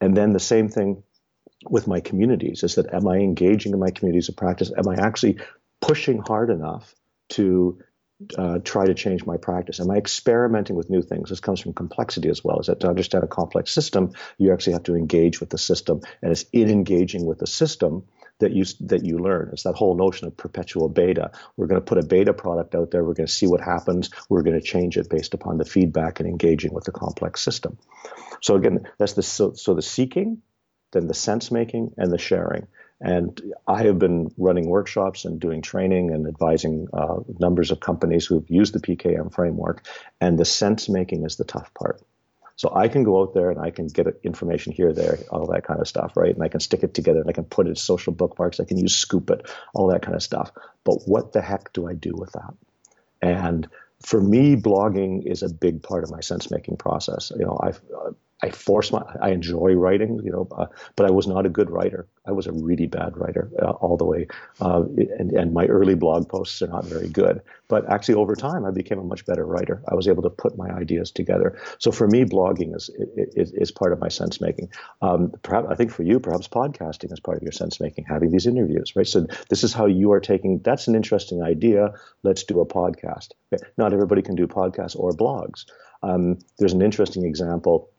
And 0.01 0.17
then 0.17 0.33
the 0.33 0.39
same 0.39 0.67
thing 0.67 1.03
with 1.69 1.87
my 1.87 1.99
communities 1.99 2.63
is 2.63 2.75
that 2.75 2.93
am 2.93 3.07
I 3.07 3.17
engaging 3.17 3.73
in 3.73 3.79
my 3.79 3.91
communities 3.91 4.29
of 4.29 4.35
practice? 4.35 4.71
Am 4.75 4.87
I 4.87 4.95
actually 4.95 5.37
pushing 5.81 6.19
hard 6.19 6.49
enough 6.49 6.95
to 7.29 7.79
uh, 8.37 8.59
try 8.63 8.85
to 8.85 8.93
change 8.93 9.25
my 9.25 9.37
practice? 9.37 9.79
Am 9.79 9.91
I 9.91 9.97
experimenting 9.97 10.75
with 10.75 10.89
new 10.89 11.01
things? 11.01 11.29
This 11.29 11.39
comes 11.39 11.59
from 11.59 11.73
complexity 11.73 12.29
as 12.29 12.43
well. 12.43 12.59
Is 12.59 12.67
that 12.67 12.79
to 12.79 12.89
understand 12.89 13.23
a 13.23 13.27
complex 13.27 13.71
system, 13.71 14.13
you 14.37 14.51
actually 14.51 14.73
have 14.73 14.83
to 14.83 14.95
engage 14.95 15.39
with 15.39 15.49
the 15.49 15.57
system, 15.57 16.01
and 16.21 16.31
it's 16.31 16.45
in 16.51 16.69
engaging 16.69 17.25
with 17.25 17.39
the 17.39 17.47
system 17.47 18.03
that 18.39 18.51
you 18.53 18.65
that 18.81 19.05
you 19.05 19.17
learn. 19.19 19.49
It's 19.53 19.63
that 19.63 19.75
whole 19.75 19.95
notion 19.95 20.27
of 20.27 20.35
perpetual 20.35 20.89
beta. 20.89 21.31
We're 21.57 21.67
going 21.67 21.81
to 21.81 21.85
put 21.85 21.97
a 21.97 22.05
beta 22.05 22.33
product 22.33 22.75
out 22.75 22.91
there. 22.91 23.03
We're 23.03 23.13
going 23.13 23.27
to 23.27 23.33
see 23.33 23.47
what 23.47 23.61
happens. 23.61 24.09
We're 24.29 24.43
going 24.43 24.59
to 24.59 24.65
change 24.65 24.97
it 24.97 25.09
based 25.09 25.33
upon 25.33 25.57
the 25.57 25.65
feedback 25.65 26.19
and 26.19 26.27
engaging 26.27 26.73
with 26.73 26.85
the 26.85 26.91
complex 26.91 27.41
system. 27.41 27.77
So 28.41 28.55
again, 28.55 28.87
that's 28.97 29.13
the 29.13 29.23
so, 29.23 29.53
so 29.53 29.73
the 29.73 29.81
seeking, 29.81 30.41
then 30.91 31.07
the 31.07 31.13
sense 31.13 31.51
making, 31.51 31.93
and 31.97 32.11
the 32.11 32.17
sharing. 32.17 32.67
And 33.01 33.41
I 33.65 33.83
have 33.83 33.97
been 33.97 34.29
running 34.37 34.67
workshops 34.67 35.23
and 35.23 35.39
doing 35.39 35.61
training 35.61 36.11
and 36.11 36.27
advising 36.27 36.87
uh, 36.91 37.19
numbers 37.39 37.71
of 37.71 37.79
companies 37.79 38.25
who've 38.25 38.49
used 38.49 38.73
the 38.73 38.79
PKM 38.79 39.33
framework. 39.33 39.85
And 40.19 40.37
the 40.37 40.43
sense 40.43 40.89
making 40.89 41.25
is 41.25 41.37
the 41.37 41.45
tough 41.45 41.73
part. 41.73 42.01
So 42.59 42.69
I 42.75 42.89
can 42.89 43.05
go 43.05 43.21
out 43.21 43.33
there 43.33 43.51
and 43.51 43.57
I 43.57 43.71
can 43.71 43.87
get 43.87 44.05
information 44.21 44.73
here, 44.73 44.91
there, 44.91 45.17
all 45.31 45.47
that 45.47 45.63
kind 45.63 45.79
of 45.79 45.87
stuff, 45.87 46.17
right? 46.17 46.35
And 46.35 46.43
I 46.43 46.49
can 46.49 46.59
stick 46.59 46.83
it 46.83 46.93
together 46.93 47.21
and 47.21 47.29
I 47.29 47.31
can 47.31 47.45
put 47.45 47.67
it 47.67 47.69
in 47.69 47.75
social 47.77 48.11
bookmarks. 48.11 48.59
I 48.59 48.65
can 48.65 48.77
use 48.77 48.93
Scoop.it, 48.93 49.49
all 49.73 49.87
that 49.87 50.01
kind 50.01 50.13
of 50.13 50.21
stuff. 50.21 50.51
But 50.83 51.07
what 51.07 51.31
the 51.31 51.41
heck 51.41 51.71
do 51.71 51.87
I 51.87 51.93
do 51.93 52.11
with 52.13 52.33
that? 52.33 52.53
And 53.21 53.65
for 54.05 54.19
me, 54.19 54.57
blogging 54.57 55.25
is 55.25 55.41
a 55.41 55.47
big 55.47 55.81
part 55.81 56.03
of 56.03 56.11
my 56.11 56.19
sense 56.19 56.51
making 56.51 56.75
process. 56.75 57.31
You 57.33 57.45
know, 57.45 57.57
I've 57.63 57.79
uh, 57.95 58.11
I 58.41 58.51
force 58.51 58.91
my, 58.91 59.03
I 59.21 59.31
enjoy 59.31 59.73
writing, 59.73 60.21
you 60.23 60.31
know, 60.31 60.47
uh, 60.57 60.67
but 60.95 61.05
I 61.05 61.11
was 61.11 61.27
not 61.27 61.45
a 61.45 61.49
good 61.49 61.69
writer. 61.69 62.07
I 62.25 62.31
was 62.31 62.47
a 62.47 62.53
really 62.53 62.87
bad 62.87 63.17
writer 63.17 63.51
uh, 63.61 63.71
all 63.71 63.97
the 63.97 64.05
way. 64.05 64.27
Uh, 64.61 64.83
and, 65.17 65.31
and 65.31 65.53
my 65.53 65.65
early 65.65 65.95
blog 65.95 66.29
posts 66.29 66.61
are 66.61 66.67
not 66.67 66.85
very 66.85 67.09
good. 67.09 67.41
But 67.67 67.89
actually, 67.91 68.15
over 68.15 68.35
time, 68.35 68.65
I 68.65 68.71
became 68.71 68.97
a 68.97 69.03
much 69.03 69.25
better 69.25 69.45
writer. 69.45 69.83
I 69.87 69.95
was 69.95 70.07
able 70.07 70.23
to 70.23 70.29
put 70.29 70.57
my 70.57 70.69
ideas 70.69 71.11
together. 71.11 71.59
So 71.79 71.91
for 71.91 72.07
me, 72.07 72.23
blogging 72.23 72.75
is 72.75 72.89
is, 73.15 73.51
is 73.51 73.71
part 73.71 73.93
of 73.93 73.99
my 73.99 74.07
sense 74.07 74.39
making. 74.39 74.69
Um, 75.01 75.33
perhaps 75.43 75.67
I 75.69 75.75
think 75.75 75.91
for 75.91 76.03
you, 76.03 76.19
perhaps 76.19 76.47
podcasting 76.47 77.11
is 77.11 77.19
part 77.19 77.37
of 77.37 77.43
your 77.43 77.51
sense 77.51 77.79
making. 77.79 78.05
Having 78.05 78.31
these 78.31 78.47
interviews, 78.47 78.95
right? 78.95 79.07
So 79.07 79.27
this 79.49 79.63
is 79.63 79.73
how 79.73 79.85
you 79.85 80.11
are 80.13 80.19
taking. 80.19 80.59
That's 80.59 80.87
an 80.87 80.95
interesting 80.95 81.43
idea. 81.43 81.93
Let's 82.23 82.43
do 82.43 82.59
a 82.61 82.65
podcast. 82.65 83.29
Not 83.77 83.93
everybody 83.93 84.21
can 84.21 84.35
do 84.35 84.47
podcasts 84.47 84.97
or 84.97 85.11
blogs. 85.11 85.65
Um, 86.01 86.39
there's 86.57 86.73
an 86.73 86.81
interesting 86.81 87.25
example 87.25 87.91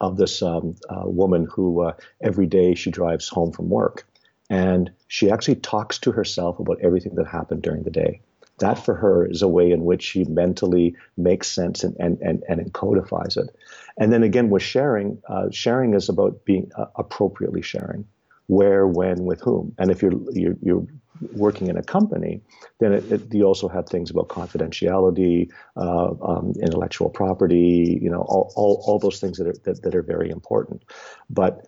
of 0.00 0.16
this 0.16 0.42
um, 0.42 0.74
uh, 0.88 1.02
woman 1.04 1.46
who 1.50 1.82
uh, 1.82 1.92
every 2.20 2.46
day 2.46 2.74
she 2.74 2.90
drives 2.90 3.28
home 3.28 3.52
from 3.52 3.68
work 3.68 4.06
and 4.50 4.90
she 5.08 5.30
actually 5.30 5.56
talks 5.56 5.98
to 5.98 6.12
herself 6.12 6.58
about 6.58 6.80
everything 6.80 7.14
that 7.14 7.26
happened 7.26 7.62
during 7.62 7.82
the 7.82 7.90
day. 7.90 8.20
That 8.58 8.84
for 8.84 8.94
her 8.94 9.26
is 9.26 9.42
a 9.42 9.48
way 9.48 9.72
in 9.72 9.84
which 9.84 10.02
she 10.02 10.24
mentally 10.24 10.94
makes 11.16 11.50
sense 11.50 11.82
and, 11.82 11.96
and, 11.98 12.20
and, 12.20 12.44
and 12.48 12.60
encodifies 12.60 13.36
it. 13.36 13.54
And 13.96 14.12
then 14.12 14.22
again, 14.22 14.50
with 14.50 14.62
sharing, 14.62 15.20
uh, 15.28 15.50
sharing 15.50 15.94
is 15.94 16.08
about 16.08 16.44
being 16.44 16.70
uh, 16.76 16.86
appropriately 16.96 17.62
sharing 17.62 18.06
where, 18.46 18.86
when, 18.86 19.24
with 19.24 19.40
whom. 19.40 19.74
And 19.78 19.90
if 19.90 20.02
you're, 20.02 20.12
you're, 20.32 20.56
you're 20.60 20.86
working 21.32 21.68
in 21.68 21.76
a 21.76 21.82
company, 21.82 22.40
then 22.80 22.92
it, 22.92 23.10
it, 23.12 23.34
you 23.34 23.44
also 23.44 23.68
have 23.68 23.88
things 23.88 24.10
about 24.10 24.28
confidentiality, 24.28 25.50
uh, 25.76 26.10
um, 26.22 26.52
intellectual 26.60 27.08
property, 27.08 27.98
you 28.02 28.10
know, 28.10 28.22
all, 28.22 28.52
all, 28.56 28.82
all 28.86 28.98
those 28.98 29.20
things 29.20 29.38
that 29.38 29.46
are, 29.46 29.56
that, 29.64 29.82
that 29.82 29.94
are 29.94 30.02
very 30.02 30.30
important. 30.30 30.82
But 31.30 31.64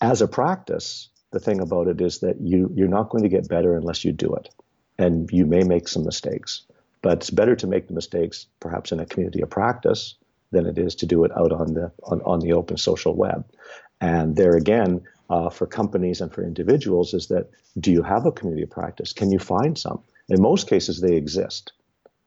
as 0.00 0.22
a 0.22 0.28
practice, 0.28 1.08
the 1.32 1.40
thing 1.40 1.60
about 1.60 1.88
it 1.88 2.00
is 2.00 2.20
that 2.20 2.40
you, 2.40 2.70
you're 2.74 2.88
not 2.88 3.10
going 3.10 3.22
to 3.22 3.28
get 3.28 3.48
better 3.48 3.76
unless 3.76 4.04
you 4.04 4.12
do 4.12 4.34
it. 4.34 4.48
And 4.98 5.30
you 5.32 5.46
may 5.46 5.62
make 5.62 5.88
some 5.88 6.04
mistakes, 6.04 6.62
but 7.00 7.18
it's 7.18 7.30
better 7.30 7.56
to 7.56 7.66
make 7.66 7.88
the 7.88 7.94
mistakes 7.94 8.46
perhaps 8.60 8.92
in 8.92 9.00
a 9.00 9.06
community 9.06 9.40
of 9.40 9.48
practice 9.48 10.14
than 10.50 10.66
it 10.66 10.78
is 10.78 10.94
to 10.96 11.06
do 11.06 11.24
it 11.24 11.30
out 11.36 11.52
on 11.52 11.72
the 11.74 11.90
on, 12.02 12.20
on 12.22 12.40
the 12.40 12.52
open 12.52 12.76
social 12.76 13.14
web. 13.14 13.44
And 14.00 14.36
there 14.36 14.56
again, 14.56 15.02
uh, 15.30 15.48
for 15.48 15.66
companies 15.66 16.20
and 16.20 16.32
for 16.32 16.42
individuals 16.42 17.14
is 17.14 17.28
that 17.28 17.48
do 17.78 17.92
you 17.92 18.02
have 18.02 18.26
a 18.26 18.32
community 18.32 18.64
of 18.64 18.70
practice? 18.70 19.12
Can 19.12 19.30
you 19.30 19.38
find 19.38 19.78
some? 19.78 20.02
In 20.28 20.42
most 20.42 20.68
cases, 20.68 21.00
they 21.00 21.14
exist, 21.14 21.72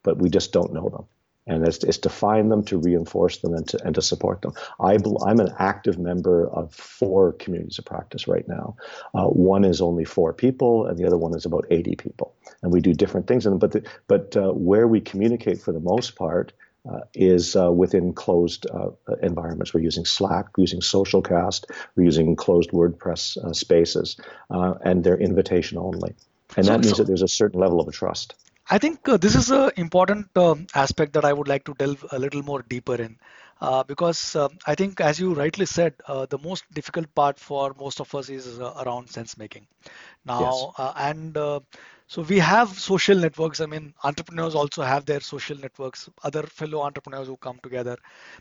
but 0.04 0.18
we 0.18 0.30
just 0.30 0.52
don't 0.54 0.74
know 0.74 0.90
them. 0.90 1.06
And 1.46 1.68
it's, 1.68 1.84
it's 1.84 1.98
to 2.00 2.10
find 2.10 2.50
them, 2.50 2.64
to 2.66 2.78
reinforce 2.78 3.40
them, 3.40 3.54
and 3.54 3.68
to, 3.68 3.86
and 3.86 3.94
to 3.96 4.02
support 4.02 4.42
them. 4.42 4.54
I, 4.80 4.98
I'm 5.26 5.42
an 5.42 5.54
active 5.60 6.00
member 6.00 6.48
of 6.48 6.74
four 6.74 7.34
communities 7.34 7.78
of 7.78 7.84
practice 7.84 8.30
right 8.30 8.48
now. 8.48 8.78
Uh, 9.14 9.28
one 9.28 9.66
is 9.66 9.82
only 9.82 10.06
four 10.06 10.32
people, 10.32 10.88
and 10.88 10.98
the 10.98 11.06
other 11.06 11.18
one 11.18 11.36
is 11.36 11.46
about 11.46 11.66
80 11.70 11.98
people. 11.98 12.34
And 12.62 12.72
we 12.72 12.80
do 12.80 12.94
different 12.94 13.28
things 13.28 13.46
in 13.46 13.52
them. 13.52 13.60
But, 13.60 13.74
the, 13.74 13.84
but 14.08 14.38
uh, 14.38 14.54
where 14.54 14.88
we 14.88 15.02
communicate 15.02 15.62
for 15.62 15.74
the 15.74 15.82
most 15.82 16.16
part 16.16 16.54
uh, 16.90 17.00
is 17.14 17.56
uh, 17.56 17.72
within 17.72 18.14
closed 18.14 18.68
uh, 18.70 18.90
environments. 19.22 19.74
We're 19.74 19.82
using 19.82 20.04
Slack, 20.04 20.58
we're 20.58 20.64
using 20.64 20.82
Socialcast, 20.82 21.66
we're 21.96 22.04
using 22.04 22.36
closed 22.36 22.72
WordPress 22.72 23.38
uh, 23.38 23.54
spaces, 23.54 24.18
uh, 24.50 24.74
and 24.84 25.02
they're 25.02 25.18
invitation 25.18 25.78
only. 25.78 26.14
And 26.58 26.68
that 26.68 26.74
so, 26.74 26.78
means 26.80 26.90
so 26.90 26.96
that 26.98 27.08
there's 27.08 27.22
a 27.22 27.28
certain 27.28 27.62
level 27.62 27.80
of 27.80 27.94
trust. 27.94 28.36
I 28.70 28.80
think 28.80 29.08
uh, 29.08 29.16
this 29.16 29.36
is 29.36 29.50
an 29.50 29.72
important 29.78 30.36
um, 30.38 30.68
aspect 30.76 31.14
that 31.14 31.24
I 31.24 31.32
would 31.32 31.48
like 31.48 31.64
to 31.66 31.74
delve 31.74 32.06
a 32.12 32.20
little 32.20 32.44
more 32.44 32.64
deeper 32.64 32.96
in. 32.96 33.18
because 33.88 34.36
I 34.68 34.76
think, 34.76 35.00
as 35.00 35.22
you 35.22 35.34
rightly 35.34 35.66
said, 35.66 35.94
the 36.08 36.40
most 36.44 36.66
difficult 36.74 37.16
part 37.16 37.40
for 37.40 37.74
most 37.80 38.02
of 38.02 38.14
us 38.14 38.28
is 38.28 38.60
around 38.60 39.10
sense 39.10 39.38
making. 39.38 39.68
Now, 40.26 40.74
yes. 40.78 40.94
and 40.98 41.38
so 42.08 42.22
we 42.22 42.40
have 42.40 42.70
social 42.80 43.18
networks. 43.18 43.60
I 43.62 43.66
mean, 43.66 43.94
entrepreneurs 44.04 44.56
also 44.56 44.84
have 44.84 45.06
their 45.06 45.20
social 45.22 45.58
networks, 45.58 46.10
other 46.24 46.44
fellow 46.44 46.82
entrepreneurs 46.82 47.28
who 47.28 47.38
come 47.38 47.60
together. 47.64 47.98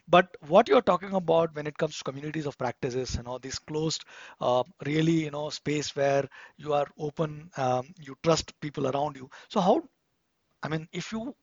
But 0.09 0.37
what 0.49 0.69
you're 0.69 0.83
talking 0.83 1.13
about 1.15 1.55
when 1.55 1.67
it 1.67 1.79
comes 1.79 1.99
to 1.99 2.05
communities 2.05 2.47
of 2.47 2.59
practices, 2.59 3.17
you 3.17 3.23
know, 3.23 3.39
this 3.39 3.59
closed, 3.59 4.05
uh, 4.41 4.65
really, 4.85 5.25
you 5.25 5.31
know, 5.31 5.51
space 5.51 5.95
where 5.97 6.29
you 6.57 6.73
are 6.75 6.87
open, 6.99 7.51
um, 7.57 7.89
you 8.01 8.17
trust 8.23 8.59
people 8.61 8.89
around 8.89 9.17
you. 9.17 9.31
So 9.49 9.61
how, 9.61 9.83
I 10.63 10.69
mean, 10.69 10.89
if 10.93 11.13
you, 11.13 11.35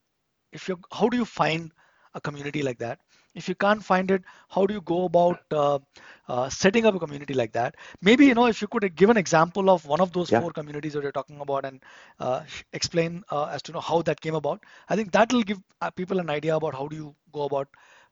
if 0.52 0.68
you, 0.70 0.80
how 0.92 1.10
do 1.10 1.18
you 1.18 1.26
find 1.26 1.72
a 2.13 2.22
community 2.22 2.62
like 2.63 2.80
that? 2.80 3.00
if 3.36 3.48
you 3.48 3.56
can't 3.56 3.84
find 3.84 4.12
it 4.12 4.24
how 4.50 4.65
do 4.65 4.74
you 4.74 4.82
go 4.82 5.06
about 5.06 5.39
uh, 5.52 5.80
uh, 6.28 6.50
setting 6.50 6.86
up 6.86 6.95
a 6.95 7.00
community 7.00 7.34
like 7.34 7.52
that 7.52 7.76
maybe 8.02 8.26
you 8.26 8.34
know 8.34 8.48
if 8.48 8.62
you 8.62 8.67
could 8.67 8.95
give 8.95 9.10
an 9.10 9.17
example 9.17 9.69
of 9.69 9.86
one 9.86 10.02
of 10.02 10.12
those 10.13 10.32
yeah. 10.32 10.41
four 10.41 10.52
communities 10.52 10.93
that 10.93 11.04
you're 11.04 11.12
talking 11.12 11.39
about 11.39 11.65
and 11.65 11.82
uh, 12.19 12.41
explain 12.74 13.24
uh, 13.30 13.45
as 13.45 13.62
to 13.62 13.72
know 13.72 13.80
how 13.91 14.02
that 14.02 14.22
came 14.22 14.36
about 14.36 14.63
i 14.89 14.95
think 14.95 15.12
that 15.12 15.32
will 15.34 15.43
give 15.43 15.62
uh, 15.82 15.89
people 15.91 16.19
an 16.19 16.30
idea 16.30 16.56
about 16.56 16.74
how 16.74 16.88
do 16.88 16.95
you 16.95 17.15
go 17.32 17.43
about 17.43 17.67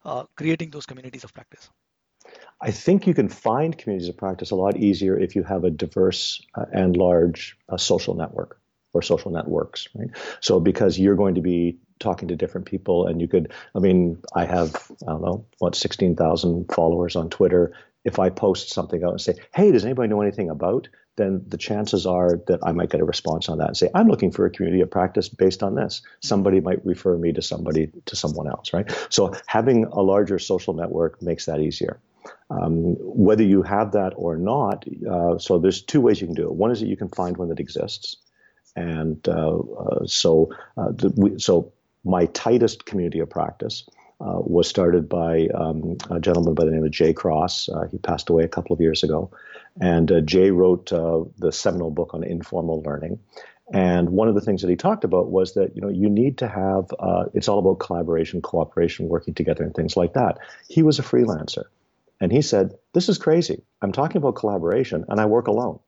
uh, 0.05 0.23
creating 0.35 0.69
those 0.69 0.85
communities 0.85 1.23
of 1.23 1.33
practice 1.33 1.69
I 2.59 2.71
think 2.71 3.07
you 3.07 3.13
can 3.13 3.29
find 3.29 3.77
communities 3.77 4.09
of 4.09 4.17
practice 4.17 4.51
a 4.51 4.55
lot 4.55 4.75
easier 4.75 5.17
if 5.17 5.35
you 5.35 5.43
have 5.43 5.63
a 5.63 5.69
diverse 5.69 6.41
and 6.73 6.97
large 6.97 7.57
social 7.77 8.15
network 8.15 8.59
or 8.93 9.01
social 9.01 9.31
networks, 9.31 9.87
right? 9.95 10.09
So 10.41 10.59
because 10.59 10.97
you're 10.99 11.15
going 11.15 11.35
to 11.35 11.41
be 11.41 11.77
talking 11.99 12.27
to 12.27 12.35
different 12.35 12.67
people 12.67 13.07
and 13.07 13.21
you 13.21 13.27
could 13.27 13.51
i 13.75 13.79
mean 13.79 14.17
i 14.35 14.45
have 14.45 14.75
i 15.03 15.11
don't 15.11 15.21
know 15.21 15.45
what 15.59 15.75
16000 15.75 16.71
followers 16.71 17.15
on 17.15 17.29
twitter 17.29 17.73
if 18.07 18.19
I 18.19 18.29
post 18.29 18.69
something 18.69 19.03
out 19.03 19.11
and 19.11 19.21
say, 19.21 19.35
hey, 19.53 19.69
does 19.69 19.83
anybody 19.83 20.07
know 20.07 20.21
anything 20.21 20.49
about? 20.49 20.87
Then 21.17 21.43
the 21.45 21.57
chances 21.57 22.05
are 22.05 22.39
that 22.47 22.61
I 22.63 22.71
might 22.71 22.89
get 22.89 23.01
a 23.01 23.05
response 23.05 23.49
on 23.49 23.57
that 23.57 23.67
and 23.67 23.75
say, 23.75 23.89
I'm 23.93 24.07
looking 24.07 24.31
for 24.31 24.45
a 24.45 24.49
community 24.49 24.81
of 24.81 24.89
practice 24.89 25.27
based 25.27 25.61
on 25.61 25.75
this. 25.75 26.01
Somebody 26.21 26.61
might 26.61 26.85
refer 26.85 27.17
me 27.17 27.33
to 27.33 27.41
somebody, 27.41 27.91
to 28.05 28.15
someone 28.15 28.47
else, 28.47 28.71
right? 28.71 28.89
So 29.09 29.33
having 29.45 29.83
a 29.85 30.01
larger 30.01 30.39
social 30.39 30.73
network 30.73 31.21
makes 31.21 31.47
that 31.47 31.59
easier. 31.59 31.99
Um, 32.49 32.95
whether 32.99 33.43
you 33.43 33.61
have 33.63 33.91
that 33.91 34.13
or 34.15 34.37
not, 34.37 34.85
uh, 35.09 35.37
so 35.37 35.59
there's 35.59 35.81
two 35.81 35.99
ways 35.99 36.21
you 36.21 36.27
can 36.27 36.35
do 36.35 36.43
it. 36.43 36.53
One 36.53 36.71
is 36.71 36.79
that 36.79 36.87
you 36.87 36.95
can 36.95 37.09
find 37.09 37.35
one 37.35 37.49
that 37.49 37.59
exists. 37.59 38.15
And 38.73 39.27
uh, 39.27 39.57
uh, 39.57 40.05
so, 40.05 40.51
uh, 40.77 40.91
the, 40.91 41.11
we, 41.13 41.39
so 41.39 41.73
my 42.07 42.25
tightest 42.27 42.85
community 42.85 43.19
of 43.19 43.29
practice 43.29 43.87
uh, 44.19 44.39
was 44.39 44.67
started 44.67 45.07
by 45.07 45.47
um, 45.53 45.97
a 46.09 46.19
gentleman 46.19 46.55
by 46.55 46.65
the 46.65 46.71
name 46.71 46.83
of 46.83 46.91
Jay 46.91 47.13
Cross. 47.13 47.69
Uh, 47.69 47.87
he 47.91 47.97
passed 47.97 48.29
away 48.29 48.43
a 48.43 48.47
couple 48.47 48.73
of 48.73 48.81
years 48.81 49.03
ago. 49.03 49.29
And 49.79 50.11
uh, 50.11 50.21
Jay 50.21 50.49
wrote 50.49 50.91
uh, 50.91 51.23
the 51.37 51.51
seminal 51.51 51.91
book 51.91 52.13
on 52.13 52.23
informal 52.23 52.81
learning. 52.81 53.19
And 53.71 54.09
one 54.11 54.27
of 54.27 54.35
the 54.35 54.41
things 54.41 54.61
that 54.61 54.69
he 54.69 54.75
talked 54.75 55.03
about 55.03 55.29
was 55.29 55.53
that 55.53 55.75
you 55.75 55.81
know 55.81 55.89
you 55.89 56.09
need 56.09 56.37
to 56.37 56.47
have 56.47 56.85
uh, 56.99 57.25
it's 57.33 57.49
all 57.49 57.59
about 57.59 57.79
collaboration, 57.79 58.41
cooperation, 58.41 59.09
working 59.09 59.33
together, 59.33 59.63
and 59.63 59.75
things 59.75 59.97
like 59.97 60.13
that. 60.13 60.37
He 60.69 60.83
was 60.83 60.99
a 60.99 61.03
freelancer, 61.03 61.65
and 62.21 62.31
he 62.31 62.41
said, 62.41 62.75
"This 62.93 63.09
is 63.09 63.17
crazy. 63.17 63.63
I'm 63.81 63.91
talking 63.91 64.17
about 64.17 64.35
collaboration, 64.35 65.03
and 65.09 65.19
I 65.19 65.25
work 65.25 65.47
alone." 65.47 65.79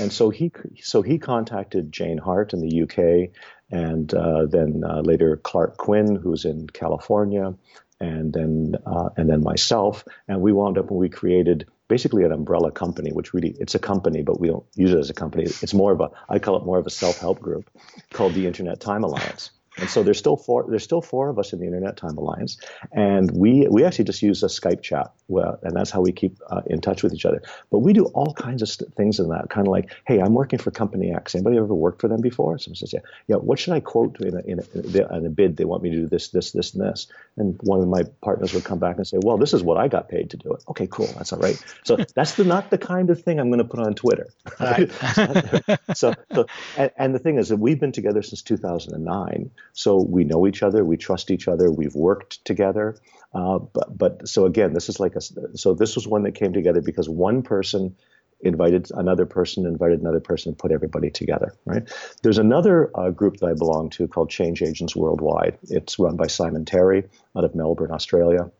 And 0.00 0.12
so 0.12 0.30
he 0.30 0.50
so 0.80 1.02
he 1.02 1.18
contacted 1.18 1.92
Jane 1.92 2.18
Hart 2.18 2.52
in 2.52 2.60
the 2.60 2.82
UK, 2.82 3.30
and 3.72 4.12
uh, 4.14 4.46
then 4.46 4.84
uh, 4.86 5.00
later 5.00 5.38
Clark 5.38 5.78
Quinn, 5.78 6.14
who's 6.14 6.44
in 6.44 6.68
California, 6.68 7.54
and 7.98 8.32
then 8.32 8.76
uh, 8.86 9.08
and 9.16 9.28
then 9.30 9.42
myself, 9.42 10.04
and 10.28 10.40
we 10.40 10.52
wound 10.52 10.78
up 10.78 10.90
when 10.90 11.00
we 11.00 11.08
created 11.08 11.66
basically 11.88 12.24
an 12.24 12.32
umbrella 12.32 12.70
company, 12.70 13.10
which 13.12 13.32
really 13.34 13.56
it's 13.58 13.74
a 13.74 13.78
company, 13.78 14.22
but 14.22 14.38
we 14.38 14.48
don't 14.48 14.64
use 14.74 14.92
it 14.92 14.98
as 14.98 15.10
a 15.10 15.14
company. 15.14 15.44
It's 15.44 15.74
more 15.74 15.92
of 15.92 16.00
a 16.00 16.10
I 16.28 16.38
call 16.38 16.56
it 16.56 16.64
more 16.64 16.78
of 16.78 16.86
a 16.86 16.90
self 16.90 17.18
help 17.18 17.40
group 17.40 17.70
called 18.12 18.34
the 18.34 18.46
Internet 18.46 18.80
Time 18.80 19.04
Alliance. 19.04 19.50
And 19.78 19.88
so 19.88 20.02
there's 20.02 20.18
still 20.18 20.36
four 20.36 20.66
there's 20.68 20.84
still 20.84 21.02
four 21.02 21.28
of 21.28 21.38
us 21.38 21.52
in 21.52 21.60
the 21.60 21.66
Internet 21.66 21.96
Time 21.96 22.16
Alliance, 22.18 22.58
and 22.92 23.30
we 23.30 23.66
we 23.68 23.84
actually 23.84 24.04
just 24.04 24.22
use 24.22 24.42
a 24.42 24.46
Skype 24.46 24.82
chat, 24.82 25.12
well, 25.28 25.58
and 25.62 25.74
that's 25.74 25.90
how 25.90 26.00
we 26.00 26.12
keep 26.12 26.38
uh, 26.50 26.60
in 26.66 26.80
touch 26.80 27.02
with 27.02 27.14
each 27.14 27.24
other. 27.24 27.42
But 27.70 27.78
we 27.78 27.92
do 27.92 28.04
all 28.06 28.34
kinds 28.34 28.62
of 28.62 28.68
st- 28.68 28.94
things 28.94 29.18
in 29.18 29.28
that, 29.30 29.48
kind 29.50 29.66
of 29.66 29.72
like, 29.72 29.90
hey, 30.06 30.20
I'm 30.20 30.34
working 30.34 30.58
for 30.58 30.70
Company 30.70 31.12
X. 31.12 31.34
Anybody 31.34 31.56
ever 31.56 31.74
worked 31.74 32.00
for 32.00 32.08
them 32.08 32.20
before? 32.20 32.58
Someone 32.58 32.76
says, 32.76 32.92
yeah, 32.92 33.00
yeah. 33.28 33.36
What 33.36 33.58
should 33.58 33.72
I 33.72 33.80
quote 33.80 34.20
in 34.20 34.36
a, 34.36 34.40
in 34.40 34.60
a, 34.60 35.16
in 35.16 35.26
a 35.26 35.30
bid? 35.30 35.56
They 35.56 35.64
want 35.64 35.82
me 35.82 35.90
to 35.90 35.96
do 35.96 36.08
this, 36.08 36.28
this, 36.28 36.52
this, 36.52 36.74
and 36.74 36.82
this. 36.82 37.06
And 37.36 37.58
one 37.62 37.80
of 37.80 37.88
my 37.88 38.02
partners 38.20 38.52
would 38.52 38.64
come 38.64 38.78
back 38.78 38.96
and 38.96 39.06
say, 39.06 39.18
well, 39.22 39.38
this 39.38 39.54
is 39.54 39.62
what 39.62 39.78
I 39.78 39.88
got 39.88 40.08
paid 40.08 40.30
to 40.30 40.36
do 40.36 40.52
it. 40.52 40.62
Okay, 40.68 40.86
cool, 40.90 41.08
that's 41.16 41.32
all 41.32 41.38
right. 41.38 41.62
So 41.84 41.96
that's 42.14 42.34
the 42.34 42.44
not 42.44 42.70
the 42.70 42.78
kind 42.78 43.10
of 43.10 43.22
thing 43.22 43.40
I'm 43.40 43.48
going 43.48 43.58
to 43.58 43.64
put 43.64 43.80
on 43.80 43.94
Twitter. 43.94 44.28
Right. 44.60 44.90
so, 45.94 46.14
so 46.32 46.46
and, 46.76 46.90
and 46.96 47.14
the 47.14 47.18
thing 47.18 47.38
is 47.38 47.48
that 47.48 47.56
we've 47.56 47.80
been 47.80 47.92
together 47.92 48.22
since 48.22 48.42
2009, 48.42 49.50
so 49.72 50.00
we 50.02 50.24
know 50.24 50.46
each 50.46 50.62
other, 50.62 50.84
we 50.84 50.96
trust 50.96 51.30
each 51.30 51.48
other, 51.48 51.70
we've 51.70 51.94
worked 51.94 52.44
together. 52.44 52.96
Uh, 53.34 53.58
but, 53.58 53.96
but 53.96 54.28
so 54.28 54.44
again, 54.44 54.74
this 54.74 54.88
is 54.88 55.00
like 55.00 55.16
a 55.16 55.20
so 55.20 55.74
this 55.74 55.94
was 55.94 56.06
one 56.06 56.22
that 56.24 56.32
came 56.32 56.52
together 56.52 56.82
because 56.82 57.08
one 57.08 57.42
person 57.42 57.96
invited 58.42 58.90
another 58.92 59.24
person, 59.24 59.66
invited 59.66 60.00
another 60.00 60.20
person, 60.20 60.54
put 60.54 60.72
everybody 60.72 61.10
together. 61.10 61.54
Right? 61.64 61.88
There's 62.22 62.38
another 62.38 62.90
uh, 62.94 63.10
group 63.10 63.38
that 63.38 63.46
I 63.46 63.54
belong 63.54 63.90
to 63.90 64.08
called 64.08 64.30
Change 64.30 64.62
Agents 64.62 64.94
Worldwide. 64.94 65.58
It's 65.64 65.98
run 65.98 66.16
by 66.16 66.26
Simon 66.26 66.64
Terry 66.64 67.04
out 67.36 67.44
of 67.44 67.54
Melbourne, 67.54 67.92
Australia. 67.92 68.50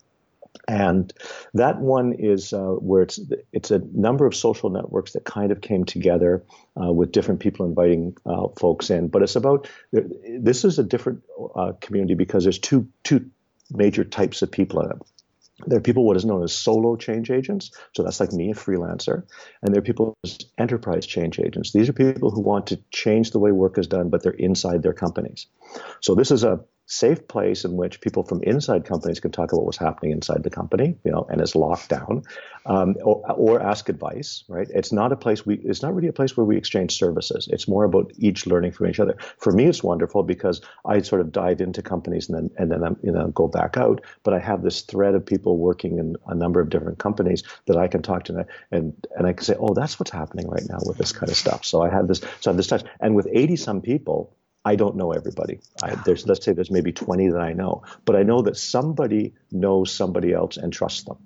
And 0.68 1.12
that 1.54 1.80
one 1.80 2.12
is 2.12 2.52
uh, 2.52 2.58
where 2.58 3.02
it's 3.02 3.18
it's 3.52 3.70
a 3.70 3.80
number 3.92 4.26
of 4.26 4.34
social 4.34 4.70
networks 4.70 5.12
that 5.12 5.24
kind 5.24 5.50
of 5.50 5.60
came 5.60 5.84
together 5.84 6.44
uh, 6.80 6.92
with 6.92 7.10
different 7.10 7.40
people 7.40 7.66
inviting 7.66 8.16
uh, 8.24 8.48
folks 8.56 8.90
in. 8.90 9.08
But 9.08 9.22
it's 9.22 9.36
about 9.36 9.68
this 9.92 10.64
is 10.64 10.78
a 10.78 10.84
different 10.84 11.22
uh, 11.56 11.72
community 11.80 12.14
because 12.14 12.44
there's 12.44 12.58
two 12.58 12.88
two 13.02 13.30
major 13.72 14.04
types 14.04 14.42
of 14.42 14.50
people 14.50 14.80
in 14.82 14.90
it. 14.90 14.98
There 15.66 15.78
are 15.78 15.82
people 15.82 16.04
what 16.04 16.16
is 16.16 16.24
known 16.24 16.42
as 16.42 16.52
solo 16.54 16.96
change 16.96 17.30
agents. 17.30 17.70
So 17.94 18.02
that's 18.02 18.20
like 18.20 18.32
me, 18.32 18.50
a 18.50 18.54
freelancer. 18.54 19.24
And 19.62 19.72
there 19.72 19.78
are 19.78 19.84
people 19.84 20.16
as 20.24 20.38
enterprise 20.58 21.06
change 21.06 21.38
agents. 21.38 21.72
These 21.72 21.88
are 21.88 21.92
people 21.92 22.30
who 22.30 22.40
want 22.40 22.68
to 22.68 22.80
change 22.90 23.30
the 23.30 23.38
way 23.38 23.52
work 23.52 23.78
is 23.78 23.86
done, 23.86 24.10
but 24.10 24.22
they're 24.22 24.32
inside 24.32 24.82
their 24.82 24.92
companies. 24.92 25.46
So 26.00 26.14
this 26.14 26.30
is 26.30 26.42
a 26.42 26.60
safe 26.86 27.26
place 27.28 27.64
in 27.64 27.76
which 27.76 28.00
people 28.00 28.22
from 28.22 28.42
inside 28.42 28.84
companies 28.84 29.20
can 29.20 29.30
talk 29.30 29.52
about 29.52 29.64
what's 29.64 29.78
happening 29.78 30.12
inside 30.12 30.42
the 30.42 30.50
company, 30.50 30.96
you 31.04 31.10
know, 31.10 31.26
and 31.30 31.40
is 31.40 31.54
locked 31.54 31.88
down, 31.88 32.22
um, 32.66 32.96
or, 33.02 33.24
or, 33.32 33.62
ask 33.62 33.88
advice. 33.88 34.44
Right? 34.48 34.68
It's 34.70 34.92
not 34.92 35.12
a 35.12 35.16
place 35.16 35.46
we. 35.46 35.56
It's 35.56 35.82
not 35.82 35.94
really 35.94 36.08
a 36.08 36.12
place 36.12 36.36
where 36.36 36.44
we 36.44 36.56
exchange 36.56 36.96
services. 36.96 37.48
It's 37.50 37.66
more 37.66 37.84
about 37.84 38.12
each 38.16 38.46
learning 38.46 38.72
from 38.72 38.88
each 38.88 39.00
other. 39.00 39.16
For 39.38 39.52
me, 39.52 39.66
it's 39.66 39.82
wonderful 39.82 40.22
because 40.22 40.60
I 40.84 41.00
sort 41.02 41.20
of 41.20 41.32
dive 41.32 41.60
into 41.60 41.82
companies 41.82 42.28
and 42.28 42.36
then 42.36 42.50
and 42.58 42.70
then 42.70 42.84
I'm, 42.84 42.96
you 43.02 43.12
know 43.12 43.28
go 43.28 43.48
back 43.48 43.76
out. 43.76 44.02
But 44.22 44.34
I 44.34 44.38
have 44.38 44.62
this 44.62 44.82
thread 44.82 45.14
of 45.14 45.24
people 45.24 45.56
working 45.58 45.98
in 45.98 46.16
a 46.26 46.34
number 46.34 46.60
of 46.60 46.68
different 46.70 46.98
companies 46.98 47.42
that 47.66 47.76
I 47.76 47.88
can 47.88 48.02
talk 48.02 48.24
to 48.24 48.46
and 48.70 49.06
and 49.16 49.26
I 49.26 49.32
can 49.32 49.44
say, 49.44 49.54
oh, 49.58 49.74
that's 49.74 49.98
what's 49.98 50.10
happening 50.10 50.48
right 50.48 50.64
now 50.68 50.78
with 50.84 50.98
this 50.98 51.12
kind 51.12 51.30
of 51.30 51.36
stuff. 51.36 51.64
So 51.64 51.82
I 51.82 51.90
have 51.90 52.08
this. 52.08 52.20
So 52.40 52.50
I 52.50 52.52
have 52.52 52.56
this 52.56 52.66
touch, 52.66 52.84
and 53.00 53.14
with 53.14 53.28
80 53.32 53.56
some 53.56 53.80
people 53.80 54.36
I 54.64 54.76
don't 54.76 54.96
know 54.96 55.12
everybody. 55.12 55.60
I, 55.82 55.92
ah. 55.92 56.02
there's 56.04 56.26
let's 56.26 56.44
say 56.44 56.52
there's 56.52 56.70
maybe 56.70 56.92
20 56.92 57.28
that 57.30 57.40
I 57.40 57.52
know, 57.52 57.82
but 58.04 58.16
I 58.16 58.22
know 58.22 58.42
that 58.42 58.56
somebody 58.56 59.34
knows 59.50 59.92
somebody 59.92 60.32
else 60.32 60.56
and 60.56 60.72
trusts 60.72 61.04
them. 61.04 61.18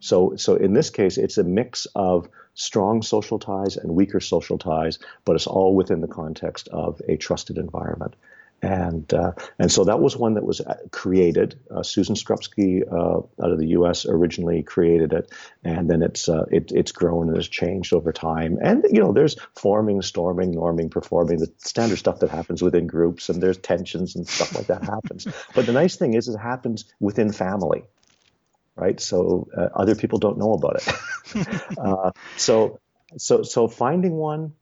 So 0.00 0.36
so 0.36 0.54
in 0.56 0.72
this 0.72 0.90
case, 0.90 1.18
it's 1.18 1.38
a 1.38 1.44
mix 1.44 1.86
of 1.94 2.28
strong 2.54 3.02
social 3.02 3.38
ties 3.38 3.76
and 3.76 3.94
weaker 3.94 4.20
social 4.20 4.58
ties, 4.58 4.98
but 5.24 5.36
it's 5.36 5.46
all 5.46 5.74
within 5.74 6.00
the 6.00 6.08
context 6.08 6.68
of 6.68 7.00
a 7.08 7.16
trusted 7.16 7.58
environment 7.58 8.14
and 8.62 9.12
uh, 9.14 9.32
and 9.58 9.70
so 9.70 9.84
that 9.84 10.00
was 10.00 10.16
one 10.16 10.34
that 10.34 10.44
was 10.44 10.60
uh, 10.60 10.74
created. 10.90 11.60
Uh, 11.70 11.82
Susan 11.82 12.16
Scrupski 12.16 12.82
uh, 12.90 13.18
out 13.18 13.52
of 13.52 13.58
the 13.58 13.68
U.S. 13.68 14.04
originally 14.04 14.62
created 14.62 15.12
it, 15.12 15.32
and 15.62 15.88
then 15.88 16.02
it's 16.02 16.28
uh, 16.28 16.44
it, 16.50 16.72
it's 16.72 16.90
grown 16.90 17.28
and 17.28 17.36
has 17.36 17.48
changed 17.48 17.92
over 17.92 18.12
time. 18.12 18.58
And 18.60 18.84
you 18.90 19.00
know, 19.00 19.12
there's 19.12 19.36
forming, 19.54 20.02
storming, 20.02 20.54
norming, 20.54 20.90
performing, 20.90 21.38
the 21.38 21.52
standard 21.58 21.98
stuff 21.98 22.18
that 22.20 22.30
happens 22.30 22.60
within 22.60 22.88
groups, 22.88 23.28
and 23.28 23.40
there's 23.40 23.58
tensions 23.58 24.16
and 24.16 24.26
stuff 24.26 24.54
like 24.54 24.66
that 24.66 24.82
happens. 24.84 25.26
But 25.54 25.66
the 25.66 25.72
nice 25.72 25.96
thing 25.96 26.14
is, 26.14 26.28
it 26.28 26.36
happens 26.36 26.84
within 27.00 27.32
family, 27.32 27.84
right? 28.76 29.00
So 29.00 29.48
uh, 29.56 29.68
other 29.74 29.94
people 29.94 30.18
don't 30.18 30.38
know 30.38 30.52
about 30.52 30.82
it. 30.82 32.14
so 32.36 32.80
so 33.16 33.42
so 33.42 33.68
finding 33.68 34.14
one, 34.14 34.54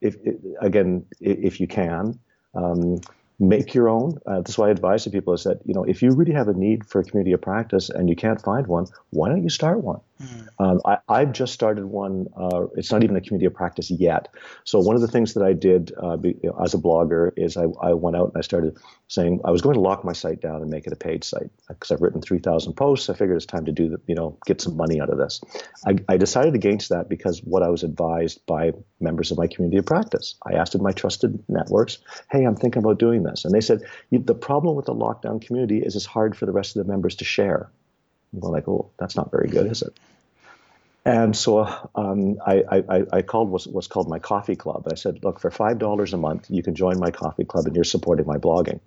if, 0.00 0.16
if 0.22 0.36
again, 0.60 1.06
if 1.18 1.60
you 1.60 1.66
can. 1.66 2.18
Um, 2.56 3.00
make 3.38 3.74
your 3.74 3.88
own. 3.88 4.18
Uh, 4.26 4.36
that's 4.36 4.56
why 4.56 4.68
I 4.68 4.70
advise 4.70 5.04
to 5.04 5.10
people 5.10 5.34
is 5.34 5.44
that 5.44 5.60
you 5.64 5.74
know 5.74 5.84
if 5.84 6.02
you 6.02 6.10
really 6.12 6.32
have 6.32 6.48
a 6.48 6.54
need 6.54 6.86
for 6.86 7.00
a 7.00 7.04
community 7.04 7.32
of 7.32 7.42
practice 7.42 7.90
and 7.90 8.08
you 8.08 8.16
can't 8.16 8.40
find 8.40 8.66
one, 8.66 8.86
why 9.10 9.28
don't 9.28 9.42
you 9.42 9.50
start 9.50 9.82
one? 9.82 10.00
Mm. 10.22 10.48
Um, 10.58 10.80
I, 11.08 11.20
have 11.20 11.32
just 11.32 11.52
started 11.52 11.84
one. 11.86 12.26
Uh, 12.34 12.66
it's 12.74 12.90
not 12.90 13.04
even 13.04 13.16
a 13.16 13.20
community 13.20 13.44
of 13.44 13.52
practice 13.52 13.90
yet. 13.90 14.28
So 14.64 14.78
one 14.78 14.96
of 14.96 15.02
the 15.02 15.08
things 15.08 15.34
that 15.34 15.44
I 15.44 15.52
did 15.52 15.92
uh, 16.02 16.16
be, 16.16 16.38
you 16.42 16.48
know, 16.48 16.58
as 16.62 16.72
a 16.72 16.78
blogger 16.78 17.32
is 17.36 17.56
I, 17.58 17.64
I, 17.82 17.92
went 17.92 18.16
out 18.16 18.28
and 18.28 18.38
I 18.38 18.40
started 18.40 18.78
saying 19.08 19.40
I 19.44 19.50
was 19.50 19.60
going 19.60 19.74
to 19.74 19.80
lock 19.80 20.04
my 20.04 20.14
site 20.14 20.40
down 20.40 20.62
and 20.62 20.70
make 20.70 20.86
it 20.86 20.92
a 20.92 20.96
paid 20.96 21.22
site 21.22 21.50
because 21.68 21.90
I've 21.90 22.00
written 22.00 22.22
3,000 22.22 22.72
posts. 22.72 23.10
I 23.10 23.14
figured 23.14 23.36
it's 23.36 23.44
time 23.44 23.66
to 23.66 23.72
do 23.72 23.90
the, 23.90 24.00
you 24.06 24.14
know 24.14 24.38
get 24.46 24.62
some 24.62 24.76
money 24.76 25.00
out 25.02 25.10
of 25.10 25.18
this. 25.18 25.40
I, 25.86 25.96
I 26.08 26.16
decided 26.16 26.54
against 26.54 26.88
that 26.88 27.10
because 27.10 27.40
what 27.40 27.62
I 27.62 27.68
was 27.68 27.82
advised 27.82 28.44
by 28.46 28.72
members 29.00 29.30
of 29.30 29.36
my 29.36 29.46
community 29.46 29.76
of 29.78 29.84
practice. 29.84 30.36
I 30.46 30.54
asked 30.54 30.74
in 30.74 30.82
my 30.82 30.92
trusted 30.92 31.42
networks, 31.48 31.98
"Hey, 32.30 32.44
I'm 32.44 32.56
thinking 32.56 32.82
about 32.82 32.98
doing 32.98 33.22
this," 33.22 33.44
and 33.44 33.54
they 33.54 33.60
said 33.60 33.82
the 34.10 34.34
problem 34.34 34.76
with 34.76 34.86
the 34.86 34.94
lockdown 34.94 35.44
community 35.44 35.80
is 35.80 35.94
it's 35.94 36.06
hard 36.06 36.34
for 36.36 36.46
the 36.46 36.52
rest 36.52 36.74
of 36.74 36.86
the 36.86 36.90
members 36.90 37.16
to 37.16 37.24
share. 37.24 37.70
We're 38.32 38.50
like, 38.50 38.68
oh, 38.68 38.90
that's 38.98 39.16
not 39.16 39.30
very 39.30 39.48
good, 39.48 39.70
is 39.70 39.82
it? 39.82 39.96
And 41.04 41.36
so 41.36 41.64
um, 41.94 42.38
I, 42.44 42.64
I, 42.68 43.02
I, 43.12 43.22
called 43.22 43.48
what's, 43.50 43.66
what's 43.66 43.86
called 43.86 44.08
my 44.08 44.18
coffee 44.18 44.56
club. 44.56 44.88
I 44.90 44.96
said, 44.96 45.22
look, 45.22 45.38
for 45.38 45.52
five 45.52 45.78
dollars 45.78 46.12
a 46.12 46.16
month, 46.16 46.46
you 46.50 46.64
can 46.64 46.74
join 46.74 46.98
my 46.98 47.12
coffee 47.12 47.44
club, 47.44 47.66
and 47.66 47.76
you're 47.76 47.84
supporting 47.84 48.26
my 48.26 48.38
blogging. 48.38 48.80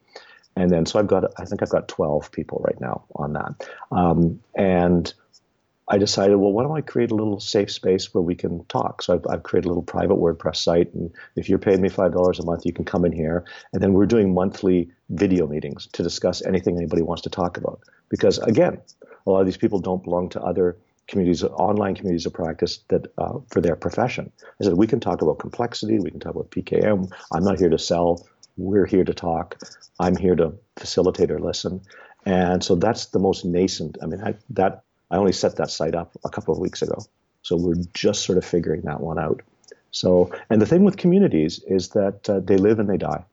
And 0.58 0.70
then 0.70 0.86
so 0.86 1.00
I've 1.00 1.08
got, 1.08 1.32
I 1.38 1.46
think 1.46 1.64
I've 1.64 1.70
got 1.70 1.88
12 1.88 2.32
people 2.34 2.62
right 2.66 2.80
now 2.82 3.06
on 3.16 3.34
that. 3.34 3.70
Um, 3.92 4.42
and 4.54 5.14
I 5.92 5.98
decided, 5.98 6.36
well, 6.38 6.52
why 6.52 6.64
don't 6.64 6.78
I 6.78 6.82
create 6.82 7.10
a 7.10 7.16
little 7.16 7.40
safe 7.40 7.72
space 7.72 8.14
where 8.14 8.22
we 8.22 8.36
can 8.36 8.64
talk? 8.66 9.02
So 9.02 9.16
I've, 9.16 9.26
I've 9.28 9.44
created 9.44 9.66
a 9.66 9.70
little 9.70 9.84
private 9.84 10.18
WordPress 10.18 10.58
site, 10.58 10.94
and 10.94 11.12
if 11.36 11.50
you're 11.50 11.58
paying 11.58 11.82
me 11.82 11.90
five 11.90 12.14
dollars 12.14 12.40
a 12.40 12.46
month, 12.46 12.66
you 12.66 12.74
can 12.74 12.86
come 12.86 13.06
in 13.06 13.12
here. 13.12 13.44
And 13.74 13.82
then 13.82 13.94
we're 13.94 14.06
doing 14.06 14.34
monthly 14.34 14.92
video 15.10 15.48
meetings 15.48 15.88
to 15.94 16.04
discuss 16.04 16.46
anything 16.46 16.78
anybody 16.78 17.02
wants 17.02 17.24
to 17.24 17.30
talk 17.30 17.58
about. 17.58 17.82
Because 18.10 18.38
again, 18.40 18.80
a 19.26 19.32
lot 19.32 19.40
of 19.40 19.48
these 19.48 19.58
people 19.58 19.80
don't 19.80 20.04
belong 20.04 20.30
to 20.30 20.42
other 20.42 20.78
communities, 21.08 21.44
online 21.44 21.96
communities 21.96 22.28
of 22.28 22.34
practice 22.34 22.80
that 22.90 23.12
uh, 23.18 23.40
for 23.50 23.60
their 23.60 23.76
profession. 23.76 24.32
I 24.62 24.66
said 24.66 24.74
we 24.74 24.86
can 24.86 25.00
talk 25.00 25.24
about 25.24 25.40
complexity, 25.40 25.98
we 26.00 26.12
can 26.12 26.20
talk 26.20 26.36
about 26.36 26.52
PKM. 26.52 27.12
I'm 27.34 27.44
not 27.44 27.58
here 27.58 27.70
to 27.70 27.80
sell. 27.80 28.28
We're 28.58 28.86
here 28.86 29.04
to 29.06 29.14
talk. 29.14 29.58
I'm 30.00 30.16
here 30.16 30.36
to 30.36 30.54
facilitate 30.78 31.32
or 31.32 31.40
listen. 31.40 31.82
And 32.26 32.64
so 32.64 32.76
that's 32.76 33.08
the 33.08 33.20
most 33.20 33.46
nascent. 33.46 33.98
I 34.04 34.06
mean, 34.06 34.22
I, 34.22 34.36
that 34.52 34.84
I 35.12 35.18
only 35.18 35.34
set 35.34 35.56
that 35.58 35.72
site 35.72 35.96
up 35.96 36.16
a 36.24 36.30
couple 36.30 36.54
of 36.54 36.60
weeks 36.60 36.82
ago. 36.82 37.06
So 37.42 37.56
we're 37.56 37.84
just 37.94 38.24
sort 38.24 38.38
of 38.38 38.46
figuring 38.46 38.82
that 38.82 39.00
one 39.00 39.18
out. 39.18 39.42
So, 39.92 40.32
and 40.50 40.62
the 40.62 40.66
thing 40.66 40.84
with 40.84 40.98
communities 40.98 41.64
is 41.68 41.90
that 41.90 42.30
uh, 42.30 42.40
they 42.42 42.58
live 42.58 42.80
and 42.80 42.90
they 42.90 42.98
die. 42.98 43.24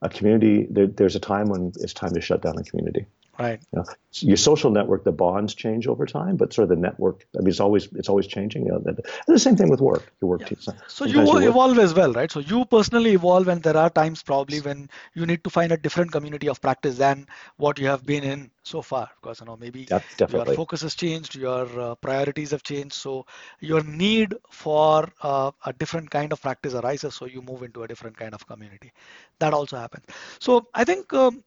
A 0.00 0.08
community, 0.08 0.66
there, 0.70 0.86
there's 0.86 1.16
a 1.16 1.20
time 1.20 1.48
when 1.48 1.72
it's 1.80 1.94
time 1.94 2.14
to 2.14 2.20
shut 2.20 2.42
down 2.42 2.58
a 2.58 2.62
community. 2.62 3.06
Right. 3.38 3.60
You 3.72 3.78
know, 3.78 3.84
your 4.20 4.36
social 4.36 4.70
network, 4.70 5.04
the 5.04 5.12
bonds 5.12 5.54
change 5.54 5.86
over 5.86 6.04
time, 6.04 6.36
but 6.36 6.52
sort 6.52 6.64
of 6.64 6.68
the 6.68 6.76
network, 6.76 7.24
I 7.34 7.40
mean, 7.40 7.48
it's 7.48 7.60
always 7.60 7.88
it's 7.94 8.08
always 8.08 8.26
changing. 8.26 8.66
You 8.66 8.72
know, 8.72 8.78
the, 8.80 9.02
the 9.26 9.38
same 9.38 9.56
thing 9.56 9.70
with 9.70 9.80
work. 9.80 10.12
Your 10.20 10.30
work 10.30 10.42
Yeah. 10.42 10.48
teams. 10.48 10.68
So 10.88 11.04
you 11.06 11.38
evolve 11.38 11.78
as 11.78 11.94
well, 11.94 12.12
right? 12.12 12.30
So 12.30 12.40
you 12.40 12.64
personally 12.66 13.12
evolve, 13.12 13.48
and 13.48 13.62
there 13.62 13.76
are 13.76 13.88
times 13.88 14.22
probably 14.22 14.60
when 14.60 14.90
you 15.14 15.24
need 15.24 15.44
to 15.44 15.50
find 15.50 15.72
a 15.72 15.76
different 15.76 16.12
community 16.12 16.48
of 16.48 16.60
practice 16.60 16.98
than 16.98 17.26
what 17.56 17.78
you 17.78 17.86
have 17.86 18.04
been 18.04 18.24
in 18.24 18.50
so 18.62 18.82
far, 18.82 19.08
because 19.20 19.40
you 19.40 19.46
know 19.46 19.56
maybe 19.56 19.88
Yep, 19.90 20.04
your 20.28 20.44
focus 20.46 20.82
has 20.82 20.94
changed, 20.94 21.34
your 21.34 21.66
uh, 21.80 21.94
priorities 21.94 22.50
have 22.50 22.62
changed, 22.62 22.94
so 22.94 23.24
your 23.60 23.82
need 23.82 24.34
for 24.50 25.08
uh, 25.22 25.50
a 25.64 25.72
different 25.72 26.10
kind 26.10 26.32
of 26.32 26.42
practice 26.42 26.74
arises, 26.74 27.14
so 27.14 27.26
you 27.26 27.40
move 27.40 27.62
into 27.62 27.82
a 27.82 27.88
different 27.88 28.16
kind 28.16 28.34
of 28.34 28.46
community. 28.46 28.92
That 29.38 29.54
also 29.54 29.76
happens. 29.78 30.04
So 30.40 30.66
I 30.74 30.84
think. 30.84 31.12
Um, 31.14 31.42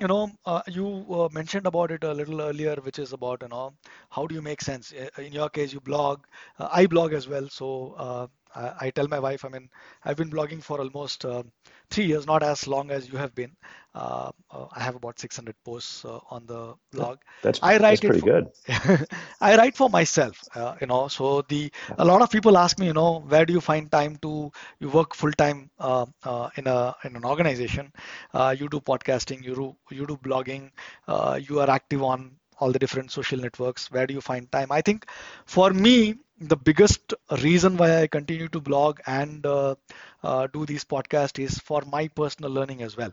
you 0.00 0.06
know, 0.06 0.30
uh, 0.46 0.62
you 0.68 1.04
uh, 1.10 1.28
mentioned 1.32 1.66
about 1.66 1.90
it 1.90 2.04
a 2.04 2.12
little 2.12 2.40
earlier, 2.40 2.76
which 2.82 2.98
is 2.98 3.12
about, 3.12 3.42
you 3.42 3.48
know, 3.48 3.72
how 4.10 4.26
do 4.26 4.34
you 4.34 4.42
make 4.42 4.60
sense? 4.60 4.92
Uh, 4.92 5.22
In 5.22 5.32
your 5.32 5.48
case, 5.50 5.72
you 5.72 5.80
blog. 5.80 6.24
Uh, 6.58 6.68
I 6.72 6.86
blog 6.86 7.12
as 7.12 7.28
well. 7.28 7.48
So 7.48 7.94
uh, 7.98 8.26
I, 8.54 8.72
I 8.80 8.90
tell 8.90 9.08
my 9.08 9.18
wife, 9.18 9.44
I 9.44 9.48
mean, 9.48 9.68
I've 10.04 10.16
been 10.16 10.30
blogging 10.30 10.62
for 10.62 10.80
almost 10.80 11.24
uh, 11.24 11.42
three 11.90 12.04
years, 12.06 12.26
not 12.26 12.42
as 12.42 12.66
long 12.66 12.90
as 12.90 13.08
you 13.10 13.18
have 13.18 13.34
been. 13.34 13.56
Uh, 13.94 14.30
uh, 14.50 14.66
I 14.74 14.80
have 14.80 14.94
about 14.96 15.18
600 15.18 15.56
posts 15.64 16.04
uh, 16.04 16.18
on 16.30 16.46
the 16.46 16.74
blog. 16.92 17.18
That's 17.42 17.60
I 17.62 17.78
that's 17.78 17.78
write 17.78 18.04
it 18.04 18.14
pretty 18.14 18.20
for, 18.20 18.30
good. 18.30 18.46
I 19.40 19.56
write 19.56 19.76
for 19.76 19.88
myself, 19.88 20.42
uh, 20.54 20.74
you 20.80 20.86
know. 20.86 21.08
So 21.08 21.42
the 21.48 21.72
a 21.98 22.04
lot 22.04 22.22
of 22.22 22.30
people 22.30 22.56
ask 22.58 22.78
me, 22.78 22.86
you 22.86 22.92
know, 22.92 23.20
where 23.20 23.44
do 23.44 23.52
you 23.52 23.60
find 23.60 23.90
time 23.90 24.16
to 24.22 24.50
you 24.78 24.88
work 24.88 25.14
full 25.14 25.32
time 25.32 25.70
uh, 25.78 26.06
uh, 26.24 26.50
in 26.56 26.66
a 26.66 26.94
in 27.04 27.16
an 27.16 27.24
organization? 27.24 27.92
Uh, 28.32 28.54
you 28.58 28.68
do 28.68 28.80
podcasting, 28.80 29.44
you 29.44 29.54
do 29.54 29.76
you 29.94 30.06
do 30.06 30.16
blogging, 30.16 30.70
uh, 31.08 31.38
you 31.48 31.60
are 31.60 31.70
active 31.70 32.02
on 32.02 32.32
all 32.60 32.72
the 32.72 32.78
different 32.78 33.10
social 33.10 33.38
networks. 33.38 33.90
Where 33.90 34.06
do 34.06 34.14
you 34.14 34.20
find 34.20 34.50
time? 34.50 34.70
I 34.72 34.80
think 34.82 35.06
for 35.46 35.70
me, 35.70 36.16
the 36.40 36.56
biggest 36.56 37.14
reason 37.42 37.76
why 37.76 38.02
I 38.02 38.06
continue 38.06 38.48
to 38.48 38.60
blog 38.60 39.00
and 39.06 39.44
uh, 39.46 39.74
uh, 40.22 40.46
do 40.48 40.66
these 40.66 40.84
podcasts 40.84 41.38
is 41.42 41.58
for 41.58 41.82
my 41.82 42.08
personal 42.08 42.50
learning 42.50 42.82
as 42.82 42.96
well. 42.96 43.12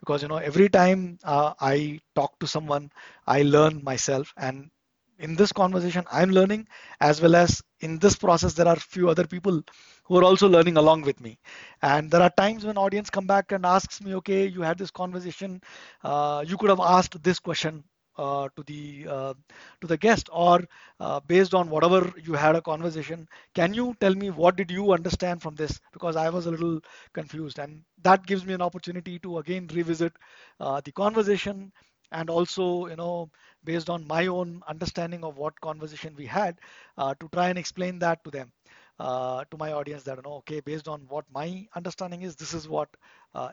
Because 0.00 0.22
you 0.22 0.28
know, 0.28 0.36
every 0.38 0.68
time 0.68 1.18
uh, 1.24 1.54
I 1.60 2.00
talk 2.14 2.38
to 2.40 2.46
someone, 2.46 2.90
I 3.26 3.42
learn 3.42 3.82
myself, 3.84 4.32
and 4.36 4.70
in 5.18 5.34
this 5.36 5.52
conversation, 5.52 6.04
I'm 6.12 6.30
learning 6.30 6.68
as 7.00 7.20
well 7.22 7.34
as 7.36 7.62
in 7.80 7.98
this 7.98 8.16
process, 8.16 8.52
there 8.54 8.68
are 8.68 8.76
few 8.76 9.08
other 9.08 9.26
people 9.26 9.62
who 10.04 10.16
are 10.18 10.24
also 10.24 10.48
learning 10.48 10.76
along 10.76 11.02
with 11.02 11.20
me. 11.20 11.38
And 11.82 12.10
there 12.10 12.20
are 12.22 12.30
times 12.30 12.64
when 12.64 12.76
audience 12.76 13.10
come 13.10 13.26
back 13.26 13.52
and 13.52 13.64
asks 13.64 14.00
me, 14.02 14.14
okay, 14.16 14.46
you 14.46 14.60
had 14.62 14.78
this 14.78 14.90
conversation, 14.90 15.62
uh, 16.04 16.44
you 16.46 16.56
could 16.58 16.68
have 16.70 16.80
asked 16.80 17.22
this 17.22 17.38
question 17.38 17.84
uh, 18.18 18.48
to 18.56 18.62
the 18.64 19.06
uh, 19.08 19.34
to 19.80 19.86
the 19.86 19.96
guest 19.96 20.28
or 20.32 20.60
uh, 21.00 21.20
based 21.20 21.54
on 21.54 21.68
whatever 21.70 22.12
you 22.24 22.32
had 22.34 22.54
a 22.56 22.62
conversation 22.62 23.28
can 23.54 23.74
you 23.74 23.94
tell 24.00 24.14
me 24.14 24.30
what 24.30 24.56
did 24.56 24.70
you 24.70 24.92
understand 24.92 25.42
from 25.42 25.54
this? 25.54 25.80
Because 25.92 26.16
i 26.16 26.28
was 26.30 26.46
a 26.46 26.50
little 26.50 26.80
confused. 27.12 27.58
And 27.58 27.82
that 28.02 28.26
gives 28.26 28.44
me 28.46 28.54
an 28.54 28.62
opportunity 28.62 29.18
to 29.20 29.38
again 29.38 29.68
revisit 29.72 30.12
uh, 30.60 30.80
the 30.84 30.92
conversation 30.92 31.72
and 32.12 32.30
also 32.30 32.86
you 32.86 32.96
know 32.96 33.30
based 33.64 33.90
on 33.90 34.06
my 34.06 34.26
own 34.26 34.62
understanding 34.68 35.24
of 35.24 35.36
what 35.36 35.60
conversation 35.60 36.14
we 36.16 36.26
had 36.26 36.58
uh, 36.98 37.14
to 37.20 37.28
try 37.32 37.48
and 37.48 37.58
explain 37.58 37.98
that 38.00 38.22
to 38.24 38.30
them 38.30 38.52
to 38.98 39.56
my 39.58 39.72
audience 39.72 40.02
that 40.04 40.16
you 40.16 40.22
know 40.22 40.34
okay 40.42 40.60
based 40.60 40.88
on 40.88 41.00
what 41.08 41.24
my 41.32 41.66
understanding 41.74 42.22
is 42.22 42.36
this 42.36 42.54
is 42.54 42.68
what 42.68 42.88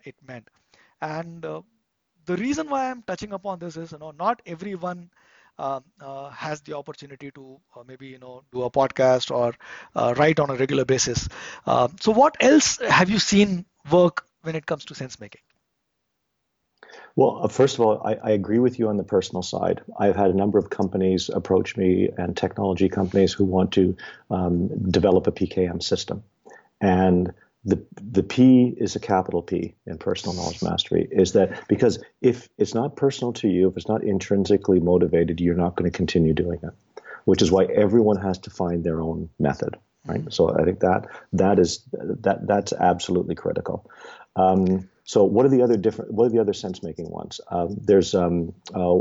it 0.06 0.16
meant. 0.28 0.48
And 1.02 1.46
uh, 1.46 1.62
the 2.26 2.38
reason 2.38 2.70
why 2.70 2.90
I'm 2.90 3.02
touching 3.04 3.34
upon 3.34 3.60
this 3.60 3.78
is, 3.78 3.92
you 3.92 4.00
know, 4.00 4.12
not 4.12 4.42
everyone 4.46 5.10
uh, 5.58 5.82
uh, 6.02 6.30
has 6.30 6.62
the 6.62 6.76
opportunity 6.76 7.32
to 7.32 7.60
uh, 7.76 7.84
maybe, 7.88 8.08
you 8.08 8.20
know, 8.20 8.44
do 8.52 8.64
a 8.64 8.72
podcast 8.72 9.30
or 9.30 9.54
uh, 9.96 10.14
write 10.18 10.40
on 10.40 10.50
a 10.50 10.56
regular 10.56 10.86
basis. 10.86 11.28
Uh, 11.66 11.88
so, 12.00 12.12
what 12.12 12.36
else 12.40 12.80
have 12.80 13.10
you 13.10 13.20
seen 13.20 13.66
work 13.92 14.26
when 14.42 14.56
it 14.56 14.66
comes 14.66 14.86
to 14.86 14.96
sense 14.96 15.20
making? 15.20 15.42
Well, 17.16 17.42
uh, 17.44 17.48
first 17.48 17.76
of 17.76 17.82
all, 17.82 18.02
I, 18.04 18.16
I, 18.16 18.32
agree 18.32 18.58
with 18.58 18.80
you 18.80 18.90
on 18.90 18.98
the 18.98 19.04
personal 19.04 19.44
side. 19.44 19.82
I've 20.00 20.16
had 20.16 20.32
a 20.32 20.34
number 20.34 20.58
of 20.58 20.72
companies 20.72 21.30
approach 21.30 21.78
me 21.78 22.10
and 22.18 22.36
technology 22.36 22.90
companies 22.90 23.34
who 23.34 23.46
want 23.46 23.74
to 23.74 23.96
um, 24.32 24.90
develop 24.90 25.28
a 25.28 25.32
PKM 25.32 25.82
system. 25.84 26.24
And 26.82 27.34
the 27.66 27.86
the 28.02 28.24
P 28.24 28.74
is 28.78 28.96
a 28.96 29.00
capital 29.00 29.42
P 29.42 29.76
in 29.86 29.98
personal 29.98 30.36
knowledge 30.36 30.62
mastery 30.62 31.08
is 31.10 31.34
that 31.34 31.68
because 31.68 32.04
if 32.22 32.50
it's 32.58 32.74
not 32.74 32.96
personal 32.96 33.34
to 33.34 33.48
you, 33.48 33.70
if 33.70 33.78
it's 33.78 33.88
not 33.88 34.04
intrinsically 34.04 34.80
motivated, 34.80 35.40
you're 35.40 35.56
not 35.56 35.76
going 35.76 35.90
to 35.90 35.96
continue 35.96 36.34
doing 36.34 36.60
it. 36.62 36.74
Which 37.26 37.42
is 37.42 37.52
why 37.52 37.66
everyone 37.66 38.18
has 38.18 38.40
to 38.40 38.50
find 38.50 38.84
their 38.84 39.02
own 39.02 39.30
method, 39.40 39.78
right? 40.06 40.22
So 40.34 40.54
I 40.54 40.66
think 40.66 40.82
that 40.82 41.08
that 41.34 41.58
is 41.58 41.84
that 41.94 42.46
that's 42.46 42.74
absolutely 42.74 43.36
critical. 43.36 43.90
Um, 44.36 44.90
so 45.06 45.24
what 45.24 45.46
are 45.46 45.50
the 45.50 45.62
other 45.62 45.78
different? 45.78 46.12
What 46.12 46.26
are 46.26 46.30
the 46.30 46.40
other 46.40 46.54
sense 46.54 46.84
making 46.84 47.10
ones? 47.10 47.40
Um, 47.50 47.78
there's 47.82 48.14
um, 48.14 48.54
uh, 48.74 48.98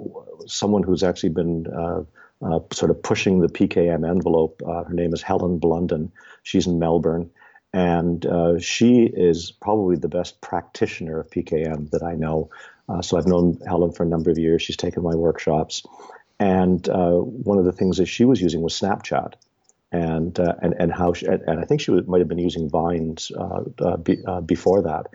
someone 0.46 0.84
who's 0.84 1.02
actually 1.02 1.30
been 1.30 1.66
uh, 1.66 2.02
uh, 2.44 2.60
sort 2.72 2.92
of 2.92 3.02
pushing 3.02 3.40
the 3.40 3.48
PKM 3.48 4.08
envelope. 4.08 4.62
Uh, 4.64 4.84
her 4.84 4.94
name 4.94 5.12
is 5.14 5.22
Helen 5.22 5.58
Blunden. 5.58 6.12
She's 6.44 6.68
in 6.68 6.78
Melbourne 6.78 7.30
and 7.72 8.26
uh, 8.26 8.58
she 8.58 9.04
is 9.04 9.50
probably 9.50 9.96
the 9.96 10.08
best 10.08 10.40
practitioner 10.40 11.20
of 11.20 11.30
PKM 11.30 11.90
that 11.90 12.02
I 12.02 12.14
know. 12.14 12.50
Uh, 12.88 13.00
so 13.00 13.16
I've 13.16 13.26
known 13.26 13.58
Helen 13.66 13.92
for 13.92 14.02
a 14.02 14.06
number 14.06 14.30
of 14.30 14.38
years. 14.38 14.62
She's 14.62 14.76
taken 14.76 15.02
my 15.02 15.14
workshops, 15.14 15.82
and 16.38 16.86
uh, 16.88 17.12
one 17.12 17.58
of 17.58 17.64
the 17.64 17.72
things 17.72 17.96
that 17.96 18.06
she 18.06 18.24
was 18.24 18.40
using 18.40 18.60
was 18.60 18.78
Snapchat, 18.78 19.34
and 19.90 20.38
uh, 20.38 20.54
and 20.60 20.74
and 20.78 20.92
how 20.92 21.14
she, 21.14 21.26
and 21.26 21.60
I 21.60 21.64
think 21.64 21.80
she 21.80 21.92
was, 21.92 22.06
might 22.06 22.18
have 22.18 22.28
been 22.28 22.38
using 22.38 22.68
Vines 22.68 23.30
uh, 23.34 23.62
uh, 23.78 23.96
be, 23.96 24.22
before 24.44 24.82
that. 24.82 25.06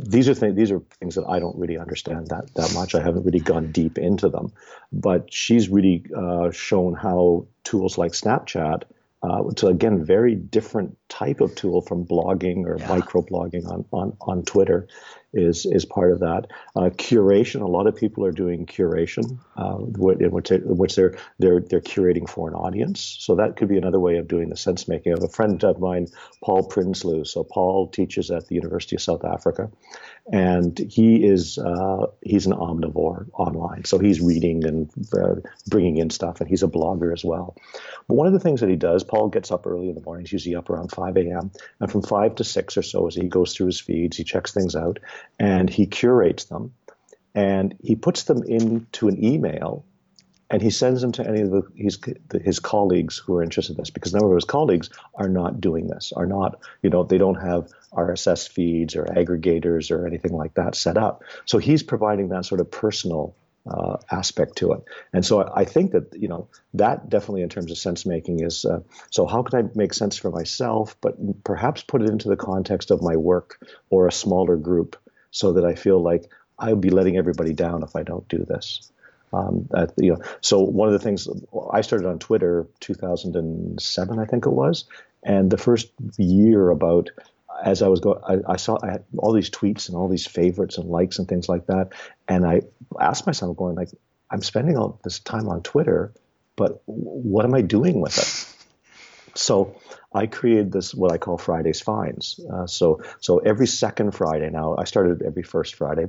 these 0.00 0.28
are 0.28 0.34
things. 0.34 0.54
These 0.54 0.70
are 0.70 0.80
things 1.00 1.16
that 1.16 1.24
I 1.26 1.40
don't 1.40 1.58
really 1.58 1.78
understand 1.78 2.28
that 2.28 2.54
that 2.54 2.72
much. 2.74 2.94
I 2.94 3.02
haven't 3.02 3.24
really 3.24 3.40
gone 3.40 3.72
deep 3.72 3.98
into 3.98 4.28
them, 4.28 4.52
but 4.92 5.32
she's 5.32 5.68
really 5.68 6.04
shown 6.52 6.94
how 6.94 7.46
tools 7.64 7.98
like 7.98 8.12
Snapchat 8.12 8.82
uh, 9.22 9.42
to 9.56 9.68
again 9.68 10.04
very 10.04 10.34
different 10.34 10.96
type 11.08 11.40
of 11.40 11.54
tool 11.54 11.80
from 11.80 12.04
blogging 12.04 12.64
or 12.66 12.78
yeah. 12.78 12.88
microblogging 12.88 13.66
on, 13.68 13.84
on 13.92 14.16
on 14.20 14.42
Twitter 14.44 14.88
is 15.32 15.64
is 15.66 15.84
part 15.84 16.12
of 16.12 16.20
that 16.20 16.46
uh, 16.76 16.90
curation. 16.90 17.62
A 17.62 17.66
lot 17.66 17.86
of 17.86 17.96
people 17.96 18.24
are 18.24 18.32
doing 18.32 18.66
curation, 18.66 19.38
uh, 19.56 19.78
in 19.78 20.30
which, 20.30 20.50
in 20.50 20.76
which 20.76 20.94
they're 20.96 21.16
they're 21.38 21.60
they're 21.60 21.80
curating 21.80 22.28
for 22.28 22.48
an 22.48 22.54
audience. 22.54 23.16
So 23.20 23.36
that 23.36 23.56
could 23.56 23.68
be 23.68 23.78
another 23.78 24.00
way 24.00 24.18
of 24.18 24.28
doing 24.28 24.50
the 24.50 24.56
sense 24.56 24.88
making. 24.88 25.12
I 25.12 25.16
have 25.16 25.24
a 25.24 25.32
friend 25.32 25.62
of 25.64 25.80
mine, 25.80 26.08
Paul 26.44 26.68
Prinsloo. 26.68 27.26
So 27.26 27.44
Paul 27.44 27.88
teaches 27.88 28.30
at 28.30 28.48
the 28.48 28.54
University 28.54 28.96
of 28.96 29.02
South 29.02 29.24
Africa, 29.24 29.70
and 30.30 30.78
he 30.78 31.24
is 31.24 31.58
uh, 31.58 32.06
he's 32.20 32.46
an 32.46 32.52
omnivore 32.52 33.26
online. 33.32 33.84
So 33.84 33.98
he's 33.98 34.20
reading 34.20 34.64
and 34.64 34.90
uh, 35.12 35.36
bringing 35.66 35.96
in 35.96 36.10
stuff, 36.10 36.40
and 36.40 36.48
he's 36.48 36.62
a 36.62 36.68
blogger 36.68 37.12
as 37.12 37.24
well. 37.24 37.56
But 38.06 38.14
one 38.14 38.26
of 38.26 38.32
the 38.32 38.40
things 38.40 38.60
that 38.60 38.70
he 38.70 38.76
does, 38.76 39.02
Paul 39.02 39.28
gets 39.28 39.50
up 39.50 39.66
early 39.66 39.88
in 39.88 39.94
the 39.94 40.00
morning. 40.00 40.24
He's 40.24 40.32
usually 40.32 40.56
up 40.56 40.70
around 40.70 40.92
5 40.92 41.16
a.m. 41.16 41.50
and 41.80 41.90
from 41.90 42.02
5 42.02 42.36
to 42.36 42.44
6 42.44 42.76
or 42.76 42.82
so, 42.82 43.06
as 43.08 43.14
he 43.14 43.26
goes 43.26 43.54
through 43.54 43.66
his 43.66 43.80
feeds, 43.80 44.16
he 44.16 44.24
checks 44.24 44.52
things 44.52 44.76
out, 44.76 45.00
and 45.38 45.68
he 45.68 45.86
curates 45.86 46.44
them, 46.44 46.72
and 47.34 47.74
he 47.82 47.96
puts 47.96 48.24
them 48.24 48.42
into 48.44 49.08
an 49.08 49.22
email 49.22 49.84
and 50.52 50.60
he 50.60 50.70
sends 50.70 51.00
them 51.00 51.12
to 51.12 51.26
any 51.26 51.40
of 51.40 51.50
the, 51.50 51.62
his, 51.74 51.98
his 52.44 52.60
colleagues 52.60 53.16
who 53.16 53.34
are 53.34 53.42
interested 53.42 53.72
in 53.72 53.78
this 53.78 53.90
because 53.90 54.12
a 54.12 54.18
number 54.18 54.34
of 54.34 54.36
his 54.36 54.44
colleagues 54.44 54.90
are 55.14 55.28
not 55.28 55.60
doing 55.60 55.88
this 55.88 56.12
are 56.14 56.26
not 56.26 56.60
you 56.82 56.90
know 56.90 57.02
they 57.02 57.18
don't 57.18 57.36
have 57.36 57.72
rss 57.94 58.48
feeds 58.48 58.94
or 58.94 59.04
aggregators 59.06 59.90
or 59.90 60.06
anything 60.06 60.32
like 60.32 60.54
that 60.54 60.74
set 60.74 60.96
up. 60.96 61.24
So 61.46 61.58
he's 61.58 61.82
providing 61.82 62.28
that 62.28 62.44
sort 62.44 62.60
of 62.60 62.70
personal 62.70 63.34
uh, 63.66 63.96
aspect 64.10 64.56
to 64.56 64.72
it. 64.72 64.82
And 65.12 65.24
so 65.24 65.42
I, 65.42 65.60
I, 65.60 65.64
think 65.64 65.92
that 65.92 66.12
you 66.14 66.28
know 66.28 66.48
that 66.74 67.08
definitely 67.08 67.42
in 67.42 67.48
terms 67.48 67.70
of 67.70 67.78
sense 67.78 68.04
making 68.04 68.42
is 68.42 68.64
uh, 68.64 68.80
so 69.10 69.24
how 69.24 69.42
can 69.42 69.64
i 69.64 69.70
make 69.76 69.94
sense 69.94 70.16
for 70.16 70.30
myself 70.30 70.96
but 71.00 71.14
perhaps 71.44 71.82
put 71.82 72.02
it 72.02 72.08
into 72.08 72.28
the 72.28 72.36
context 72.36 72.90
of 72.90 73.02
my 73.02 73.16
work 73.16 73.64
or 73.88 74.08
a 74.08 74.12
smaller 74.12 74.56
group 74.56 74.96
so 75.30 75.52
that 75.52 75.64
i 75.64 75.76
feel 75.76 76.02
like 76.02 76.28
i'll 76.58 76.74
be 76.74 76.90
letting 76.90 77.16
everybody 77.16 77.52
down 77.52 77.84
if 77.84 77.94
i 77.94 78.02
don't 78.02 78.26
do 78.26 78.44
this 78.48 78.91
um, 79.32 79.68
at, 79.76 79.92
you 79.96 80.12
know, 80.12 80.18
so 80.40 80.60
one 80.60 80.88
of 80.88 80.92
the 80.92 80.98
things 80.98 81.28
I 81.72 81.80
started 81.80 82.08
on 82.08 82.18
Twitter 82.18 82.66
2007, 82.80 84.18
I 84.18 84.24
think 84.24 84.46
it 84.46 84.50
was, 84.50 84.84
and 85.22 85.50
the 85.50 85.58
first 85.58 85.90
year 86.18 86.70
about 86.70 87.10
as 87.64 87.82
I 87.82 87.88
was 87.88 88.00
going, 88.00 88.18
I, 88.48 88.56
saw 88.56 88.78
I 88.82 88.92
had 88.92 89.04
all 89.18 89.32
these 89.32 89.50
tweets 89.50 89.88
and 89.88 89.96
all 89.96 90.08
these 90.08 90.26
favorites 90.26 90.78
and 90.78 90.88
likes 90.88 91.18
and 91.18 91.28
things 91.28 91.48
like 91.48 91.66
that, 91.66 91.92
and 92.26 92.46
I 92.46 92.62
asked 93.00 93.26
myself, 93.26 93.56
going 93.56 93.76
like, 93.76 93.90
I'm 94.30 94.42
spending 94.42 94.76
all 94.76 94.98
this 95.04 95.20
time 95.20 95.48
on 95.48 95.62
Twitter, 95.62 96.12
but 96.56 96.82
what 96.86 97.44
am 97.44 97.54
I 97.54 97.60
doing 97.60 98.00
with 98.00 98.18
it? 98.18 99.38
So 99.38 99.76
I 100.12 100.26
created 100.26 100.72
this 100.72 100.94
what 100.94 101.12
I 101.12 101.18
call 101.18 101.38
Fridays 101.38 101.80
Finds. 101.80 102.40
Uh, 102.52 102.66
so 102.66 103.02
so 103.20 103.38
every 103.38 103.66
second 103.66 104.12
Friday 104.12 104.50
now 104.50 104.76
I 104.78 104.84
started 104.84 105.22
every 105.22 105.42
first 105.42 105.74
Friday. 105.74 106.06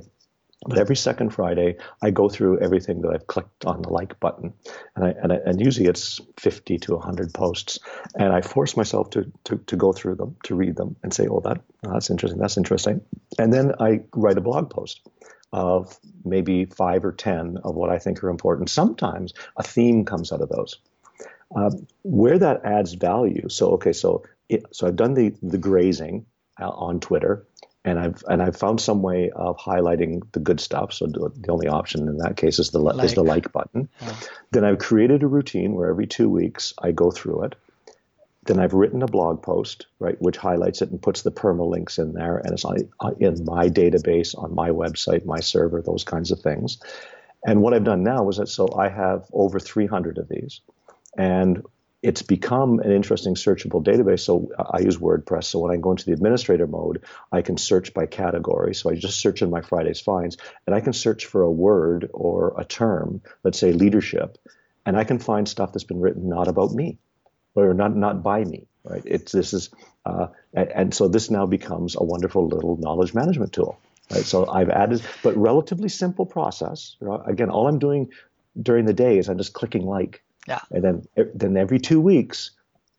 But 0.66 0.78
every 0.78 0.96
second 0.96 1.30
Friday, 1.30 1.76
I 2.02 2.10
go 2.10 2.28
through 2.28 2.60
everything 2.60 3.02
that 3.02 3.12
I've 3.12 3.26
clicked 3.26 3.64
on 3.64 3.82
the 3.82 3.90
like 3.90 4.18
button, 4.20 4.52
and 4.96 5.04
I, 5.04 5.14
and, 5.22 5.32
I, 5.32 5.36
and 5.46 5.60
usually 5.60 5.86
it's 5.86 6.20
50 6.38 6.78
to 6.78 6.94
100 6.94 7.34
posts, 7.34 7.78
and 8.18 8.32
I 8.32 8.40
force 8.40 8.76
myself 8.76 9.10
to, 9.10 9.30
to, 9.44 9.56
to 9.58 9.76
go 9.76 9.92
through 9.92 10.16
them, 10.16 10.36
to 10.44 10.54
read 10.54 10.76
them, 10.76 10.96
and 11.02 11.12
say, 11.12 11.26
"Oh, 11.28 11.40
that 11.40 11.60
that's 11.82 12.10
interesting. 12.10 12.40
That's 12.40 12.56
interesting," 12.56 13.00
and 13.38 13.52
then 13.52 13.74
I 13.80 14.00
write 14.14 14.38
a 14.38 14.42
blog 14.42 14.70
post 14.70 15.00
of 15.52 15.98
maybe 16.24 16.64
five 16.64 17.04
or 17.04 17.12
10 17.12 17.58
of 17.62 17.76
what 17.76 17.88
I 17.88 17.98
think 17.98 18.24
are 18.24 18.28
important. 18.28 18.68
Sometimes 18.68 19.32
a 19.56 19.62
theme 19.62 20.04
comes 20.04 20.32
out 20.32 20.40
of 20.40 20.48
those. 20.48 20.78
Uh, 21.54 21.70
where 22.02 22.38
that 22.38 22.64
adds 22.64 22.94
value. 22.94 23.48
So 23.48 23.70
okay, 23.72 23.92
so 23.92 24.24
it, 24.48 24.64
so 24.72 24.86
I've 24.86 24.96
done 24.96 25.14
the 25.14 25.34
the 25.42 25.58
grazing 25.58 26.26
uh, 26.60 26.70
on 26.70 27.00
Twitter, 27.00 27.46
and 27.84 27.98
I've 27.98 28.24
and 28.28 28.42
I've 28.42 28.56
found 28.56 28.80
some 28.80 29.02
way 29.02 29.30
of 29.30 29.58
highlighting 29.58 30.22
the 30.32 30.40
good 30.40 30.60
stuff. 30.60 30.92
So 30.92 31.06
the 31.06 31.50
only 31.50 31.68
option 31.68 32.08
in 32.08 32.18
that 32.18 32.36
case 32.36 32.58
is 32.58 32.70
the 32.70 32.78
like. 32.78 33.04
is 33.04 33.14
the 33.14 33.22
like 33.22 33.52
button. 33.52 33.88
Yeah. 34.00 34.16
Then 34.52 34.64
I've 34.64 34.78
created 34.78 35.22
a 35.22 35.26
routine 35.26 35.74
where 35.74 35.90
every 35.90 36.06
two 36.06 36.30
weeks 36.30 36.72
I 36.82 36.92
go 36.92 37.10
through 37.10 37.44
it. 37.44 37.54
Then 38.46 38.58
I've 38.58 38.74
written 38.74 39.02
a 39.02 39.06
blog 39.06 39.42
post, 39.42 39.86
right, 39.98 40.20
which 40.20 40.36
highlights 40.36 40.82
it 40.82 40.90
and 40.90 41.00
puts 41.00 41.22
the 41.22 41.30
permalinks 41.30 41.98
in 41.98 42.12
there, 42.12 42.36
and 42.38 42.52
it's 42.52 42.64
on, 42.64 42.76
uh, 43.00 43.12
in 43.18 43.42
my 43.44 43.68
database, 43.70 44.36
on 44.36 44.54
my 44.54 44.68
website, 44.68 45.24
my 45.24 45.40
server, 45.40 45.80
those 45.80 46.04
kinds 46.04 46.30
of 46.30 46.40
things. 46.40 46.78
And 47.46 47.62
what 47.62 47.72
I've 47.72 47.84
done 47.84 48.02
now 48.02 48.28
is 48.28 48.36
that 48.36 48.48
so 48.48 48.68
I 48.76 48.88
have 48.88 49.26
over 49.32 49.58
300 49.58 50.18
of 50.18 50.28
these, 50.28 50.60
and 51.16 51.62
it's 52.04 52.20
become 52.20 52.80
an 52.80 52.92
interesting 52.92 53.34
searchable 53.34 53.82
database. 53.82 54.20
So 54.20 54.50
I 54.58 54.80
use 54.80 54.98
WordPress. 54.98 55.44
So 55.44 55.58
when 55.60 55.72
I 55.72 55.80
go 55.80 55.92
into 55.92 56.04
the 56.04 56.12
administrator 56.12 56.66
mode, 56.66 57.02
I 57.32 57.40
can 57.40 57.56
search 57.56 57.94
by 57.94 58.04
category. 58.04 58.74
So 58.74 58.90
I 58.90 58.94
just 58.94 59.18
search 59.18 59.40
in 59.40 59.48
my 59.48 59.62
Fridays 59.62 60.02
finds, 60.02 60.36
and 60.66 60.76
I 60.76 60.80
can 60.80 60.92
search 60.92 61.24
for 61.24 61.40
a 61.40 61.50
word 61.50 62.10
or 62.12 62.54
a 62.58 62.64
term, 62.64 63.22
let's 63.42 63.58
say 63.58 63.72
leadership, 63.72 64.36
and 64.84 64.98
I 64.98 65.04
can 65.04 65.18
find 65.18 65.48
stuff 65.48 65.72
that's 65.72 65.84
been 65.84 66.00
written 66.00 66.28
not 66.28 66.46
about 66.46 66.72
me 66.72 66.98
or 67.54 67.72
not 67.72 67.96
not 67.96 68.22
by 68.22 68.44
me. 68.44 68.66
Right? 68.84 69.02
It's 69.06 69.32
this 69.32 69.54
is, 69.54 69.70
uh, 70.04 70.26
and, 70.52 70.92
so 70.92 71.08
this 71.08 71.30
now 71.30 71.46
becomes 71.46 71.96
a 71.96 72.04
wonderful 72.04 72.46
little 72.48 72.76
knowledge 72.76 73.14
management 73.14 73.54
tool. 73.54 73.80
Right? 74.10 74.24
So 74.24 74.46
I've 74.46 74.68
added, 74.68 75.00
but 75.22 75.34
relatively 75.38 75.88
simple 75.88 76.26
process. 76.26 76.96
Again, 77.24 77.48
all 77.48 77.66
I'm 77.66 77.78
doing 77.78 78.10
during 78.60 78.84
the 78.84 78.92
day 78.92 79.16
is 79.16 79.30
I'm 79.30 79.38
just 79.38 79.54
clicking 79.54 79.86
like 79.86 80.22
yeah. 80.46 80.60
And 80.70 80.84
then 80.84 81.08
then 81.34 81.56
every 81.56 81.78
two 81.78 82.00
weeks, 82.00 82.50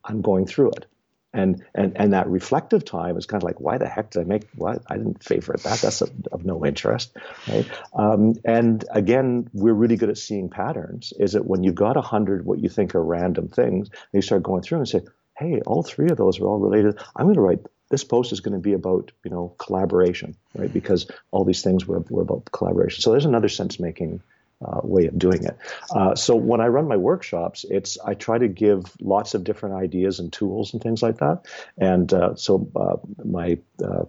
I'm 0.03 0.21
going 0.21 0.45
through 0.45 0.71
it. 0.71 0.85
And, 1.33 1.65
and 1.73 1.97
and 1.97 2.13
that 2.13 2.29
reflective 2.29 2.85
time 2.85 3.17
is 3.17 3.25
kind 3.25 3.43
of 3.43 3.45
like, 3.45 3.59
why 3.59 3.77
the 3.77 3.89
heck 3.89 4.11
did 4.11 4.21
I 4.21 4.23
make 4.23 4.47
what? 4.55 4.83
I 4.87 4.95
didn't 4.95 5.21
favorite 5.21 5.63
that. 5.63 5.79
That's 5.79 5.99
of, 5.99 6.09
of 6.31 6.45
no 6.45 6.65
interest, 6.65 7.11
right? 7.49 7.69
Um, 7.93 8.35
and 8.45 8.85
again, 8.89 9.49
we're 9.51 9.73
really 9.73 9.97
good 9.97 10.09
at 10.09 10.17
seeing 10.17 10.49
patterns. 10.49 11.11
Is 11.19 11.33
that 11.33 11.45
when 11.45 11.61
you've 11.61 11.75
got 11.75 11.97
a 11.97 12.01
hundred 12.01 12.45
what 12.45 12.59
you 12.59 12.69
think 12.69 12.95
are 12.95 13.03
random 13.03 13.49
things, 13.49 13.89
you 14.13 14.21
start 14.21 14.43
going 14.43 14.61
through 14.61 14.77
and 14.77 14.87
say, 14.87 15.01
hey, 15.37 15.59
all 15.65 15.83
three 15.83 16.09
of 16.09 16.15
those 16.15 16.39
are 16.39 16.47
all 16.47 16.59
related. 16.59 16.97
I'm 17.17 17.25
going 17.25 17.35
to 17.35 17.41
write 17.41 17.65
this 17.89 18.05
post 18.05 18.31
is 18.31 18.39
going 18.39 18.53
to 18.53 18.59
be 18.59 18.73
about 18.73 19.11
you 19.23 19.31
know 19.31 19.53
collaboration, 19.57 20.35
right? 20.55 20.71
Because 20.71 21.07
all 21.31 21.43
these 21.43 21.61
things 21.61 21.85
were, 21.85 21.99
were 22.09 22.21
about 22.21 22.45
collaboration. 22.51 23.01
So 23.01 23.11
there's 23.11 23.25
another 23.25 23.49
sense 23.49 23.77
making 23.79 24.21
uh, 24.63 24.81
way 24.83 25.07
of 25.07 25.17
doing 25.17 25.43
it. 25.43 25.57
Uh, 25.89 26.13
so 26.15 26.35
when 26.35 26.61
I 26.61 26.67
run 26.67 26.87
my 26.87 26.97
workshops, 26.97 27.65
it's 27.69 27.97
I 27.99 28.13
try 28.13 28.37
to 28.37 28.47
give 28.47 28.85
lots 29.01 29.33
of 29.33 29.43
different 29.43 29.75
ideas 29.75 30.19
and 30.19 30.31
tools 30.31 30.71
and 30.73 30.81
things 30.81 31.03
like 31.03 31.17
that. 31.17 31.41
And 31.77 32.13
uh, 32.13 32.35
so 32.35 32.69
uh, 32.75 32.97
my 33.23 33.57
uh, 33.83 34.05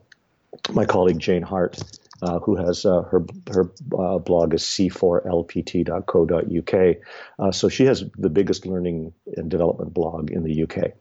my 0.72 0.84
colleague 0.84 1.18
Jane 1.18 1.42
Hart. 1.42 1.78
Uh, 2.22 2.38
who 2.38 2.56
has 2.56 2.84
her 2.84 3.26
her 3.52 3.64
blog 4.20 4.54
is 4.54 4.62
c4lpt.co.uk. 4.62 7.54
so 7.54 7.68
she 7.68 7.84
has 7.84 8.04
the 8.16 8.30
biggest 8.30 8.64
learning 8.64 9.12
and 9.36 9.50
development 9.50 9.92
blog 9.92 10.30
in 10.30 10.42
the 10.42 10.62
UK. 10.62 10.94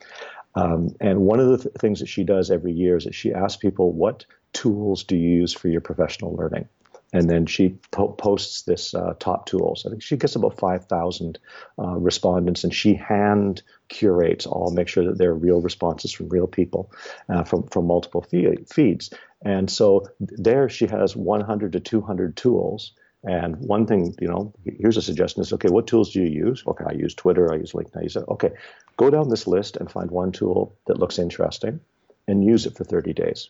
Um, 0.56 0.96
and 1.00 1.22
one 1.22 1.40
of 1.40 1.48
the 1.48 1.58
th- 1.58 1.76
things 1.76 2.00
that 2.00 2.08
she 2.08 2.24
does 2.24 2.50
every 2.50 2.72
year 2.72 2.98
is 2.98 3.04
that 3.04 3.14
she 3.14 3.34
asks 3.34 3.58
people, 3.58 3.92
"What 3.92 4.26
tools 4.54 5.04
do 5.04 5.16
you 5.16 5.30
use 5.30 5.54
for 5.54 5.68
your 5.68 5.82
professional 5.82 6.34
learning?" 6.36 6.68
And 7.16 7.30
then 7.30 7.46
she 7.46 7.70
po- 7.92 8.10
posts 8.10 8.64
this 8.64 8.94
uh, 8.94 9.14
top 9.20 9.46
tools. 9.46 9.86
I 9.86 9.90
think 9.90 10.04
she 10.04 10.18
gets 10.18 10.36
about 10.36 10.58
5,000 10.58 11.40
uh, 11.80 11.84
respondents, 11.96 12.66
and 12.66 12.74
she 12.74 12.94
hand 12.94 13.64
curates 13.88 14.46
all, 14.46 14.72
make 14.72 14.90
sure 14.90 15.06
that 15.06 15.18
they're 15.18 15.34
real 15.34 15.62
responses 15.62 16.12
from 16.12 16.28
real 16.28 16.46
people 16.46 16.92
uh, 17.30 17.44
from 17.44 17.64
from 17.68 17.88
multiple 17.88 18.22
feeds. 18.22 19.14
And 19.44 19.72
so 19.72 20.08
there, 20.20 20.68
she 20.68 20.88
has 20.88 21.16
100 21.16 21.72
to 21.74 21.80
200 21.80 22.36
tools. 22.36 22.92
And 23.24 23.56
one 23.56 23.88
thing, 23.88 24.14
you 24.20 24.28
know, 24.28 24.54
here's 24.66 24.98
a 24.98 25.02
suggestion: 25.02 25.42
is 25.42 25.54
okay, 25.54 25.70
what 25.70 25.88
tools 25.88 26.12
do 26.12 26.22
you 26.22 26.48
use? 26.48 26.64
Okay, 26.68 26.84
I 26.86 26.94
use 26.94 27.16
Twitter, 27.16 27.52
I 27.54 27.56
use 27.56 27.72
LinkedIn. 27.72 27.98
I 27.98 28.02
use 28.02 28.18
it. 28.18 28.26
Okay, 28.28 28.52
go 28.98 29.10
down 29.10 29.30
this 29.30 29.48
list 29.48 29.78
and 29.78 29.90
find 29.90 30.12
one 30.12 30.34
tool 30.34 30.76
that 30.88 31.00
looks 31.00 31.18
interesting, 31.18 31.80
and 32.28 32.44
use 32.44 32.66
it 32.66 32.76
for 32.76 32.84
30 32.84 33.14
days, 33.14 33.50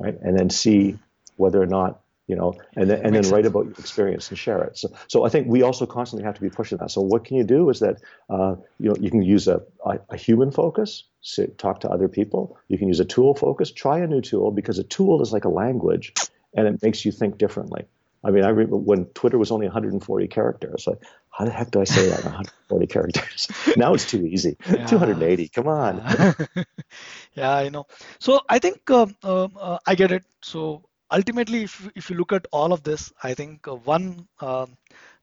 right? 0.00 0.18
And 0.22 0.38
then 0.38 0.48
see 0.48 0.96
whether 1.36 1.60
or 1.60 1.66
not 1.66 2.00
you 2.26 2.36
know, 2.36 2.54
and 2.74 2.88
then, 2.88 3.04
and 3.04 3.14
then 3.14 3.28
write 3.30 3.44
about 3.44 3.66
your 3.66 3.74
experience 3.74 4.30
and 4.30 4.38
share 4.38 4.62
it. 4.64 4.78
So, 4.78 4.88
so 5.08 5.24
I 5.24 5.28
think 5.28 5.46
we 5.46 5.62
also 5.62 5.84
constantly 5.84 6.24
have 6.24 6.34
to 6.36 6.40
be 6.40 6.48
pushing 6.48 6.78
that. 6.78 6.90
So 6.90 7.02
what 7.02 7.24
can 7.24 7.36
you 7.36 7.44
do 7.44 7.68
is 7.68 7.80
that, 7.80 8.00
uh, 8.30 8.56
you 8.78 8.88
know, 8.88 8.96
you 8.98 9.10
can 9.10 9.22
use 9.22 9.46
a, 9.46 9.62
a, 9.84 9.98
a 10.08 10.16
human 10.16 10.50
focus, 10.50 11.04
sit, 11.20 11.58
talk 11.58 11.80
to 11.80 11.90
other 11.90 12.08
people. 12.08 12.56
You 12.68 12.78
can 12.78 12.88
use 12.88 13.00
a 13.00 13.04
tool 13.04 13.34
focus, 13.34 13.70
try 13.70 13.98
a 13.98 14.06
new 14.06 14.22
tool 14.22 14.50
because 14.52 14.78
a 14.78 14.84
tool 14.84 15.20
is 15.20 15.32
like 15.32 15.44
a 15.44 15.50
language 15.50 16.14
and 16.54 16.66
it 16.66 16.82
makes 16.82 17.04
you 17.04 17.12
think 17.12 17.36
differently. 17.36 17.84
I 18.24 18.30
mean, 18.30 18.42
I 18.42 18.48
remember 18.48 18.78
when 18.78 19.04
Twitter 19.06 19.36
was 19.36 19.50
only 19.50 19.66
140 19.66 20.28
characters. 20.28 20.86
Like, 20.86 21.02
how 21.30 21.44
the 21.44 21.50
heck 21.50 21.70
do 21.70 21.82
I 21.82 21.84
say 21.84 22.08
that? 22.08 22.24
140 22.24 22.86
characters. 22.94 23.48
now 23.76 23.92
it's 23.92 24.10
too 24.10 24.24
easy. 24.24 24.56
Yeah. 24.66 24.86
280. 24.86 25.48
Come 25.48 25.68
on. 25.68 25.98
yeah, 27.34 27.54
I 27.54 27.68
know. 27.68 27.86
So 28.20 28.40
I 28.48 28.60
think 28.60 28.90
um, 28.90 29.14
uh, 29.22 29.48
uh, 29.60 29.78
I 29.86 29.94
get 29.94 30.10
it. 30.10 30.24
So 30.40 30.84
ultimately, 31.14 31.62
if, 31.64 31.88
if 31.94 32.10
you 32.10 32.16
look 32.16 32.32
at 32.32 32.46
all 32.52 32.72
of 32.72 32.82
this, 32.82 33.12
I 33.22 33.34
think 33.34 33.68
uh, 33.68 33.76
one 33.76 34.28
uh, 34.40 34.66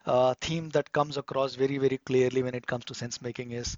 uh, 0.05 0.33
theme 0.41 0.69
that 0.69 0.91
comes 0.91 1.17
across 1.17 1.55
very, 1.55 1.77
very 1.77 1.97
clearly 1.99 2.41
when 2.43 2.55
it 2.55 2.65
comes 2.65 2.85
to 2.85 2.95
sense 2.95 3.21
making 3.21 3.51
is 3.51 3.77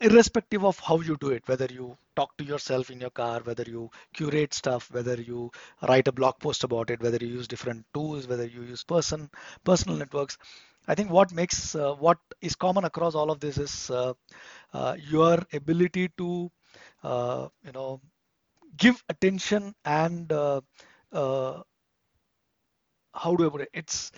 irrespective 0.00 0.64
of 0.64 0.78
how 0.78 1.00
you 1.00 1.16
do 1.16 1.30
it, 1.30 1.42
whether 1.46 1.66
you 1.66 1.96
talk 2.16 2.36
to 2.38 2.44
yourself 2.44 2.90
in 2.90 3.00
your 3.00 3.10
car, 3.10 3.40
whether 3.44 3.64
you 3.66 3.90
curate 4.14 4.54
stuff, 4.54 4.90
whether 4.92 5.14
you 5.20 5.50
write 5.88 6.08
a 6.08 6.12
blog 6.12 6.38
post 6.38 6.64
about 6.64 6.90
it, 6.90 7.02
whether 7.02 7.18
you 7.20 7.28
use 7.28 7.48
different 7.48 7.84
tools, 7.94 8.26
whether 8.26 8.46
you 8.46 8.62
use 8.62 8.84
person 8.84 9.28
personal 9.64 9.98
networks. 9.98 10.38
I 10.88 10.94
think 10.94 11.10
what 11.10 11.32
makes 11.32 11.74
uh, 11.74 11.94
what 11.94 12.18
is 12.40 12.56
common 12.56 12.84
across 12.84 13.14
all 13.14 13.30
of 13.30 13.40
this 13.40 13.58
is 13.58 13.90
uh, 13.90 14.14
uh, 14.72 14.96
your 14.98 15.38
ability 15.52 16.10
to 16.18 16.50
you 17.04 17.72
know 17.74 18.00
give 18.78 19.02
attention 19.08 19.74
and 19.84 20.32
uh, 21.12 21.62
how 23.14 23.36
do 23.36 23.46
I 23.46 23.50
put 23.50 23.60
it? 23.62 23.70
It's 23.72 24.12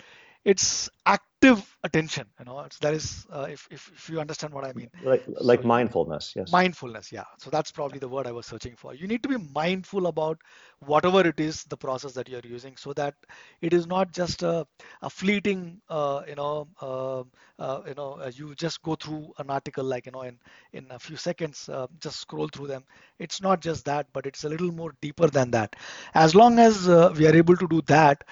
it's 0.45 0.89
active 1.05 1.77
attention 1.83 2.25
you 2.39 2.45
know 2.45 2.59
it's, 2.61 2.77
that 2.79 2.93
is 2.93 3.25
uh, 3.31 3.47
if, 3.49 3.67
if, 3.71 3.91
if 3.95 4.09
you 4.09 4.19
understand 4.19 4.53
what 4.53 4.65
i 4.65 4.73
mean. 4.73 4.89
Like 5.03 5.23
like 5.41 5.61
so, 5.61 5.67
mindfulness 5.67 6.33
yes. 6.35 6.51
Mindfulness 6.51 7.11
yeah. 7.11 7.25
So 7.37 7.49
that's 7.49 7.71
probably 7.71 7.99
the 7.99 8.07
word 8.07 8.27
i 8.27 8.31
was 8.31 8.45
searching 8.45 8.75
for. 8.75 8.93
You 8.93 9.07
need 9.07 9.23
to 9.23 9.29
be 9.29 9.37
mindful 9.53 10.07
about 10.07 10.39
whatever 10.79 11.25
it 11.27 11.39
is 11.39 11.63
the 11.65 11.77
process 11.77 12.13
that 12.13 12.29
you're 12.29 12.41
using 12.43 12.77
so 12.77 12.93
that 12.93 13.15
it 13.61 13.73
is 13.73 13.87
not 13.87 14.11
just 14.11 14.43
a, 14.43 14.65
a 15.01 15.09
fleeting 15.09 15.81
uh, 15.89 16.21
you 16.27 16.35
know 16.35 16.67
uh, 16.81 17.23
uh 17.59 17.81
you 17.87 17.93
know 17.95 18.13
uh, 18.13 18.31
you 18.33 18.55
just 18.55 18.81
go 18.81 18.95
through 18.95 19.33
an 19.37 19.49
article 19.49 19.83
like 19.83 20.05
you 20.05 20.11
know 20.11 20.21
in 20.21 20.37
in 20.73 20.87
a 20.91 20.99
few 20.99 21.17
seconds 21.17 21.69
uh, 21.69 21.87
just 21.99 22.19
scroll 22.19 22.47
through 22.47 22.67
them. 22.67 22.83
It's 23.19 23.41
not 23.41 23.61
just 23.61 23.85
that 23.85 24.07
but 24.13 24.25
it's 24.25 24.43
a 24.43 24.49
little 24.49 24.71
more 24.71 24.93
deeper 25.01 25.27
than 25.27 25.51
that. 25.51 25.75
As 26.13 26.35
long 26.35 26.59
as 26.59 26.87
we 26.87 27.27
are 27.27 27.35
able 27.35 27.57
to 27.57 27.67
do 27.67 27.81
that 27.87 28.23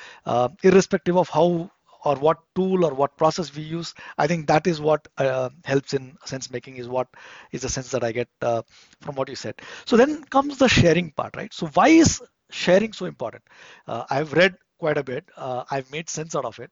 irrespective 0.64 1.18
of 1.18 1.30
how 1.30 1.70
or 2.06 2.16
what 2.16 2.38
tool 2.56 2.86
or 2.86 2.94
what 2.94 3.18
process 3.18 3.56
we 3.56 3.64
use 3.64 3.94
i 4.18 4.28
think 4.28 4.48
that 4.48 4.68
is 4.68 4.82
what 4.82 5.08
uh, 5.18 5.50
helps 5.66 5.94
in 5.94 6.16
sense 6.26 6.52
making 6.52 6.78
is 6.78 6.88
what 6.88 7.08
is 7.52 7.62
the 7.62 7.70
sense 7.70 7.92
that 7.92 8.04
i 8.04 8.12
get 8.12 8.30
uh, 8.42 8.62
from 9.02 9.16
what 9.16 9.30
you 9.30 9.36
said. 9.36 9.56
So 9.86 9.98
then 9.98 10.24
comes 10.26 10.58
the 10.58 10.68
sharing 10.68 11.12
part 11.12 11.36
right? 11.36 11.54
So 11.54 11.68
why 11.74 11.90
is 11.90 12.22
sharing 12.50 12.94
so 12.94 13.06
important? 13.06 13.44
Uh, 13.88 14.04
i've 14.10 14.34
read 14.34 14.56
quite 14.80 14.98
a 14.98 15.04
bit 15.04 15.26
uh, 15.38 15.64
i've 15.72 15.92
made 15.92 16.10
sense 16.10 16.36
out 16.36 16.46
of 16.46 16.60
it 16.60 16.72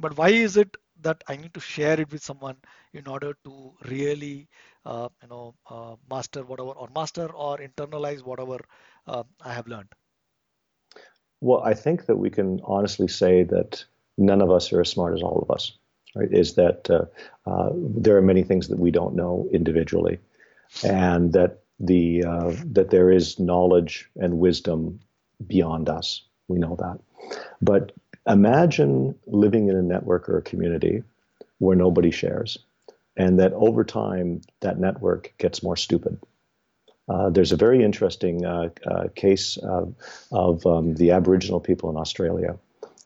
but 0.00 0.16
why 0.18 0.28
is 0.28 0.56
it 0.56 0.76
that 1.00 1.22
i 1.28 1.36
need 1.36 1.52
to 1.54 1.60
share 1.60 1.98
it 2.00 2.10
with 2.12 2.22
someone 2.22 2.56
in 2.92 3.06
order 3.06 3.32
to 3.44 3.72
really 3.88 4.48
uh, 4.84 5.08
you 5.22 5.28
know 5.28 5.54
uh, 5.70 5.94
master 6.10 6.42
whatever 6.44 6.70
or 6.70 6.88
master 6.94 7.26
or 7.32 7.58
internalize 7.58 8.22
whatever 8.22 8.58
i 9.08 9.52
have 9.52 9.66
learned? 9.66 9.88
Well 11.40 11.62
i 11.64 11.74
think 11.74 12.06
that 12.06 12.16
we 12.16 12.30
can 12.30 12.60
honestly 12.64 13.08
say 13.08 13.42
that 13.44 13.84
none 14.18 14.40
of 14.40 14.50
us 14.50 14.72
are 14.72 14.80
as 14.80 14.88
smart 14.88 15.14
as 15.14 15.22
all 15.22 15.40
of 15.42 15.50
us, 15.50 15.72
right? 16.14 16.32
Is 16.32 16.54
that 16.54 16.88
uh, 16.90 17.04
uh, 17.48 17.70
there 17.74 18.16
are 18.16 18.22
many 18.22 18.42
things 18.42 18.68
that 18.68 18.78
we 18.78 18.90
don't 18.90 19.14
know 19.14 19.48
individually, 19.52 20.18
and 20.84 21.32
that 21.32 21.60
the 21.78 22.24
uh, 22.24 22.52
that 22.72 22.90
there 22.90 23.10
is 23.10 23.38
knowledge 23.38 24.08
and 24.16 24.38
wisdom 24.38 25.00
beyond 25.46 25.88
us. 25.88 26.22
We 26.48 26.58
know 26.58 26.76
that, 26.76 26.98
but 27.60 27.92
imagine 28.26 29.14
living 29.26 29.68
in 29.68 29.76
a 29.76 29.82
network 29.82 30.28
or 30.28 30.38
a 30.38 30.42
community 30.42 31.02
where 31.58 31.76
nobody 31.76 32.10
shares, 32.10 32.58
and 33.16 33.40
that 33.40 33.52
over 33.52 33.84
time 33.84 34.42
that 34.60 34.78
network 34.78 35.34
gets 35.38 35.62
more 35.62 35.76
stupid. 35.76 36.18
Uh, 37.08 37.30
there's 37.30 37.52
a 37.52 37.56
very 37.56 37.84
interesting 37.84 38.44
uh, 38.44 38.68
uh, 38.84 39.06
case 39.14 39.58
of 39.58 40.66
um, 40.66 40.94
the 40.94 41.12
Aboriginal 41.12 41.60
people 41.60 41.88
in 41.88 41.96
Australia 41.96 42.58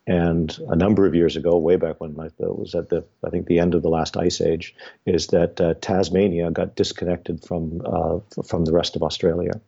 and 0.06 0.58
a 0.68 0.76
number 0.76 1.06
of 1.06 1.14
years 1.14 1.36
ago, 1.36 1.58
way 1.58 1.76
back 1.76 2.00
when 2.00 2.10
it 2.18 2.32
was 2.38 2.74
at 2.74 2.88
the 2.88 3.04
I 3.24 3.30
think 3.30 3.46
the 3.46 3.58
end 3.58 3.74
of 3.74 3.82
the 3.82 3.88
last 3.88 4.16
ice 4.16 4.40
age, 4.40 4.74
is 5.06 5.28
that 5.28 5.60
uh, 5.60 5.74
Tasmania 5.74 6.50
got 6.50 6.74
disconnected 6.74 7.44
from 7.44 7.82
uh, 7.84 8.18
from 8.42 8.64
the 8.64 8.72
rest 8.72 8.96
of 8.96 9.02
Australia, 9.02 9.60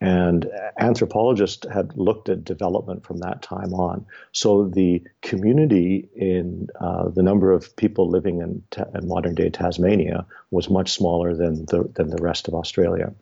and 0.00 0.50
anthropologists 0.80 1.64
had 1.72 1.96
looked 1.96 2.28
at 2.28 2.44
development 2.44 3.06
from 3.06 3.18
that 3.18 3.40
time 3.40 3.72
on. 3.72 4.04
So 4.32 4.66
the 4.66 5.04
community 5.22 6.08
in 6.16 6.66
uh, 6.80 7.08
the 7.10 7.22
number 7.22 7.52
of 7.52 7.76
people 7.76 8.10
living 8.10 8.40
in, 8.40 8.64
ta- 8.70 8.90
in, 8.96 9.06
modern 9.06 9.36
day 9.36 9.48
Tasmania 9.48 10.26
was 10.50 10.68
much 10.68 10.90
smaller 10.90 11.36
than 11.36 11.66
the 11.66 11.88
than 11.94 12.10
the 12.10 12.20
rest 12.20 12.48
of 12.48 12.54
Australia, 12.54 13.14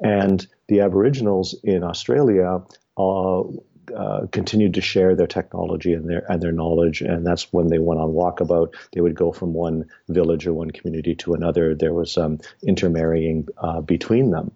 and 0.00 0.46
the 0.68 0.80
Aboriginals 0.80 1.54
in 1.62 1.84
Australia. 1.84 2.62
Uh, 2.96 3.42
uh, 3.96 4.26
continued 4.32 4.74
to 4.74 4.80
share 4.80 5.14
their 5.14 5.26
technology 5.26 5.92
and 5.92 6.08
their 6.08 6.30
and 6.30 6.42
their 6.42 6.52
knowledge, 6.52 7.00
and 7.02 7.26
that's 7.26 7.52
when 7.52 7.68
they 7.68 7.78
went 7.78 8.00
on 8.00 8.10
walkabout. 8.10 8.74
They 8.92 9.00
would 9.00 9.14
go 9.14 9.32
from 9.32 9.52
one 9.52 9.84
village 10.08 10.46
or 10.46 10.52
one 10.52 10.70
community 10.70 11.14
to 11.16 11.34
another. 11.34 11.74
There 11.74 11.94
was 11.94 12.16
um, 12.16 12.40
intermarrying 12.66 13.48
uh, 13.58 13.80
between 13.80 14.30
them. 14.30 14.52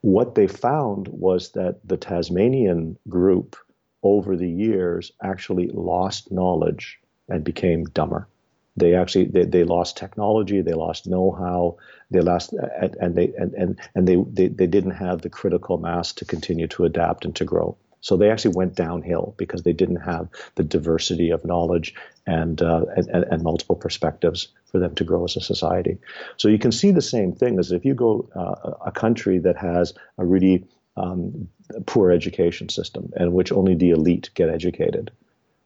What 0.00 0.34
they 0.34 0.46
found 0.46 1.08
was 1.08 1.52
that 1.52 1.80
the 1.84 1.96
Tasmanian 1.96 2.98
group, 3.08 3.56
over 4.02 4.36
the 4.36 4.50
years, 4.50 5.12
actually 5.22 5.68
lost 5.68 6.30
knowledge 6.30 6.98
and 7.28 7.42
became 7.42 7.84
dumber. 7.84 8.28
They 8.76 8.94
actually 8.94 9.26
they, 9.26 9.44
they 9.44 9.64
lost 9.64 9.96
technology, 9.96 10.60
they 10.60 10.74
lost 10.74 11.06
know-how, 11.06 11.76
they 12.10 12.20
lost 12.20 12.52
and, 12.52 12.96
and 13.00 13.14
they 13.14 13.32
and, 13.38 13.54
and, 13.54 13.78
and 13.94 14.08
they, 14.08 14.16
they 14.16 14.48
they 14.48 14.66
didn't 14.66 14.90
have 14.92 15.22
the 15.22 15.30
critical 15.30 15.78
mass 15.78 16.12
to 16.14 16.24
continue 16.24 16.66
to 16.68 16.84
adapt 16.84 17.24
and 17.24 17.34
to 17.36 17.44
grow. 17.44 17.76
So 18.04 18.18
they 18.18 18.30
actually 18.30 18.54
went 18.54 18.74
downhill 18.74 19.34
because 19.38 19.62
they 19.62 19.72
didn't 19.72 20.02
have 20.02 20.28
the 20.56 20.62
diversity 20.62 21.30
of 21.30 21.42
knowledge 21.42 21.94
and, 22.26 22.60
uh, 22.60 22.84
and, 22.96 23.08
and, 23.08 23.42
multiple 23.42 23.76
perspectives 23.76 24.48
for 24.66 24.78
them 24.78 24.94
to 24.96 25.04
grow 25.04 25.24
as 25.24 25.36
a 25.36 25.40
society. 25.40 25.96
So 26.36 26.48
you 26.48 26.58
can 26.58 26.70
see 26.70 26.90
the 26.90 27.00
same 27.00 27.32
thing 27.32 27.58
as 27.58 27.72
if 27.72 27.86
you 27.86 27.94
go 27.94 28.28
uh, 28.36 28.72
a 28.84 28.92
country 28.92 29.38
that 29.38 29.56
has 29.56 29.94
a 30.18 30.24
really 30.26 30.66
um, 30.98 31.48
poor 31.86 32.10
education 32.10 32.68
system 32.68 33.10
and 33.16 33.32
which 33.32 33.50
only 33.50 33.74
the 33.74 33.92
elite 33.92 34.28
get 34.34 34.50
educated. 34.50 35.10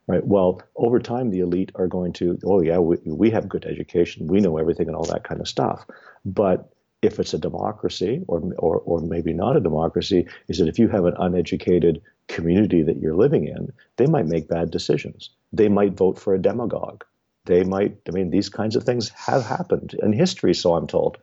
Right. 0.07 0.25
Well, 0.25 0.63
over 0.77 1.01
time, 1.01 1.31
the 1.31 1.41
elite 1.41 1.73
are 1.75 1.89
going 1.89 2.13
to, 2.15 2.39
oh 2.45 2.63
yeah, 2.63 2.79
we, 2.79 2.99
we 3.05 3.31
have 3.31 3.49
good 3.49 3.65
education, 3.65 4.29
we 4.29 4.39
know 4.39 4.59
everything, 4.59 4.87
and 4.87 4.97
all 4.97 5.07
that 5.07 5.25
kind 5.25 5.41
of 5.41 5.49
stuff. 5.49 5.85
But 6.25 6.71
if 7.03 7.19
it's 7.21 7.35
a 7.35 7.39
democracy, 7.39 8.25
or, 8.27 8.41
or, 8.59 8.79
or 8.79 9.01
maybe 9.01 9.33
not 9.33 9.57
a 9.57 9.61
democracy, 9.61 10.27
is 10.49 10.59
that 10.59 10.69
if 10.69 10.79
you 10.79 10.89
have 10.89 11.05
an 11.05 11.15
uneducated 11.19 12.03
community 12.27 12.83
that 12.83 12.99
you're 12.99 13.15
living 13.15 13.47
in, 13.47 13.73
they 13.97 14.07
might 14.07 14.27
make 14.27 14.49
bad 14.49 14.71
decisions. 14.71 15.31
They 15.53 15.69
might 15.69 15.97
vote 15.97 16.19
for 16.19 16.35
a 16.35 16.43
demagogue. 16.43 17.05
They 17.45 17.65
might, 17.65 17.97
I 18.09 18.11
mean, 18.11 18.31
these 18.31 18.49
kinds 18.49 18.77
of 18.77 18.85
things 18.85 19.11
have 19.11 19.45
happened 19.45 19.95
in 20.03 20.13
history, 20.13 20.55
so 20.55 20.75
I'm 20.75 20.87
told. 20.87 21.19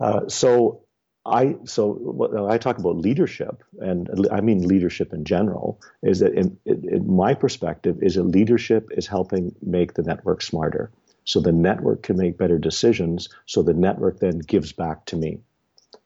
Uh, 0.00 0.28
so 0.28 0.86
I 1.26 1.56
so 1.64 2.46
I 2.48 2.56
talk 2.56 2.78
about 2.78 2.96
leadership, 2.96 3.64
and 3.80 4.28
I 4.30 4.40
mean 4.40 4.66
leadership 4.66 5.12
in 5.12 5.24
general, 5.24 5.80
is 6.02 6.20
that 6.20 6.34
in, 6.34 6.56
in, 6.64 6.88
in, 6.88 7.16
my 7.16 7.34
perspective 7.34 7.98
is 8.00 8.14
that 8.14 8.22
leadership 8.22 8.90
is 8.92 9.06
helping 9.06 9.54
make 9.60 9.94
the 9.94 10.02
network 10.02 10.40
smarter, 10.40 10.92
so 11.26 11.40
the 11.40 11.52
network 11.52 12.02
can 12.02 12.16
make 12.16 12.38
better 12.38 12.58
decisions, 12.58 13.28
so 13.44 13.62
the 13.62 13.74
network 13.74 14.20
then 14.20 14.38
gives 14.38 14.72
back 14.72 15.04
to 15.06 15.16
me. 15.16 15.40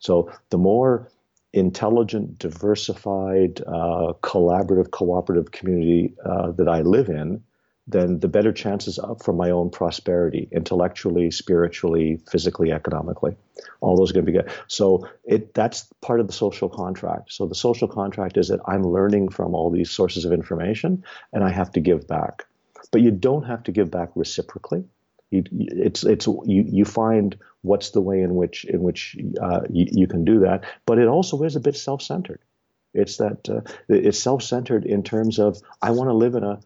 So 0.00 0.32
the 0.48 0.58
more 0.58 1.08
intelligent, 1.52 2.38
diversified, 2.38 3.60
uh, 3.66 4.14
collaborative, 4.22 4.90
cooperative 4.90 5.50
community 5.52 6.14
uh, 6.24 6.52
that 6.52 6.68
I 6.68 6.80
live 6.80 7.08
in, 7.08 7.42
then 7.86 8.20
the 8.20 8.28
better 8.28 8.52
chances 8.52 8.98
up 8.98 9.22
for 9.22 9.32
my 9.34 9.50
own 9.50 9.68
prosperity, 9.68 10.48
intellectually, 10.52 11.30
spiritually, 11.30 12.20
physically, 12.30 12.72
economically. 12.72 13.36
All 13.80 13.96
those 13.96 14.10
are 14.10 14.14
going 14.14 14.26
to 14.26 14.32
be 14.32 14.38
good. 14.38 14.50
So 14.68 15.06
it 15.24 15.52
that's 15.54 15.88
part 16.00 16.20
of 16.20 16.28
the 16.28 16.32
social 16.32 16.68
contract. 16.68 17.32
So 17.32 17.46
the 17.46 17.54
social 17.54 17.88
contract 17.88 18.36
is 18.36 18.48
that 18.48 18.60
I'm 18.66 18.84
learning 18.84 19.30
from 19.30 19.54
all 19.54 19.70
these 19.70 19.90
sources 19.90 20.24
of 20.24 20.32
information, 20.32 21.04
and 21.32 21.44
I 21.44 21.50
have 21.50 21.72
to 21.72 21.80
give 21.80 22.06
back. 22.06 22.46
But 22.92 23.02
you 23.02 23.10
don't 23.10 23.44
have 23.44 23.64
to 23.64 23.72
give 23.72 23.90
back 23.90 24.10
reciprocally. 24.14 24.84
You, 25.30 25.44
it's 25.50 26.04
it's 26.04 26.26
you 26.26 26.64
you 26.66 26.84
find 26.84 27.36
what's 27.62 27.90
the 27.90 28.00
way 28.00 28.20
in 28.20 28.34
which 28.34 28.64
in 28.64 28.82
which 28.82 29.16
uh, 29.40 29.60
you, 29.70 29.86
you, 29.90 30.06
can 30.06 30.24
do 30.24 30.40
that, 30.40 30.64
but 30.86 30.98
it 30.98 31.06
also 31.06 31.42
is 31.42 31.56
a 31.56 31.60
bit 31.60 31.76
self-centered. 31.76 32.40
It's 32.94 33.18
that 33.18 33.48
uh, 33.48 33.60
it's 33.88 34.18
self-centered 34.18 34.84
in 34.84 35.02
terms 35.02 35.38
of 35.38 35.60
I 35.80 35.92
want 35.92 36.08
to 36.08 36.14
live 36.14 36.34
in 36.34 36.44
a 36.44 36.60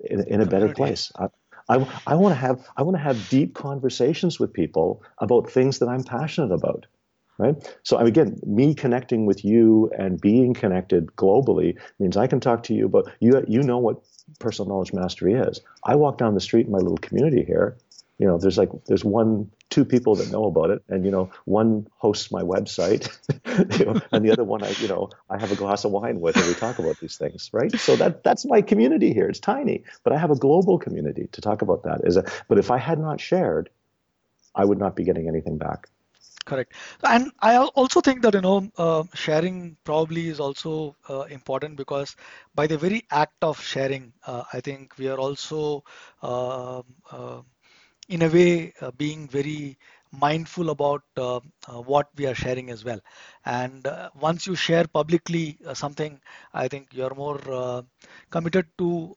in, 0.00 0.26
in 0.28 0.40
a 0.40 0.46
better 0.46 0.72
place. 0.72 1.10
I, 1.16 1.28
I, 1.68 1.86
I 2.06 2.14
want 2.14 2.34
to 2.34 2.40
have 2.40 2.68
I 2.76 2.82
want 2.82 2.96
to 2.96 3.02
have 3.02 3.28
deep 3.28 3.54
conversations 3.54 4.38
with 4.38 4.52
people 4.52 5.02
about 5.18 5.50
things 5.50 5.80
that 5.80 5.88
I'm 5.88 6.04
passionate 6.04 6.52
about 6.52 6.86
right? 7.38 7.78
So 7.82 7.98
again, 7.98 8.38
me 8.46 8.74
connecting 8.74 9.26
with 9.26 9.44
you 9.44 9.90
and 9.98 10.20
being 10.20 10.54
connected 10.54 11.06
globally 11.16 11.78
means 11.98 12.16
I 12.16 12.26
can 12.26 12.40
talk 12.40 12.62
to 12.64 12.74
you 12.74 12.86
about 12.86 13.10
you. 13.20 13.44
You 13.48 13.62
know 13.62 13.78
what 13.78 14.02
personal 14.38 14.68
knowledge 14.68 14.92
mastery 14.92 15.34
is. 15.34 15.60
I 15.84 15.96
walk 15.96 16.18
down 16.18 16.34
the 16.34 16.40
street 16.40 16.66
in 16.66 16.72
my 16.72 16.78
little 16.78 16.98
community 16.98 17.44
here, 17.44 17.76
you 18.18 18.26
know, 18.26 18.38
there's 18.38 18.56
like 18.56 18.70
there's 18.86 19.04
one, 19.04 19.50
two 19.70 19.84
people 19.84 20.14
that 20.16 20.30
know 20.30 20.44
about 20.44 20.70
it, 20.70 20.84
and 20.88 21.04
you 21.04 21.10
know, 21.10 21.30
one 21.44 21.88
hosts 21.96 22.30
my 22.30 22.42
website, 22.42 23.10
you 23.78 23.86
know, 23.86 24.00
and 24.12 24.24
the 24.24 24.30
other 24.30 24.44
one, 24.44 24.62
I, 24.62 24.70
you 24.78 24.88
know, 24.88 25.10
I 25.28 25.38
have 25.38 25.50
a 25.50 25.56
glass 25.56 25.84
of 25.84 25.90
wine 25.90 26.20
with, 26.20 26.36
and 26.36 26.46
we 26.46 26.54
talk 26.54 26.78
about 26.78 26.98
these 27.00 27.16
things, 27.16 27.50
right? 27.52 27.72
So 27.72 27.96
that 27.96 28.22
that's 28.22 28.44
my 28.44 28.62
community 28.62 29.12
here. 29.12 29.28
It's 29.28 29.40
tiny, 29.40 29.82
but 30.04 30.12
I 30.12 30.18
have 30.18 30.30
a 30.30 30.36
global 30.36 30.78
community 30.78 31.28
to 31.32 31.40
talk 31.40 31.62
about 31.62 31.82
that. 31.84 32.02
Is 32.04 32.18
but 32.48 32.58
if 32.58 32.70
I 32.70 32.78
had 32.78 32.98
not 32.98 33.20
shared, 33.20 33.68
I 34.54 34.64
would 34.64 34.78
not 34.78 34.94
be 34.94 35.04
getting 35.04 35.28
anything 35.28 35.58
back. 35.58 35.88
Correct, 36.44 36.74
and 37.02 37.32
I 37.40 37.56
also 37.56 38.00
think 38.00 38.22
that 38.22 38.34
you 38.34 38.42
know 38.42 38.70
uh, 38.76 39.04
sharing 39.14 39.76
probably 39.82 40.28
is 40.28 40.38
also 40.38 40.94
uh, 41.08 41.22
important 41.22 41.76
because 41.76 42.14
by 42.54 42.66
the 42.66 42.76
very 42.78 43.06
act 43.10 43.42
of 43.42 43.60
sharing, 43.60 44.12
uh, 44.26 44.44
I 44.52 44.60
think 44.60 44.96
we 44.98 45.08
are 45.08 45.18
also 45.18 45.84
um, 46.22 46.84
uh, 47.10 47.40
in 48.08 48.22
a 48.22 48.28
way 48.28 48.72
uh, 48.80 48.90
being 48.92 49.28
very 49.28 49.78
mindful 50.12 50.70
about 50.70 51.02
uh, 51.16 51.36
uh, 51.68 51.80
what 51.92 52.08
we 52.16 52.26
are 52.26 52.34
sharing 52.34 52.70
as 52.70 52.84
well. 52.84 53.00
And 53.44 53.86
uh, 53.86 54.10
once 54.14 54.46
you 54.46 54.54
share 54.54 54.86
publicly 54.86 55.58
uh, 55.66 55.74
something 55.74 56.20
i 56.52 56.68
think 56.68 56.88
you're 56.92 57.14
more 57.14 57.84
committed 58.30 58.66
to 58.78 59.16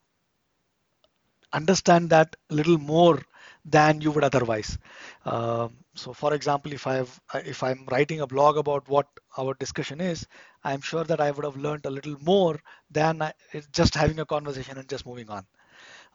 understand 1.52 2.10
that 2.10 2.36
a 2.50 2.54
little 2.54 2.78
more 2.78 3.20
than 3.64 4.00
you 4.00 4.10
would 4.12 4.24
otherwise. 4.24 4.78
So 5.24 6.12
for 6.14 6.32
example 6.34 6.72
if 6.72 6.86
i 6.86 7.04
if 7.52 7.62
i'm 7.62 7.84
writing 7.92 8.20
a 8.20 8.26
blog 8.32 8.56
about 8.62 8.88
what 8.88 9.06
our 9.36 9.54
discussion 9.62 10.00
is 10.00 10.26
i'm 10.64 10.80
sure 10.90 11.04
that 11.10 11.20
i 11.20 11.30
would 11.32 11.44
have 11.48 11.56
learned 11.66 11.86
a 11.86 11.90
little 11.96 12.16
more 12.32 12.60
than 12.98 13.22
just 13.72 13.94
having 13.94 14.20
a 14.20 14.26
conversation 14.34 14.78
and 14.78 14.88
just 14.88 15.06
moving 15.06 15.28
on 15.28 15.44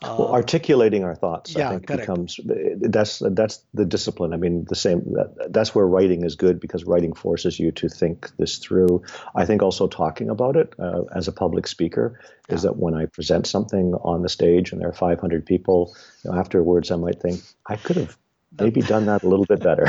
well, 0.01 0.27
um, 0.27 0.33
articulating 0.33 1.03
our 1.03 1.15
thoughts, 1.15 1.55
yeah, 1.55 1.69
I 1.69 1.71
think, 1.71 1.87
correct. 1.87 2.01
becomes 2.01 2.39
that's 2.81 3.21
that's 3.31 3.63
the 3.73 3.85
discipline. 3.85 4.33
I 4.33 4.37
mean, 4.37 4.65
the 4.65 4.75
same. 4.75 5.13
That, 5.13 5.51
that's 5.51 5.73
where 5.73 5.87
writing 5.87 6.23
is 6.23 6.35
good 6.35 6.59
because 6.59 6.83
writing 6.83 7.13
forces 7.13 7.59
you 7.59 7.71
to 7.73 7.89
think 7.89 8.35
this 8.37 8.57
through. 8.57 9.03
I 9.35 9.45
think 9.45 9.61
also 9.61 9.87
talking 9.87 10.29
about 10.29 10.55
it 10.55 10.73
uh, 10.79 11.03
as 11.15 11.27
a 11.27 11.31
public 11.31 11.67
speaker 11.67 12.19
yeah. 12.49 12.55
is 12.55 12.63
that 12.63 12.77
when 12.77 12.93
I 12.93 13.05
present 13.05 13.47
something 13.47 13.93
on 13.95 14.21
the 14.21 14.29
stage 14.29 14.71
and 14.71 14.81
there 14.81 14.89
are 14.89 14.93
500 14.93 15.45
people, 15.45 15.95
you 16.23 16.31
know, 16.31 16.37
afterwards 16.37 16.91
I 16.91 16.97
might 16.97 17.21
think 17.21 17.41
I 17.67 17.75
could 17.77 17.97
have 17.97 18.17
maybe 18.59 18.81
done 18.81 19.05
that 19.05 19.23
a 19.23 19.27
little 19.27 19.45
bit 19.45 19.61
better, 19.61 19.87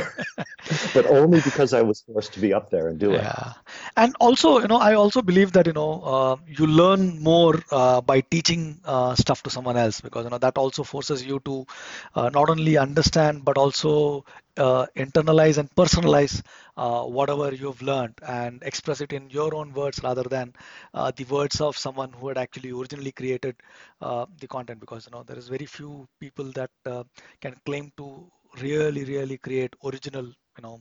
but 0.93 1.07
only 1.07 1.41
because 1.41 1.73
I 1.73 1.83
was 1.83 2.01
forced 2.03 2.33
to 2.35 2.41
be 2.41 2.53
up 2.53 2.71
there 2.71 2.89
and 2.89 2.99
do 2.99 3.17
it. 3.17 3.33
Yeah, 3.33 3.53
and 3.97 4.15
also, 4.21 4.59
you 4.61 4.67
know, 4.69 4.77
I 4.79 4.95
also 4.95 5.21
believe 5.23 5.53
that 5.53 5.67
you 5.67 5.73
know 5.73 6.01
uh, 6.03 6.37
you 6.47 6.67
learn 6.67 7.21
more 7.23 7.55
uh, 7.71 8.01
by 8.01 8.21
teaching 8.21 8.81
uh, 8.85 9.15
stuff 9.15 9.43
to 9.43 9.51
someone 9.51 9.77
else 9.77 10.01
because 10.01 10.25
you 10.25 10.31
know 10.31 10.39
that 10.39 10.57
also 10.57 10.83
forces 10.85 11.25
you 11.25 11.41
to 11.45 11.67
uh, 12.15 12.29
not 12.31 12.49
only 12.51 12.77
understand 12.77 13.45
but 13.45 13.59
also 13.59 14.25
uh, 14.57 14.87
internalize 14.97 15.59
and 15.59 15.71
personalize 15.75 16.43
uh, 16.77 17.03
whatever 17.05 17.53
you've 17.55 17.83
learned 17.83 18.15
and 18.27 18.63
express 18.63 19.01
it 19.01 19.13
in 19.13 19.29
your 19.31 19.55
own 19.55 19.73
words 19.73 20.03
rather 20.03 20.23
than 20.25 20.53
uh, 20.95 21.11
the 21.17 21.25
words 21.25 21.61
of 21.61 21.77
someone 21.77 22.13
who 22.13 22.29
had 22.29 22.39
actually 22.39 22.71
originally 22.71 23.13
created 23.13 23.57
uh, 24.01 24.27
the 24.41 24.47
content 24.47 24.81
because 24.81 25.07
you 25.07 25.13
know 25.17 25.23
there 25.23 25.39
is 25.39 25.49
very 25.49 25.67
few 25.67 26.07
people 26.21 26.45
that 26.53 26.71
uh, 26.87 27.03
can 27.41 27.55
claim 27.67 27.93
to 27.97 28.31
really 28.61 29.05
really 29.05 29.39
create 29.39 29.75
original 29.85 30.27
you 30.27 30.63
know 30.63 30.81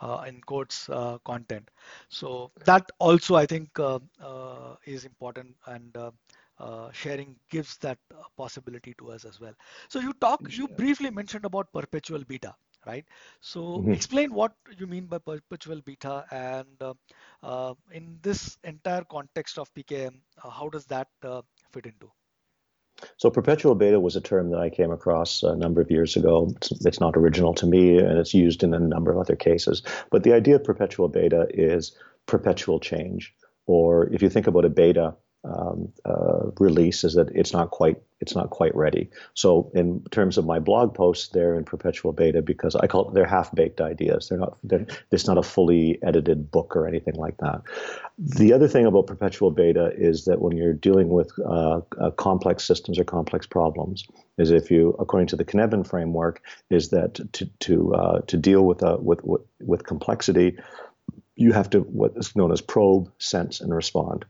uh, 0.00 0.24
in 0.26 0.40
quotes 0.42 0.88
content 1.24 1.68
so 2.08 2.50
that 2.64 2.88
also 2.98 3.34
i 3.36 3.46
think 3.46 3.68
is 4.86 5.04
important 5.04 5.54
and 5.66 5.96
uh, 6.60 6.90
sharing 6.92 7.34
gives 7.50 7.78
that 7.78 7.98
uh, 8.12 8.22
possibility 8.36 8.94
to 8.98 9.10
us 9.10 9.24
as 9.24 9.40
well. 9.40 9.54
So 9.88 9.98
you 9.98 10.12
talk, 10.20 10.40
you 10.50 10.68
briefly 10.68 11.10
mentioned 11.10 11.44
about 11.46 11.72
perpetual 11.72 12.22
beta, 12.24 12.54
right? 12.86 13.04
So 13.40 13.60
mm-hmm. 13.60 13.92
explain 13.92 14.34
what 14.34 14.52
you 14.78 14.86
mean 14.86 15.06
by 15.06 15.18
perpetual 15.18 15.80
beta 15.80 16.24
and 16.30 16.66
uh, 16.82 16.94
uh, 17.42 17.74
in 17.92 18.18
this 18.22 18.58
entire 18.64 19.04
context 19.04 19.58
of 19.58 19.72
PKM, 19.74 20.20
uh, 20.44 20.50
how 20.50 20.68
does 20.68 20.84
that 20.86 21.08
uh, 21.22 21.40
fit 21.72 21.86
into? 21.86 22.10
So 23.16 23.30
perpetual 23.30 23.74
beta 23.74 24.00
was 24.00 24.16
a 24.16 24.20
term 24.20 24.50
that 24.50 24.60
I 24.60 24.70
came 24.70 24.90
across 24.90 25.42
a 25.42 25.56
number 25.56 25.80
of 25.80 25.90
years 25.90 26.16
ago. 26.16 26.52
It's, 26.56 26.84
it's, 26.84 27.00
not 27.00 27.16
original 27.16 27.54
to 27.54 27.66
me, 27.66 27.98
and 27.98 28.18
it's 28.18 28.34
used 28.34 28.62
in 28.62 28.74
a 28.74 28.78
number 28.78 29.10
of 29.10 29.18
other 29.18 29.36
cases. 29.36 29.82
But 30.10 30.22
the 30.22 30.32
idea 30.32 30.56
of 30.56 30.64
perpetual 30.64 31.08
beta 31.08 31.46
is 31.50 31.96
perpetual 32.26 32.80
change. 32.80 33.34
Or 33.66 34.12
if 34.12 34.22
you 34.22 34.28
think 34.28 34.46
about 34.46 34.64
a 34.64 34.70
beta, 34.70 35.14
um, 35.44 35.92
uh, 36.04 36.50
release 36.58 37.04
is 37.04 37.14
that 37.14 37.30
it's 37.34 37.52
not 37.52 37.70
quite 37.70 38.00
it's 38.20 38.34
not 38.34 38.50
quite 38.50 38.76
ready. 38.76 39.08
So 39.32 39.70
in 39.74 40.02
terms 40.10 40.36
of 40.36 40.44
my 40.44 40.58
blog 40.58 40.94
posts, 40.94 41.28
they're 41.28 41.54
in 41.54 41.64
perpetual 41.64 42.12
beta 42.12 42.42
because 42.42 42.76
I 42.76 42.86
call 42.86 43.08
it 43.08 43.14
they're 43.14 43.24
half 43.24 43.54
baked 43.54 43.80
ideas. 43.80 44.28
They're 44.28 44.38
not 44.38 44.58
they're, 44.62 44.86
it's 45.10 45.26
not 45.26 45.38
a 45.38 45.42
fully 45.42 45.98
edited 46.02 46.50
book 46.50 46.76
or 46.76 46.86
anything 46.86 47.14
like 47.14 47.38
that. 47.38 47.62
The 48.18 48.52
other 48.52 48.68
thing 48.68 48.84
about 48.84 49.06
perpetual 49.06 49.50
beta 49.50 49.92
is 49.96 50.26
that 50.26 50.42
when 50.42 50.56
you're 50.56 50.74
dealing 50.74 51.08
with 51.08 51.32
uh, 51.38 51.80
uh, 51.98 52.10
complex 52.10 52.64
systems 52.64 52.98
or 52.98 53.04
complex 53.04 53.46
problems, 53.46 54.06
is 54.36 54.50
if 54.50 54.70
you 54.70 54.94
according 54.98 55.28
to 55.28 55.36
the 55.36 55.44
Cynefin 55.44 55.86
framework, 55.86 56.42
is 56.68 56.90
that 56.90 57.32
to 57.32 57.46
to 57.60 57.94
uh, 57.94 58.20
to 58.26 58.36
deal 58.36 58.66
with 58.66 58.82
a 58.82 58.98
with 58.98 59.20
with 59.60 59.86
complexity, 59.86 60.58
you 61.36 61.52
have 61.52 61.70
to 61.70 61.80
what 61.80 62.12
is 62.16 62.36
known 62.36 62.52
as 62.52 62.60
probe, 62.60 63.10
sense, 63.18 63.62
and 63.62 63.74
respond. 63.74 64.26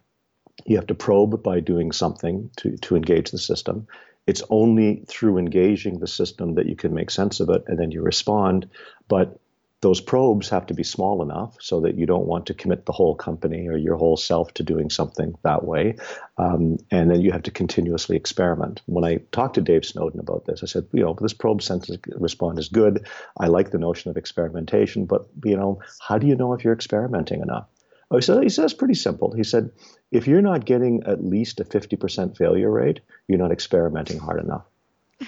You 0.66 0.76
have 0.76 0.86
to 0.88 0.94
probe 0.94 1.42
by 1.42 1.60
doing 1.60 1.92
something 1.92 2.50
to, 2.58 2.76
to 2.78 2.96
engage 2.96 3.30
the 3.30 3.38
system. 3.38 3.86
It's 4.26 4.42
only 4.50 5.04
through 5.08 5.38
engaging 5.38 5.98
the 5.98 6.06
system 6.06 6.54
that 6.54 6.66
you 6.66 6.76
can 6.76 6.94
make 6.94 7.10
sense 7.10 7.40
of 7.40 7.50
it, 7.50 7.64
and 7.66 7.78
then 7.78 7.90
you 7.90 8.02
respond. 8.02 8.68
But 9.08 9.40
those 9.82 10.00
probes 10.00 10.50
have 10.50 10.66
to 10.66 10.74
be 10.74 10.82
small 10.82 11.22
enough 11.22 11.56
so 11.58 11.80
that 11.80 11.96
you 11.96 12.04
don't 12.04 12.26
want 12.26 12.46
to 12.46 12.54
commit 12.54 12.84
the 12.84 12.92
whole 12.92 13.14
company 13.14 13.66
or 13.66 13.78
your 13.78 13.96
whole 13.96 14.16
self 14.16 14.52
to 14.54 14.62
doing 14.62 14.90
something 14.90 15.34
that 15.42 15.64
way. 15.64 15.96
Um, 16.36 16.76
and 16.90 17.10
then 17.10 17.22
you 17.22 17.32
have 17.32 17.44
to 17.44 17.50
continuously 17.50 18.16
experiment. 18.16 18.82
When 18.84 19.04
I 19.04 19.20
talked 19.32 19.54
to 19.54 19.62
Dave 19.62 19.86
Snowden 19.86 20.20
about 20.20 20.44
this, 20.44 20.62
I 20.62 20.66
said, 20.66 20.86
you 20.92 21.02
know, 21.02 21.16
this 21.18 21.32
probe 21.32 21.62
sense 21.62 21.90
respond 22.14 22.58
is 22.58 22.68
good. 22.68 23.06
I 23.38 23.46
like 23.46 23.70
the 23.70 23.78
notion 23.78 24.10
of 24.10 24.18
experimentation, 24.18 25.06
but 25.06 25.26
you 25.44 25.56
know, 25.56 25.80
how 25.98 26.18
do 26.18 26.26
you 26.26 26.36
know 26.36 26.52
if 26.52 26.62
you're 26.62 26.74
experimenting 26.74 27.40
enough? 27.40 27.66
Oh, 28.10 28.16
he 28.16 28.22
said, 28.22 28.42
he 28.42 28.48
says 28.48 28.74
pretty 28.74 28.94
simple. 28.94 29.32
He 29.32 29.44
said, 29.44 29.70
if 30.10 30.26
you're 30.26 30.42
not 30.42 30.64
getting 30.64 31.04
at 31.04 31.24
least 31.24 31.60
a 31.60 31.64
50% 31.64 32.36
failure 32.36 32.70
rate, 32.70 33.00
you're 33.28 33.38
not 33.38 33.52
experimenting 33.52 34.18
hard 34.18 34.42
enough. 34.42 34.64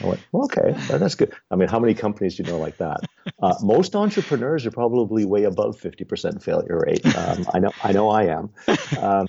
I 0.03 0.07
went, 0.07 0.21
well, 0.33 0.45
okay, 0.45 0.73
that's 0.89 1.17
good. 1.17 1.35
I 1.51 1.57
mean, 1.57 1.69
how 1.69 1.79
many 1.79 1.93
companies 1.93 2.37
do 2.37 2.43
you 2.43 2.51
know 2.51 2.59
like 2.59 2.79
that? 2.79 3.01
Uh, 3.43 3.55
most 3.63 3.95
entrepreneurs 3.95 4.65
are 4.65 4.71
probably 4.71 5.25
way 5.25 5.45
above 5.45 5.79
50% 5.79 6.43
failure 6.43 6.83
rate. 6.87 7.05
Um, 7.15 7.47
I 7.53 7.59
know, 7.59 7.73
I 7.83 7.93
know, 7.93 8.09
I 8.09 8.25
am. 8.25 8.51
Um, 8.99 9.27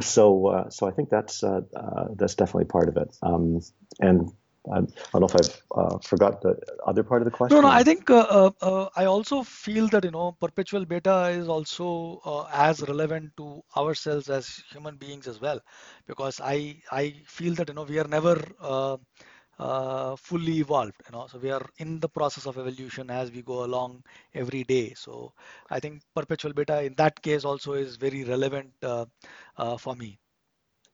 so, 0.00 0.46
uh, 0.46 0.70
so 0.70 0.86
I 0.86 0.90
think 0.90 1.10
that's 1.10 1.42
uh, 1.42 1.62
uh 1.74 2.06
that's 2.16 2.34
definitely 2.34 2.66
part 2.66 2.88
of 2.88 2.96
it. 2.96 3.16
Um, 3.22 3.60
and 4.00 4.32
I 4.72 4.80
don't 4.80 5.20
know 5.20 5.26
if 5.26 5.36
I've 5.36 5.62
uh, 5.78 5.98
forgot 5.98 6.42
the 6.42 6.56
other 6.86 7.02
part 7.02 7.22
of 7.22 7.26
the 7.26 7.30
question. 7.30 7.56
No, 7.56 7.68
no. 7.68 7.74
I 7.74 7.84
think 7.84 8.10
uh, 8.10 8.26
uh, 8.28 8.50
uh 8.60 8.88
I 8.96 9.04
also 9.04 9.42
feel 9.42 9.88
that 9.88 10.04
you 10.04 10.10
know 10.10 10.36
perpetual 10.40 10.84
beta 10.84 11.28
is 11.28 11.48
also 11.48 12.20
uh, 12.24 12.44
as 12.52 12.82
relevant 12.82 13.36
to 13.36 13.62
ourselves 13.76 14.28
as 14.28 14.62
human 14.72 14.96
beings 14.96 15.28
as 15.28 15.40
well, 15.40 15.60
because 16.06 16.40
I 16.40 16.82
I 16.90 17.14
feel 17.26 17.54
that 17.54 17.68
you 17.68 17.74
know 17.74 17.84
we 17.84 17.98
are 18.00 18.08
never 18.08 18.36
uh, 18.60 20.16
fully 20.16 20.58
evolved. 20.58 21.00
You 21.06 21.16
know, 21.16 21.26
so 21.28 21.38
we 21.38 21.50
are 21.50 21.64
in 21.78 22.00
the 22.00 22.08
process 22.08 22.46
of 22.46 22.58
evolution 22.58 23.10
as 23.10 23.30
we 23.30 23.42
go 23.42 23.64
along 23.64 24.02
every 24.34 24.64
day. 24.64 24.94
So 24.96 25.32
I 25.70 25.78
think 25.78 26.02
perpetual 26.14 26.52
beta 26.52 26.82
in 26.82 26.94
that 26.96 27.22
case 27.22 27.44
also 27.44 27.74
is 27.74 27.96
very 27.96 28.24
relevant 28.24 28.72
for 28.82 29.94
me. 29.94 30.18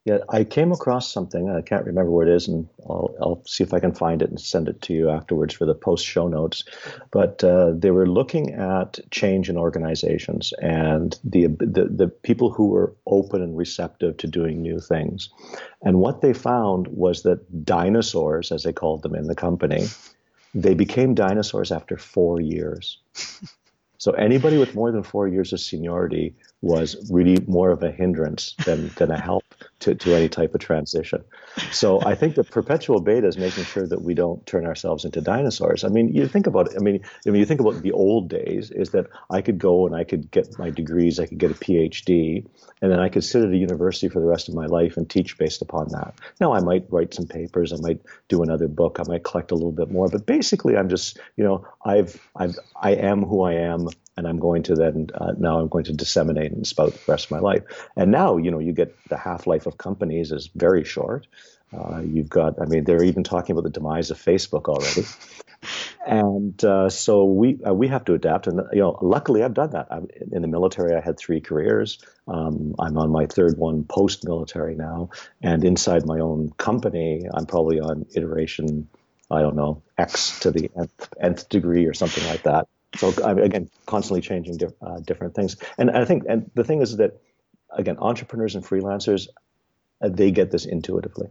Yeah, 0.04 0.18
I 0.28 0.42
came 0.42 0.72
across 0.72 1.12
something. 1.12 1.48
I 1.48 1.60
can't 1.60 1.86
remember 1.86 2.10
where 2.10 2.26
it 2.26 2.34
is, 2.34 2.48
and 2.48 2.68
I'll, 2.90 3.14
I'll 3.20 3.42
see 3.46 3.62
if 3.62 3.72
I 3.72 3.78
can 3.78 3.94
find 3.94 4.20
it 4.20 4.30
and 4.30 4.40
send 4.40 4.68
it 4.68 4.82
to 4.82 4.92
you 4.92 5.08
afterwards 5.08 5.54
for 5.54 5.64
the 5.64 5.76
post 5.76 6.04
show 6.04 6.26
notes. 6.26 6.64
But 7.12 7.44
uh, 7.44 7.70
they 7.76 7.92
were 7.92 8.08
looking 8.08 8.52
at 8.52 8.98
change 9.12 9.48
in 9.48 9.56
organizations 9.56 10.52
and 10.60 11.16
the, 11.22 11.46
the 11.60 11.84
the 11.88 12.08
people 12.08 12.50
who 12.50 12.70
were 12.70 12.92
open 13.06 13.42
and 13.42 13.56
receptive 13.56 14.16
to 14.16 14.26
doing 14.26 14.60
new 14.60 14.80
things. 14.80 15.30
And 15.82 16.00
what 16.00 16.20
they 16.20 16.32
found 16.32 16.88
was 16.88 17.22
that 17.22 17.64
dinosaurs, 17.64 18.50
as 18.50 18.64
they 18.64 18.72
called 18.72 19.02
them 19.02 19.14
in 19.14 19.28
the 19.28 19.36
company, 19.36 19.86
they 20.52 20.74
became 20.74 21.14
dinosaurs 21.14 21.70
after 21.70 21.96
four 21.96 22.40
years. 22.40 22.98
So 23.98 24.10
anybody 24.14 24.58
with 24.58 24.74
more 24.74 24.90
than 24.90 25.04
four 25.04 25.28
years 25.28 25.52
of 25.52 25.60
seniority 25.60 26.34
was 26.60 27.08
really 27.08 27.38
more 27.46 27.70
of 27.70 27.84
a 27.84 27.92
hindrance 27.92 28.56
than, 28.64 28.88
than 28.96 29.12
a 29.12 29.20
help 29.20 29.44
to, 29.82 29.94
to 29.94 30.14
any 30.14 30.28
type 30.28 30.54
of 30.54 30.60
transition. 30.60 31.24
So 31.70 32.00
I 32.00 32.14
think 32.14 32.34
the 32.34 32.44
perpetual 32.44 33.00
beta 33.00 33.26
is 33.26 33.36
making 33.36 33.64
sure 33.64 33.86
that 33.86 34.02
we 34.02 34.14
don't 34.14 34.44
turn 34.46 34.66
ourselves 34.66 35.04
into 35.04 35.20
dinosaurs. 35.20 35.84
I 35.84 35.88
mean, 35.88 36.14
you 36.14 36.26
think 36.26 36.46
about 36.46 36.70
it. 36.70 36.76
I 36.76 36.82
mean, 36.82 37.00
I 37.26 37.30
mean, 37.30 37.40
you 37.40 37.46
think 37.46 37.60
about 37.60 37.82
the 37.82 37.92
old 37.92 38.28
days 38.28 38.70
is 38.70 38.90
that 38.90 39.06
I 39.30 39.42
could 39.42 39.58
go 39.58 39.86
and 39.86 39.94
I 39.94 40.04
could 40.04 40.30
get 40.30 40.58
my 40.58 40.70
degrees, 40.70 41.18
I 41.18 41.26
could 41.26 41.38
get 41.38 41.50
a 41.50 41.54
PhD, 41.54 42.46
and 42.80 42.90
then 42.90 43.00
I 43.00 43.08
could 43.08 43.24
sit 43.24 43.42
at 43.42 43.50
a 43.50 43.56
university 43.56 44.08
for 44.08 44.20
the 44.20 44.26
rest 44.26 44.48
of 44.48 44.54
my 44.54 44.66
life 44.66 44.96
and 44.96 45.08
teach 45.08 45.36
based 45.36 45.62
upon 45.62 45.88
that. 45.88 46.14
Now 46.40 46.52
I 46.52 46.60
might 46.60 46.86
write 46.90 47.14
some 47.14 47.26
papers, 47.26 47.72
I 47.72 47.76
might 47.80 48.00
do 48.28 48.42
another 48.42 48.68
book, 48.68 48.98
I 49.00 49.04
might 49.06 49.24
collect 49.24 49.50
a 49.50 49.54
little 49.54 49.72
bit 49.72 49.90
more, 49.90 50.08
but 50.08 50.26
basically 50.26 50.76
I'm 50.76 50.88
just, 50.88 51.18
you 51.36 51.44
know, 51.44 51.66
I've, 51.84 52.20
I've, 52.36 52.56
I 52.76 52.92
am 52.92 53.22
who 53.22 53.42
I 53.42 53.54
am 53.54 53.88
and 54.16 54.26
I'm 54.26 54.38
going 54.38 54.64
to 54.64 54.74
then 54.74 55.08
uh, 55.14 55.32
now 55.38 55.58
I'm 55.58 55.68
going 55.68 55.84
to 55.84 55.92
disseminate 55.92 56.52
and 56.52 56.66
spout 56.66 56.92
the 56.92 57.12
rest 57.12 57.26
of 57.26 57.30
my 57.30 57.38
life. 57.40 57.62
And 57.96 58.10
now 58.10 58.36
you 58.36 58.50
know 58.50 58.58
you 58.58 58.72
get 58.72 58.96
the 59.08 59.16
half 59.16 59.46
life 59.46 59.66
of 59.66 59.78
companies 59.78 60.32
is 60.32 60.50
very 60.54 60.84
short. 60.84 61.26
Uh, 61.72 62.02
you've 62.04 62.28
got, 62.28 62.60
I 62.60 62.66
mean, 62.66 62.84
they're 62.84 63.02
even 63.02 63.24
talking 63.24 63.54
about 63.54 63.64
the 63.64 63.70
demise 63.70 64.10
of 64.10 64.18
Facebook 64.18 64.68
already, 64.68 65.06
and 66.06 66.62
uh, 66.64 66.90
so 66.90 67.24
we 67.24 67.62
uh, 67.64 67.72
we 67.72 67.88
have 67.88 68.04
to 68.04 68.14
adapt. 68.14 68.46
And 68.46 68.60
you 68.72 68.80
know, 68.80 68.98
luckily 69.00 69.42
I've 69.42 69.54
done 69.54 69.70
that. 69.70 69.86
I'm, 69.90 70.08
in 70.30 70.42
the 70.42 70.48
military, 70.48 70.94
I 70.94 71.00
had 71.00 71.18
three 71.18 71.40
careers. 71.40 71.98
Um, 72.28 72.74
I'm 72.78 72.98
on 72.98 73.10
my 73.10 73.26
third 73.26 73.56
one 73.56 73.84
post-military 73.84 74.74
now, 74.74 75.10
and 75.40 75.64
inside 75.64 76.04
my 76.04 76.20
own 76.20 76.50
company, 76.58 77.26
I'm 77.32 77.46
probably 77.46 77.80
on 77.80 78.06
iteration. 78.14 78.88
I 79.30 79.40
don't 79.40 79.56
know 79.56 79.82
X 79.96 80.40
to 80.40 80.50
the 80.50 80.70
nth, 80.76 81.08
nth 81.18 81.48
degree 81.48 81.86
or 81.86 81.94
something 81.94 82.26
like 82.26 82.42
that. 82.42 82.68
So 82.96 83.12
again, 83.24 83.70
constantly 83.86 84.20
changing 84.20 84.58
uh, 84.80 85.00
different 85.00 85.34
things. 85.34 85.56
And 85.78 85.90
I 85.90 86.04
think, 86.04 86.24
and 86.28 86.50
the 86.54 86.64
thing 86.64 86.82
is 86.82 86.96
that, 86.98 87.20
again, 87.70 87.96
entrepreneurs 87.98 88.54
and 88.54 88.64
freelancers, 88.64 89.28
uh, 90.02 90.08
they 90.08 90.30
get 90.30 90.50
this 90.50 90.66
intuitively. 90.66 91.28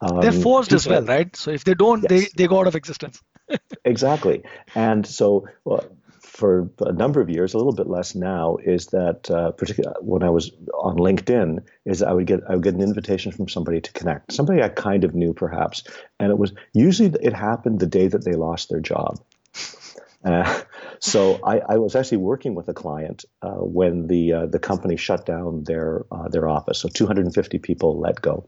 Um, 0.00 0.20
They're 0.20 0.32
forced 0.32 0.72
as 0.72 0.86
well, 0.86 1.02
right? 1.02 1.34
So 1.36 1.50
if 1.50 1.64
they 1.64 1.74
don't, 1.74 2.02
yes. 2.02 2.10
they 2.10 2.28
they 2.36 2.48
go 2.48 2.60
out 2.60 2.66
of 2.66 2.74
existence. 2.74 3.20
exactly. 3.84 4.42
And 4.74 5.06
so, 5.06 5.46
well, 5.64 5.84
for 6.20 6.70
a 6.80 6.92
number 6.92 7.20
of 7.20 7.28
years, 7.28 7.52
a 7.52 7.58
little 7.58 7.74
bit 7.74 7.86
less 7.86 8.14
now, 8.14 8.56
is 8.56 8.86
that 8.88 9.30
uh, 9.30 9.50
particularly 9.50 9.96
when 10.00 10.22
I 10.22 10.30
was 10.30 10.52
on 10.72 10.96
LinkedIn, 10.96 11.64
is 11.84 12.02
I 12.02 12.12
would 12.12 12.26
get 12.26 12.40
I 12.48 12.54
would 12.54 12.64
get 12.64 12.74
an 12.74 12.80
invitation 12.80 13.32
from 13.32 13.48
somebody 13.48 13.80
to 13.80 13.92
connect, 13.92 14.32
somebody 14.32 14.62
I 14.62 14.70
kind 14.70 15.04
of 15.04 15.14
knew 15.14 15.34
perhaps, 15.34 15.84
and 16.18 16.30
it 16.30 16.38
was 16.38 16.52
usually 16.72 17.12
it 17.20 17.34
happened 17.34 17.80
the 17.80 17.86
day 17.86 18.08
that 18.08 18.24
they 18.24 18.32
lost 18.32 18.70
their 18.70 18.80
job. 18.80 19.20
Uh, 20.24 20.62
so 20.98 21.40
I, 21.42 21.60
I, 21.60 21.78
was 21.78 21.96
actually 21.96 22.18
working 22.18 22.54
with 22.54 22.68
a 22.68 22.74
client 22.74 23.24
uh, 23.40 23.54
when 23.54 24.06
the 24.06 24.32
uh, 24.32 24.46
the 24.46 24.58
company 24.58 24.96
shut 24.96 25.24
down 25.24 25.64
their 25.64 26.04
uh, 26.10 26.28
their 26.28 26.48
office. 26.48 26.78
So 26.78 26.88
250 26.88 27.58
people 27.58 27.98
let 27.98 28.20
go, 28.20 28.44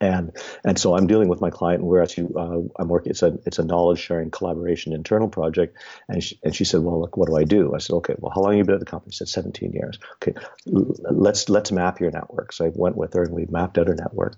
and 0.00 0.32
and 0.64 0.78
so 0.78 0.96
I'm 0.96 1.06
dealing 1.06 1.28
with 1.28 1.42
my 1.42 1.50
client, 1.50 1.80
and 1.80 1.88
we're 1.88 2.02
actually 2.02 2.34
uh, 2.34 2.62
I'm 2.80 2.88
working. 2.88 3.10
It's 3.10 3.22
a 3.22 3.38
it's 3.44 3.58
a 3.58 3.64
knowledge 3.64 3.98
sharing 3.98 4.30
collaboration 4.30 4.94
internal 4.94 5.28
project, 5.28 5.76
and 6.08 6.24
she, 6.24 6.38
and 6.42 6.56
she 6.56 6.64
said, 6.64 6.80
well, 6.80 7.00
look, 7.00 7.16
what 7.18 7.28
do 7.28 7.36
I 7.36 7.44
do? 7.44 7.74
I 7.74 7.78
said, 7.78 7.94
okay, 7.96 8.14
well, 8.18 8.32
how 8.34 8.40
long 8.40 8.52
have 8.52 8.58
you 8.58 8.64
been 8.64 8.74
at 8.74 8.80
the 8.80 8.86
company? 8.86 9.12
She 9.12 9.18
said 9.18 9.28
17 9.28 9.72
years. 9.72 9.98
Okay, 10.22 10.34
let's 10.64 11.50
let's 11.50 11.72
map 11.72 12.00
your 12.00 12.10
network. 12.10 12.54
So 12.54 12.64
I 12.64 12.72
went 12.74 12.96
with 12.96 13.12
her, 13.12 13.22
and 13.22 13.34
we 13.34 13.44
mapped 13.50 13.76
out 13.76 13.88
her 13.88 13.94
network, 13.94 14.36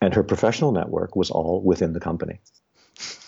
and 0.00 0.12
her 0.14 0.24
professional 0.24 0.72
network 0.72 1.14
was 1.14 1.30
all 1.30 1.60
within 1.62 1.92
the 1.92 2.00
company 2.00 2.40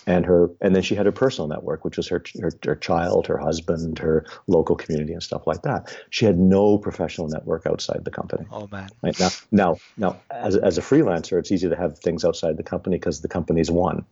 and 0.07 0.25
her 0.25 0.49
and 0.61 0.75
then 0.75 0.83
she 0.83 0.95
had 0.95 1.05
her 1.05 1.11
personal 1.11 1.47
network 1.47 1.83
which 1.85 1.97
was 1.97 2.07
her, 2.07 2.23
her, 2.41 2.51
her 2.63 2.75
child 2.75 3.27
her 3.27 3.37
husband 3.37 3.99
her 3.99 4.25
local 4.47 4.75
community 4.75 5.13
and 5.13 5.23
stuff 5.23 5.47
like 5.47 5.61
that. 5.63 5.95
She 6.09 6.25
had 6.25 6.37
no 6.37 6.77
professional 6.77 7.27
network 7.27 7.65
outside 7.65 8.05
the 8.05 8.11
company. 8.11 8.45
Oh 8.51 8.67
man. 8.71 8.89
Right 9.01 9.19
now 9.19 9.29
now 9.51 9.77
now 9.97 10.19
as, 10.31 10.55
as 10.55 10.77
a 10.77 10.81
freelancer 10.81 11.39
it's 11.39 11.51
easy 11.51 11.69
to 11.69 11.75
have 11.75 11.99
things 11.99 12.25
outside 12.25 12.57
the 12.57 12.63
company 12.63 12.97
because 12.97 13.21
the 13.21 13.27
company's 13.27 13.71
one. 13.71 14.05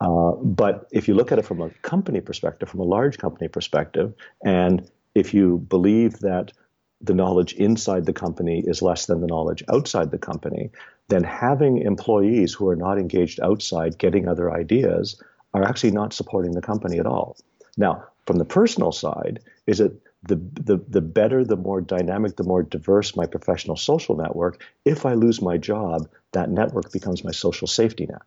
Uh, 0.00 0.32
but 0.32 0.86
if 0.92 1.08
you 1.08 1.14
look 1.14 1.32
at 1.32 1.38
it 1.38 1.44
from 1.44 1.60
a 1.60 1.70
company 1.82 2.20
perspective 2.20 2.68
from 2.68 2.80
a 2.80 2.84
large 2.84 3.18
company 3.18 3.48
perspective 3.48 4.14
and 4.44 4.90
if 5.14 5.32
you 5.32 5.58
believe 5.68 6.18
that 6.20 6.52
the 7.00 7.14
knowledge 7.14 7.52
inside 7.54 8.06
the 8.06 8.12
company 8.12 8.62
is 8.66 8.82
less 8.82 9.06
than 9.06 9.20
the 9.20 9.26
knowledge 9.26 9.62
outside 9.72 10.10
the 10.10 10.18
company, 10.18 10.70
then 11.08 11.24
having 11.24 11.78
employees 11.78 12.54
who 12.54 12.68
are 12.68 12.76
not 12.76 12.98
engaged 12.98 13.40
outside 13.40 13.98
getting 13.98 14.28
other 14.28 14.50
ideas 14.50 15.22
are 15.52 15.62
actually 15.62 15.90
not 15.90 16.12
supporting 16.12 16.52
the 16.52 16.62
company 16.62 16.98
at 16.98 17.06
all. 17.06 17.36
Now, 17.76 18.04
from 18.26 18.36
the 18.36 18.44
personal 18.44 18.92
side, 18.92 19.40
is 19.66 19.80
it 19.80 20.00
the, 20.22 20.36
the, 20.36 20.82
the 20.88 21.02
better, 21.02 21.44
the 21.44 21.56
more 21.56 21.80
dynamic, 21.80 22.36
the 22.36 22.44
more 22.44 22.62
diverse 22.62 23.14
my 23.14 23.26
professional 23.26 23.76
social 23.76 24.16
network, 24.16 24.64
if 24.84 25.04
I 25.04 25.14
lose 25.14 25.42
my 25.42 25.58
job, 25.58 26.08
that 26.32 26.50
network 26.50 26.90
becomes 26.92 27.22
my 27.22 27.32
social 27.32 27.66
safety 27.66 28.06
net. 28.06 28.22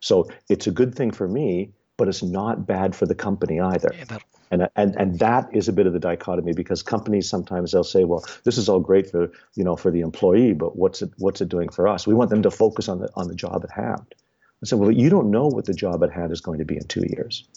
So 0.00 0.28
it's 0.48 0.66
a 0.66 0.70
good 0.70 0.94
thing 0.94 1.10
for 1.10 1.26
me, 1.26 1.72
but 1.96 2.08
it's 2.08 2.22
not 2.22 2.66
bad 2.66 2.94
for 2.94 3.06
the 3.06 3.14
company 3.14 3.60
either. 3.60 3.94
either. 4.00 4.18
And, 4.50 4.68
and 4.76 4.96
and 4.96 5.18
that 5.18 5.48
is 5.52 5.68
a 5.68 5.72
bit 5.72 5.86
of 5.86 5.92
the 5.92 5.98
dichotomy 5.98 6.52
because 6.52 6.82
companies 6.82 7.28
sometimes 7.28 7.72
they'll 7.72 7.84
say, 7.84 8.04
well, 8.04 8.24
this 8.44 8.56
is 8.56 8.68
all 8.68 8.80
great 8.80 9.10
for 9.10 9.30
you 9.54 9.64
know 9.64 9.76
for 9.76 9.90
the 9.90 10.00
employee, 10.00 10.54
but 10.54 10.76
what's 10.76 11.02
it 11.02 11.10
what's 11.18 11.40
it 11.40 11.48
doing 11.48 11.68
for 11.68 11.86
us? 11.86 12.06
We 12.06 12.14
want 12.14 12.30
them 12.30 12.42
to 12.42 12.50
focus 12.50 12.88
on 12.88 13.00
the 13.00 13.10
on 13.14 13.28
the 13.28 13.34
job 13.34 13.62
at 13.64 13.70
hand. 13.70 14.14
I 14.62 14.66
said, 14.66 14.78
well, 14.78 14.90
you 14.90 15.08
don't 15.08 15.30
know 15.30 15.46
what 15.46 15.66
the 15.66 15.74
job 15.74 16.02
at 16.02 16.10
hand 16.10 16.32
is 16.32 16.40
going 16.40 16.58
to 16.58 16.64
be 16.64 16.76
in 16.76 16.86
two 16.88 17.04
years. 17.08 17.48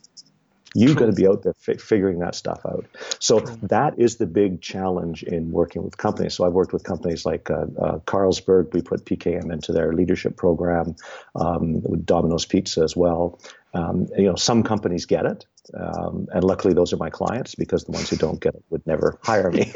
You've 0.73 0.95
got 0.95 1.07
to 1.07 1.11
be 1.11 1.27
out 1.27 1.43
there 1.43 1.53
fi- 1.53 1.75
figuring 1.75 2.19
that 2.19 2.33
stuff 2.33 2.61
out. 2.65 2.85
So 3.19 3.39
that 3.63 3.99
is 3.99 4.15
the 4.15 4.25
big 4.25 4.61
challenge 4.61 5.23
in 5.23 5.51
working 5.51 5.83
with 5.83 5.97
companies. 5.97 6.35
So 6.35 6.45
I've 6.45 6.53
worked 6.53 6.71
with 6.71 6.83
companies 6.83 7.25
like 7.25 7.49
uh, 7.49 7.65
uh, 7.77 7.99
Carlsberg. 7.99 8.73
We 8.73 8.81
put 8.81 9.05
PKM 9.05 9.51
into 9.51 9.73
their 9.73 9.91
leadership 9.93 10.37
program. 10.37 10.95
Um, 11.35 11.81
with 11.81 12.05
Domino's 12.05 12.45
Pizza 12.45 12.81
as 12.81 12.95
well. 12.95 13.39
Um, 13.73 14.07
you 14.17 14.25
know, 14.25 14.35
some 14.35 14.63
companies 14.63 15.05
get 15.05 15.25
it, 15.25 15.45
um, 15.73 16.27
and 16.33 16.43
luckily 16.43 16.73
those 16.73 16.91
are 16.91 16.97
my 16.97 17.09
clients 17.09 17.55
because 17.55 17.85
the 17.85 17.91
ones 17.91 18.09
who 18.09 18.17
don't 18.17 18.39
get 18.39 18.55
it 18.55 18.63
would 18.69 18.85
never 18.85 19.17
hire 19.23 19.49
me. 19.49 19.71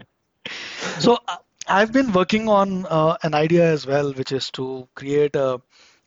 so 0.98 1.18
uh, 1.28 1.36
I've 1.68 1.92
been 1.92 2.12
working 2.12 2.48
on 2.48 2.86
uh, 2.86 3.16
an 3.22 3.34
idea 3.34 3.66
as 3.70 3.86
well, 3.86 4.12
which 4.12 4.32
is 4.32 4.50
to 4.52 4.88
create 4.94 5.36
a 5.36 5.60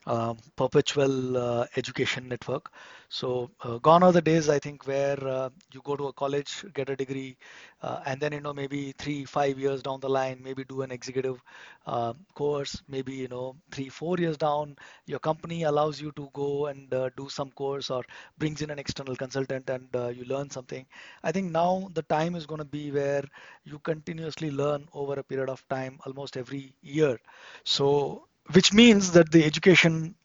um, 0.09 0.37
perpetual 0.57 1.37
uh, 1.37 1.65
education 1.77 2.27
network. 2.27 2.71
So 3.09 3.51
uh, 3.63 3.77
gone 3.79 4.03
are 4.03 4.11
the 4.11 4.21
days, 4.21 4.49
I 4.49 4.59
think, 4.59 4.87
where 4.87 5.17
uh, 5.27 5.49
you 5.73 5.81
go 5.83 5.95
to 5.95 6.07
a 6.07 6.13
college, 6.13 6.65
get 6.73 6.89
a 6.89 6.95
degree, 6.95 7.37
uh, 7.81 8.01
and 8.05 8.19
then 8.21 8.33
you 8.33 8.41
know 8.41 8.53
maybe 8.53 8.93
three, 8.97 9.25
five 9.25 9.59
years 9.59 9.81
down 9.83 9.99
the 10.01 10.09
line, 10.09 10.41
maybe 10.43 10.63
do 10.65 10.81
an 10.81 10.91
executive 10.91 11.41
uh, 11.87 12.13
course. 12.35 12.81
Maybe 12.87 13.13
you 13.13 13.27
know 13.27 13.55
three, 13.71 13.89
four 13.89 14.17
years 14.17 14.37
down, 14.37 14.75
your 15.05 15.19
company 15.19 15.63
allows 15.63 16.01
you 16.01 16.11
to 16.17 16.29
go 16.33 16.67
and 16.67 16.93
uh, 16.93 17.09
do 17.17 17.29
some 17.29 17.51
course 17.51 17.89
or 17.89 18.03
brings 18.37 18.61
in 18.61 18.69
an 18.71 18.79
external 18.79 19.15
consultant 19.15 19.69
and 19.69 19.87
you 20.15 20.25
learn 20.25 20.49
something. 20.49 20.85
I 21.23 21.31
think 21.31 21.51
now 21.51 21.89
the 21.93 22.03
time 22.03 22.35
is 22.35 22.45
going 22.45 22.59
to 22.59 22.65
be 22.65 22.91
where 22.91 23.23
you 23.63 23.79
continuously 23.79 24.51
learn 24.51 24.87
over 24.93 25.13
a 25.13 25.23
period 25.23 25.49
of 25.49 25.67
time, 25.69 25.99
almost 26.05 26.37
every 26.37 26.73
year. 26.81 27.19
So 27.63 28.28
which 28.53 28.73
means 28.73 29.11
that 29.11 29.31
the 29.31 29.43
education 29.45 30.15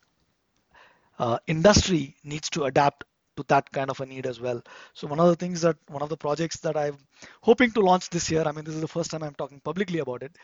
uh, 1.19 1.37
industry 1.47 2.15
needs 2.23 2.49
to 2.49 2.63
adapt 2.65 3.03
to 3.37 3.43
that 3.47 3.69
kind 3.71 3.89
of 3.89 3.99
a 3.99 4.05
need 4.05 4.25
as 4.25 4.39
well. 4.39 4.61
So 4.93 5.07
one 5.07 5.19
of 5.19 5.27
the 5.27 5.35
things 5.35 5.61
that 5.61 5.77
one 5.87 6.01
of 6.01 6.09
the 6.09 6.17
projects 6.17 6.57
that 6.59 6.77
I'm 6.77 6.97
hoping 7.41 7.71
to 7.71 7.81
launch 7.81 8.09
this 8.09 8.31
year, 8.31 8.43
I 8.45 8.51
mean, 8.51 8.65
this 8.65 8.75
is 8.75 8.81
the 8.81 8.87
first 8.87 9.11
time 9.11 9.23
I'm 9.23 9.35
talking 9.35 9.59
publicly 9.59 9.99
about 9.99 10.23
it, 10.23 10.35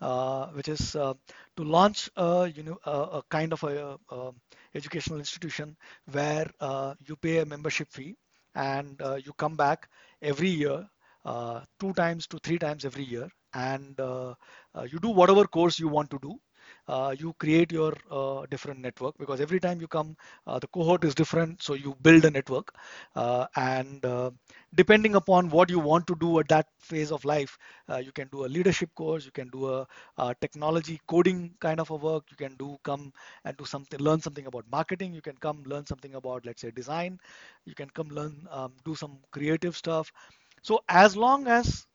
uh, 0.00 0.46
which 0.48 0.68
is 0.68 0.96
uh, 0.96 1.14
to 1.56 1.64
launch 1.64 2.08
a, 2.16 2.50
you 2.54 2.62
know, 2.62 2.78
a, 2.86 2.90
a 2.90 3.22
kind 3.28 3.52
of 3.52 3.62
a, 3.64 3.98
a, 4.10 4.30
educational 4.74 5.18
institution 5.18 5.76
where 6.10 6.46
uh, 6.60 6.94
you 7.06 7.16
pay 7.16 7.38
a 7.38 7.46
membership 7.46 7.88
fee 7.90 8.16
and 8.54 9.00
uh, 9.02 9.16
you 9.16 9.32
come 9.34 9.56
back 9.56 9.88
every 10.22 10.48
year, 10.48 10.88
uh, 11.24 11.60
two 11.78 11.92
times 11.94 12.26
to 12.26 12.38
three 12.38 12.58
times 12.58 12.84
every 12.84 13.04
year, 13.04 13.28
and 13.54 13.98
you 13.98 14.98
do 15.00 15.08
whatever 15.08 15.44
course 15.46 15.78
you 15.78 15.88
want 15.88 16.10
to 16.10 16.18
do 16.22 16.38
uh, 16.88 17.14
you 17.18 17.34
create 17.38 17.70
your 17.72 17.94
uh, 18.10 18.46
different 18.50 18.80
network 18.80 19.16
because 19.18 19.40
every 19.40 19.60
time 19.60 19.80
you 19.80 19.86
come, 19.88 20.16
uh, 20.46 20.58
the 20.58 20.66
cohort 20.68 21.04
is 21.04 21.14
different. 21.14 21.62
So 21.62 21.74
you 21.74 21.96
build 22.02 22.24
a 22.24 22.30
network, 22.30 22.74
uh, 23.14 23.46
and 23.56 24.04
uh, 24.04 24.30
depending 24.74 25.14
upon 25.14 25.50
what 25.50 25.70
you 25.70 25.78
want 25.78 26.06
to 26.08 26.16
do 26.16 26.38
at 26.40 26.48
that 26.48 26.66
phase 26.80 27.12
of 27.12 27.24
life, 27.24 27.58
uh, 27.88 27.98
you 27.98 28.12
can 28.12 28.28
do 28.28 28.44
a 28.44 28.48
leadership 28.48 28.94
course, 28.94 29.24
you 29.24 29.32
can 29.32 29.48
do 29.48 29.68
a, 29.68 29.86
a, 30.18 30.34
technology 30.40 31.00
coding 31.08 31.54
kind 31.60 31.80
of 31.80 31.90
a 31.90 31.96
work, 31.96 32.24
you 32.30 32.36
can 32.36 32.56
do 32.56 32.76
come 32.84 33.12
and 33.44 33.56
do 33.56 33.64
something, 33.64 33.98
learn 34.00 34.20
something 34.20 34.46
about 34.46 34.64
marketing, 34.70 35.12
you 35.12 35.22
can 35.22 35.36
come 35.36 35.62
learn 35.66 35.86
something 35.86 36.14
about 36.14 36.44
let's 36.46 36.62
say 36.62 36.70
design, 36.70 37.18
you 37.64 37.74
can 37.74 37.90
come 37.90 38.08
learn 38.08 38.46
um, 38.50 38.72
do 38.84 38.94
some 38.94 39.18
creative 39.30 39.76
stuff. 39.76 40.10
So 40.62 40.80
as 40.88 41.16
long 41.16 41.46
as 41.46 41.86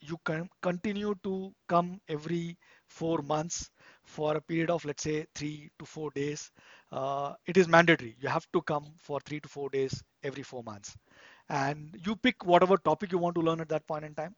you 0.00 0.18
can 0.24 0.48
continue 0.62 1.14
to 1.24 1.52
come 1.68 2.00
every 2.08 2.58
four 2.88 3.22
months 3.22 3.70
for 4.04 4.36
a 4.36 4.40
period 4.40 4.70
of 4.70 4.84
let's 4.84 5.02
say 5.02 5.26
three 5.34 5.70
to 5.78 5.84
four 5.86 6.10
days 6.10 6.50
uh, 6.92 7.34
it 7.46 7.56
is 7.56 7.68
mandatory. 7.68 8.16
You 8.20 8.28
have 8.28 8.46
to 8.52 8.62
come 8.62 8.86
for 8.98 9.20
three 9.20 9.40
to 9.40 9.48
four 9.48 9.68
days 9.70 10.02
every 10.22 10.42
four 10.42 10.62
months. 10.62 10.96
And 11.48 11.96
you 12.04 12.16
pick 12.16 12.44
whatever 12.44 12.76
topic 12.76 13.12
you 13.12 13.18
want 13.18 13.34
to 13.36 13.42
learn 13.42 13.60
at 13.60 13.68
that 13.68 13.86
point 13.86 14.04
in 14.04 14.14
time. 14.14 14.34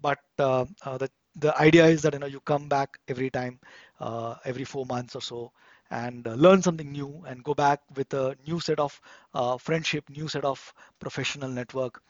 But 0.00 0.18
uh, 0.38 0.66
uh, 0.84 0.98
the 0.98 1.10
the 1.36 1.56
idea 1.60 1.86
is 1.86 2.02
that 2.02 2.14
you 2.14 2.18
know 2.20 2.26
you 2.26 2.40
come 2.40 2.68
back 2.68 2.98
every 3.08 3.30
time 3.30 3.60
uh, 4.00 4.36
every 4.44 4.64
four 4.64 4.84
months 4.86 5.14
or 5.16 5.20
so 5.22 5.52
and 5.90 6.26
uh, 6.26 6.34
learn 6.34 6.62
something 6.62 6.90
new 6.92 7.24
and 7.26 7.42
go 7.44 7.54
back 7.54 7.80
with 7.94 8.12
a 8.14 8.36
new 8.46 8.60
set 8.60 8.78
of 8.80 9.00
uh, 9.34 9.56
friendship 9.58 10.08
new 10.10 10.28
set 10.28 10.44
of 10.44 10.72
professional 11.00 11.48
network. 11.50 12.02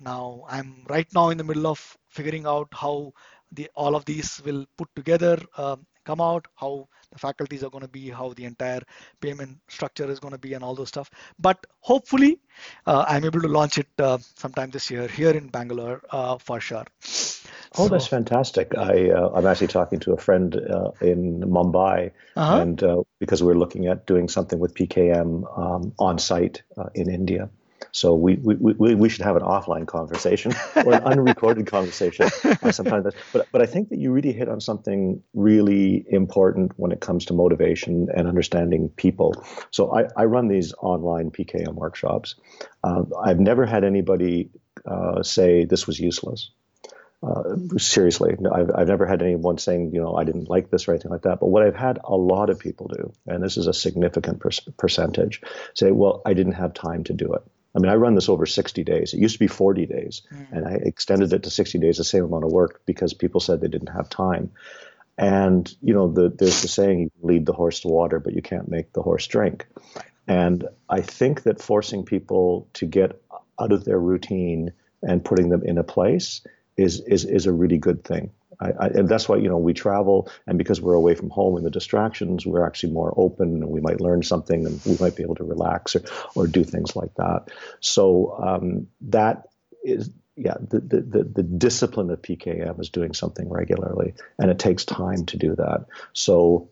Now 0.00 0.44
i'm 0.48 0.84
right 0.88 1.06
now 1.14 1.28
in 1.30 1.38
the 1.38 1.44
middle 1.44 1.66
of 1.66 1.80
figuring 2.08 2.46
out 2.46 2.68
how 2.72 3.12
the 3.52 3.68
all 3.74 3.94
of 3.94 4.04
these 4.04 4.42
will 4.44 4.66
put 4.76 4.88
together 4.94 5.38
um, 5.56 5.86
come 6.04 6.20
out 6.20 6.46
how 6.56 6.88
the 7.12 7.18
faculties 7.18 7.62
are 7.62 7.70
going 7.70 7.82
to 7.82 7.94
be 8.00 8.08
how 8.08 8.32
the 8.38 8.44
entire 8.44 8.80
payment 9.20 9.58
structure 9.68 10.10
is 10.10 10.20
going 10.20 10.32
to 10.32 10.38
be 10.46 10.54
and 10.54 10.64
all 10.64 10.74
those 10.74 10.88
stuff 10.88 11.10
but 11.38 11.66
hopefully 11.80 12.40
uh, 12.86 13.04
i'm 13.08 13.24
able 13.24 13.40
to 13.40 13.48
launch 13.48 13.78
it 13.78 13.88
uh, 13.98 14.18
sometime 14.44 14.70
this 14.70 14.90
year 14.90 15.06
here 15.08 15.30
in 15.30 15.48
bangalore 15.48 16.00
uh, 16.10 16.36
for 16.38 16.60
sure 16.60 16.86
Oh, 17.76 17.84
so, 17.84 17.88
that's 17.88 18.06
fantastic! 18.06 18.76
I 18.76 19.10
uh, 19.10 19.30
I'm 19.34 19.46
actually 19.46 19.66
talking 19.66 20.00
to 20.00 20.12
a 20.12 20.16
friend 20.16 20.56
uh, 20.56 20.90
in 21.02 21.40
Mumbai, 21.40 22.12
uh-huh. 22.34 22.60
and 22.60 22.82
uh, 22.82 23.02
because 23.18 23.42
we're 23.42 23.58
looking 23.58 23.86
at 23.88 24.06
doing 24.06 24.30
something 24.30 24.58
with 24.58 24.74
PKM 24.74 25.58
um, 25.58 25.92
on 25.98 26.18
site 26.18 26.62
in 26.94 27.10
India, 27.10 27.50
so 27.92 28.14
we, 28.14 28.36
we, 28.36 28.54
we, 28.54 28.94
we 28.94 29.08
should 29.08 29.24
have 29.24 29.36
an 29.36 29.42
offline 29.42 29.86
conversation 29.86 30.52
or 30.76 30.94
an 30.94 31.02
unrecorded 31.04 31.66
conversation 31.66 32.28
sometimes. 32.70 33.14
But, 33.32 33.48
but 33.52 33.62
I 33.62 33.66
think 33.66 33.90
that 33.90 33.98
you 33.98 34.12
really 34.12 34.32
hit 34.32 34.48
on 34.48 34.60
something 34.60 35.22
really 35.34 36.04
important 36.08 36.72
when 36.76 36.92
it 36.92 37.00
comes 37.00 37.26
to 37.26 37.34
motivation 37.34 38.08
and 38.14 38.28
understanding 38.28 38.88
people. 38.90 39.44
So 39.70 39.94
I, 39.96 40.08
I 40.16 40.24
run 40.24 40.48
these 40.48 40.74
online 40.78 41.30
PKM 41.30 41.74
workshops. 41.74 42.34
Uh, 42.84 43.04
I've 43.22 43.40
never 43.40 43.66
had 43.66 43.84
anybody 43.84 44.50
uh, 44.86 45.22
say 45.22 45.64
this 45.64 45.86
was 45.86 45.98
useless. 45.98 46.50
Uh, 47.20 47.56
seriously, 47.78 48.36
I've, 48.52 48.70
I've 48.72 48.86
never 48.86 49.04
had 49.04 49.22
anyone 49.22 49.58
saying, 49.58 49.90
you 49.92 50.00
know, 50.00 50.14
I 50.14 50.22
didn't 50.22 50.48
like 50.48 50.70
this 50.70 50.86
or 50.86 50.92
anything 50.92 51.10
like 51.10 51.22
that. 51.22 51.40
But 51.40 51.48
what 51.48 51.64
I've 51.64 51.74
had 51.74 51.98
a 52.04 52.14
lot 52.14 52.48
of 52.48 52.60
people 52.60 52.86
do, 52.86 53.12
and 53.26 53.42
this 53.42 53.56
is 53.56 53.66
a 53.66 53.74
significant 53.74 54.38
per- 54.38 54.50
percentage, 54.76 55.42
say, 55.74 55.90
well, 55.90 56.22
I 56.24 56.34
didn't 56.34 56.52
have 56.52 56.74
time 56.74 57.02
to 57.04 57.12
do 57.12 57.32
it. 57.34 57.42
I 57.78 57.80
mean, 57.80 57.92
I 57.92 57.94
run 57.94 58.16
this 58.16 58.28
over 58.28 58.44
60 58.44 58.82
days. 58.82 59.14
It 59.14 59.20
used 59.20 59.36
to 59.36 59.38
be 59.38 59.46
40 59.46 59.86
days, 59.86 60.22
mm. 60.32 60.46
and 60.50 60.66
I 60.66 60.72
extended 60.82 61.32
it 61.32 61.44
to 61.44 61.50
60 61.50 61.78
days, 61.78 61.98
the 61.98 62.04
same 62.04 62.24
amount 62.24 62.44
of 62.44 62.50
work, 62.50 62.82
because 62.86 63.14
people 63.14 63.40
said 63.40 63.60
they 63.60 63.68
didn't 63.68 63.92
have 63.92 64.10
time. 64.10 64.50
And 65.16 65.72
you 65.80 65.94
know, 65.94 66.10
the, 66.10 66.28
there's 66.28 66.62
the 66.62 66.68
saying: 66.68 67.00
you 67.00 67.10
lead 67.22 67.46
the 67.46 67.52
horse 67.52 67.80
to 67.80 67.88
water, 67.88 68.18
but 68.18 68.34
you 68.34 68.42
can't 68.42 68.68
make 68.68 68.92
the 68.92 69.02
horse 69.02 69.28
drink. 69.28 69.66
And 70.26 70.66
I 70.88 71.02
think 71.02 71.44
that 71.44 71.62
forcing 71.62 72.04
people 72.04 72.68
to 72.74 72.86
get 72.86 73.22
out 73.60 73.72
of 73.72 73.84
their 73.84 73.98
routine 73.98 74.72
and 75.02 75.24
putting 75.24 75.48
them 75.48 75.62
in 75.64 75.78
a 75.78 75.84
place 75.84 76.44
is 76.76 77.00
is 77.00 77.24
is 77.24 77.46
a 77.46 77.52
really 77.52 77.78
good 77.78 78.02
thing. 78.02 78.30
I, 78.60 78.70
I, 78.70 78.86
and 78.88 79.08
that's 79.08 79.28
why 79.28 79.36
you 79.36 79.48
know 79.48 79.58
we 79.58 79.74
travel, 79.74 80.30
and 80.46 80.58
because 80.58 80.80
we're 80.80 80.94
away 80.94 81.14
from 81.14 81.30
home 81.30 81.56
and 81.56 81.64
the 81.64 81.70
distractions, 81.70 82.46
we're 82.46 82.66
actually 82.66 82.92
more 82.92 83.14
open, 83.16 83.62
and 83.62 83.68
we 83.68 83.80
might 83.80 84.00
learn 84.00 84.22
something, 84.22 84.66
and 84.66 84.80
we 84.84 84.96
might 85.00 85.16
be 85.16 85.22
able 85.22 85.36
to 85.36 85.44
relax 85.44 85.96
or 85.96 86.02
or 86.34 86.46
do 86.46 86.64
things 86.64 86.96
like 86.96 87.14
that. 87.14 87.48
So 87.80 88.36
um, 88.42 88.88
that 89.02 89.48
is 89.84 90.10
yeah, 90.38 90.54
the, 90.60 90.78
the, 90.78 91.24
the, 91.24 91.42
discipline 91.42 92.10
of 92.10 92.22
PKM 92.22 92.78
is 92.80 92.90
doing 92.90 93.12
something 93.12 93.48
regularly, 93.48 94.14
and 94.38 94.52
it 94.52 94.58
takes 94.60 94.84
time 94.84 95.26
to 95.26 95.36
do 95.36 95.56
that. 95.56 95.86
So 96.12 96.70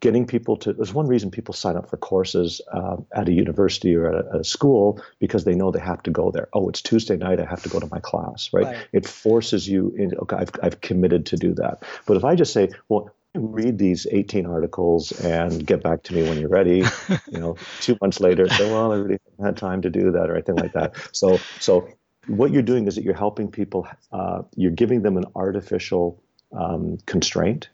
getting 0.00 0.26
people 0.26 0.56
to 0.56 0.72
there's 0.72 0.94
one 0.94 1.06
reason 1.06 1.30
people 1.30 1.52
sign 1.52 1.76
up 1.76 1.90
for 1.90 1.98
courses 1.98 2.60
uh, 2.72 2.96
at 3.12 3.28
a 3.28 3.32
university 3.32 3.94
or 3.94 4.08
at 4.08 4.14
a, 4.14 4.38
a, 4.38 4.44
school 4.44 5.00
because 5.18 5.44
they 5.44 5.54
know 5.54 5.70
they 5.70 5.78
have 5.78 6.02
to 6.02 6.10
go 6.10 6.30
there. 6.30 6.48
Oh 6.52 6.68
it's 6.68 6.80
tuesday 6.80 7.16
night 7.16 7.38
i 7.38 7.44
have 7.44 7.62
to 7.62 7.68
go 7.68 7.78
to 7.78 7.88
my 7.90 8.00
class 8.00 8.50
right, 8.52 8.64
right. 8.64 8.86
it 8.92 9.06
forces 9.06 9.68
you 9.68 9.94
in 9.96 10.14
okay 10.22 10.36
I've, 10.36 10.50
I've 10.62 10.80
committed 10.80 11.26
to 11.26 11.36
do 11.36 11.54
that. 11.54 11.82
But 12.06 12.16
if 12.16 12.24
i 12.24 12.34
just 12.34 12.52
say 12.52 12.70
well 12.88 13.10
read 13.34 13.78
these 13.78 14.06
18 14.10 14.46
articles 14.46 15.12
and 15.20 15.64
get 15.64 15.82
back 15.82 16.02
to 16.04 16.14
me 16.14 16.22
when 16.22 16.38
you're 16.40 16.48
ready 16.48 16.78
you 17.30 17.38
know 17.38 17.56
two 17.80 17.96
months 18.00 18.20
later 18.20 18.48
say 18.48 18.70
well 18.70 18.92
i 18.92 18.96
really 18.96 19.18
haven't 19.36 19.44
had 19.44 19.56
time 19.56 19.82
to 19.82 19.90
do 19.90 20.10
that 20.12 20.30
or 20.30 20.34
anything 20.34 20.56
like 20.56 20.72
that. 20.72 20.94
So 21.12 21.38
so 21.60 21.88
what 22.26 22.52
you're 22.52 22.62
doing 22.62 22.86
is 22.86 22.94
that 22.94 23.04
you're 23.04 23.14
helping 23.14 23.50
people 23.50 23.88
uh, 24.12 24.42
you're 24.56 24.70
giving 24.70 25.02
them 25.02 25.16
an 25.16 25.24
artificial 25.34 26.22
um, 26.52 26.98
constraint 27.06 27.68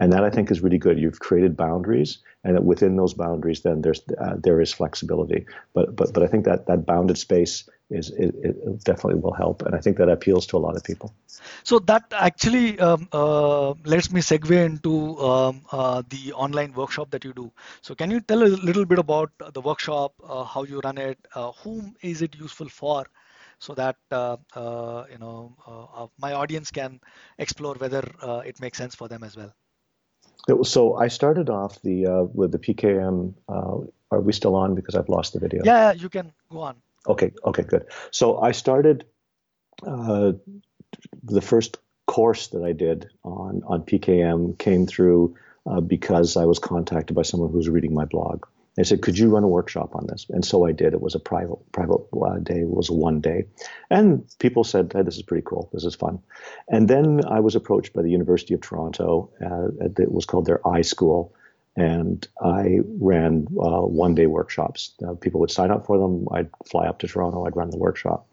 and 0.00 0.12
that 0.12 0.24
I 0.24 0.30
think 0.30 0.50
is 0.50 0.62
really 0.62 0.78
good. 0.78 0.98
You've 0.98 1.20
created 1.20 1.56
boundaries, 1.56 2.18
and 2.42 2.64
within 2.64 2.96
those 2.96 3.14
boundaries, 3.14 3.60
then 3.60 3.82
there's 3.82 4.00
uh, 4.18 4.36
there 4.42 4.60
is 4.60 4.72
flexibility. 4.72 5.46
But 5.74 5.94
but 5.94 6.12
but 6.14 6.22
I 6.22 6.26
think 6.26 6.46
that 6.46 6.66
that 6.66 6.86
bounded 6.86 7.18
space 7.18 7.68
is 7.90 8.10
it, 8.10 8.34
it, 8.42 8.84
definitely 8.84 9.20
will 9.20 9.34
help, 9.34 9.62
and 9.62 9.74
I 9.74 9.78
think 9.78 9.98
that 9.98 10.08
appeals 10.08 10.46
to 10.48 10.56
a 10.56 10.62
lot 10.66 10.76
of 10.76 10.82
people. 10.82 11.14
So 11.64 11.78
that 11.80 12.04
actually 12.12 12.78
um, 12.80 13.08
uh, 13.12 13.70
lets 13.84 14.10
me 14.10 14.20
segue 14.20 14.50
into 14.64 15.18
um, 15.18 15.62
uh, 15.70 16.02
the 16.08 16.32
online 16.32 16.72
workshop 16.72 17.10
that 17.10 17.24
you 17.24 17.32
do. 17.32 17.52
So 17.82 17.94
can 17.94 18.10
you 18.10 18.20
tell 18.20 18.42
a 18.42 18.50
little 18.68 18.86
bit 18.86 18.98
about 18.98 19.30
the 19.52 19.60
workshop, 19.60 20.14
uh, 20.24 20.44
how 20.44 20.64
you 20.64 20.80
run 20.80 20.98
it, 20.98 21.18
uh, 21.34 21.52
whom 21.52 21.94
is 22.02 22.22
it 22.22 22.34
useful 22.36 22.68
for? 22.68 23.06
so 23.62 23.74
that 23.74 23.96
uh, 24.10 24.38
uh, 24.56 25.04
you 25.12 25.18
know 25.18 25.54
uh, 25.66 26.06
my 26.18 26.32
audience 26.32 26.70
can 26.70 26.98
explore 27.38 27.74
whether 27.74 28.02
it 28.42 28.58
makes 28.58 28.78
sense 28.78 28.94
for 28.94 29.06
them 29.06 29.22
as 29.22 29.36
well. 29.36 29.52
So 30.64 30.96
I 30.96 31.08
started 31.08 31.50
off 31.50 31.80
the 31.82 32.06
uh, 32.06 32.22
with 32.24 32.52
the 32.52 32.58
PKM. 32.58 33.34
Uh, 33.48 33.86
are 34.10 34.20
we 34.20 34.32
still 34.32 34.56
on? 34.56 34.74
Because 34.74 34.94
I've 34.94 35.08
lost 35.08 35.32
the 35.32 35.40
video. 35.40 35.62
Yeah, 35.64 35.92
you 35.92 36.08
can 36.08 36.32
go 36.50 36.60
on. 36.60 36.76
Okay. 37.06 37.32
Okay. 37.44 37.62
Good. 37.62 37.86
So 38.10 38.38
I 38.38 38.52
started 38.52 39.04
uh, 39.86 40.32
the 41.22 41.40
first 41.40 41.78
course 42.06 42.48
that 42.48 42.62
I 42.64 42.72
did 42.72 43.08
on 43.24 43.62
on 43.66 43.82
PKM 43.82 44.58
came 44.58 44.86
through 44.86 45.36
uh, 45.66 45.80
because 45.80 46.36
I 46.36 46.44
was 46.44 46.58
contacted 46.58 47.14
by 47.14 47.22
someone 47.22 47.50
who 47.50 47.56
was 47.56 47.68
reading 47.68 47.94
my 47.94 48.04
blog. 48.04 48.46
They 48.80 48.84
said, 48.84 49.02
"Could 49.02 49.18
you 49.18 49.28
run 49.28 49.44
a 49.44 49.48
workshop 49.48 49.94
on 49.94 50.06
this?" 50.06 50.24
And 50.30 50.42
so 50.42 50.64
I 50.64 50.72
did. 50.72 50.94
It 50.94 51.02
was 51.02 51.14
a 51.14 51.18
private 51.18 51.58
private 51.70 52.00
uh, 52.18 52.38
day. 52.38 52.60
It 52.60 52.70
was 52.70 52.90
one 52.90 53.20
day, 53.20 53.44
and 53.90 54.24
people 54.38 54.64
said, 54.64 54.90
hey, 54.94 55.02
"This 55.02 55.16
is 55.16 55.22
pretty 55.22 55.44
cool. 55.44 55.68
This 55.70 55.84
is 55.84 55.94
fun." 55.94 56.18
And 56.66 56.88
then 56.88 57.20
I 57.26 57.40
was 57.40 57.54
approached 57.54 57.92
by 57.92 58.00
the 58.00 58.10
University 58.10 58.54
of 58.54 58.62
Toronto. 58.62 59.28
Uh, 59.38 59.68
it 59.98 60.10
was 60.10 60.24
called 60.24 60.46
their 60.46 60.60
iSchool, 60.60 61.30
and 61.76 62.26
I 62.40 62.78
ran 62.98 63.48
uh, 63.60 63.82
one 63.82 64.14
day 64.14 64.26
workshops. 64.26 64.94
Uh, 65.06 65.12
people 65.12 65.40
would 65.40 65.50
sign 65.50 65.70
up 65.70 65.84
for 65.84 65.98
them. 65.98 66.26
I'd 66.32 66.48
fly 66.64 66.86
up 66.86 67.00
to 67.00 67.06
Toronto. 67.06 67.44
I'd 67.44 67.56
run 67.56 67.68
the 67.68 67.76
workshop. 67.76 68.26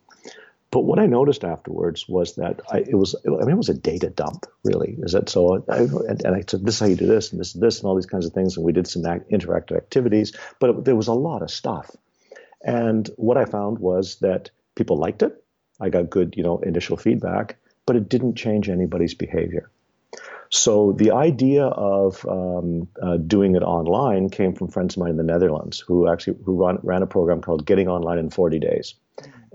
But 0.70 0.82
what 0.82 1.00
I 1.00 1.06
noticed 1.06 1.44
afterwards 1.46 2.10
was 2.10 2.36
that 2.36 2.62
I, 2.70 2.80
it 2.80 2.96
was, 2.96 3.16
I 3.26 3.30
mean, 3.30 3.52
it 3.52 3.58
was 3.58 3.70
a 3.70 3.74
data 3.74 4.10
dump, 4.10 4.46
really. 4.64 4.98
Is 5.00 5.14
that 5.14 5.30
so? 5.30 5.64
I, 5.70 5.78
and, 5.78 6.26
and, 6.26 6.36
I 6.36 6.44
said, 6.46 6.66
this 6.66 6.76
is 6.76 6.80
how 6.80 6.88
you 6.88 6.96
do 6.96 7.08
this, 7.08 7.32
and 7.32 7.40
this, 7.40 7.54
this, 7.54 7.80
and 7.80 7.88
all 7.88 7.96
these 7.96 8.06
kinds 8.06 8.26
of 8.26 8.34
things. 8.34 8.58
And 8.58 8.66
we 8.66 8.74
did 8.74 8.88
some 8.88 9.06
act, 9.06 9.32
interactive 9.32 9.78
activities, 9.78 10.36
but 10.60 10.70
it, 10.70 10.86
there 10.86 10.96
was 10.96 11.08
a 11.08 11.14
lot 11.14 11.42
of 11.42 11.50
stuff. 11.50 11.96
And 12.62 13.10
what 13.16 13.38
I 13.38 13.46
found 13.46 13.80
was 13.80 14.18
that 14.18 14.50
people 14.76 14.98
liked 14.98 15.24
it. 15.24 15.42
I 15.80 15.90
got 15.90 16.10
good, 16.10 16.36
you 16.36 16.44
know, 16.44 16.58
initial 16.60 16.98
feedback, 16.98 17.58
but 17.86 17.96
it 17.96 18.10
didn't 18.10 18.36
change 18.36 18.68
anybody's 18.68 19.14
behavior. 19.14 19.70
So 20.50 20.94
the 20.94 21.12
idea 21.12 21.66
of 21.66 22.26
um, 22.26 22.88
uh, 23.02 23.18
doing 23.18 23.56
it 23.56 23.64
online 23.64 24.30
came 24.30 24.54
from 24.54 24.70
friends 24.70 24.96
of 24.96 25.02
mine 25.02 25.12
in 25.12 25.18
the 25.18 25.24
Netherlands 25.24 25.80
who 25.80 26.10
actually 26.10 26.38
who 26.46 26.56
run, 26.56 26.80
ran 26.84 27.04
a 27.04 27.08
program 27.08 27.42
called 27.42 27.66
Getting 27.66 27.88
Online 27.88 28.18
in 28.18 28.30
40 28.30 28.60
Days 28.60 28.96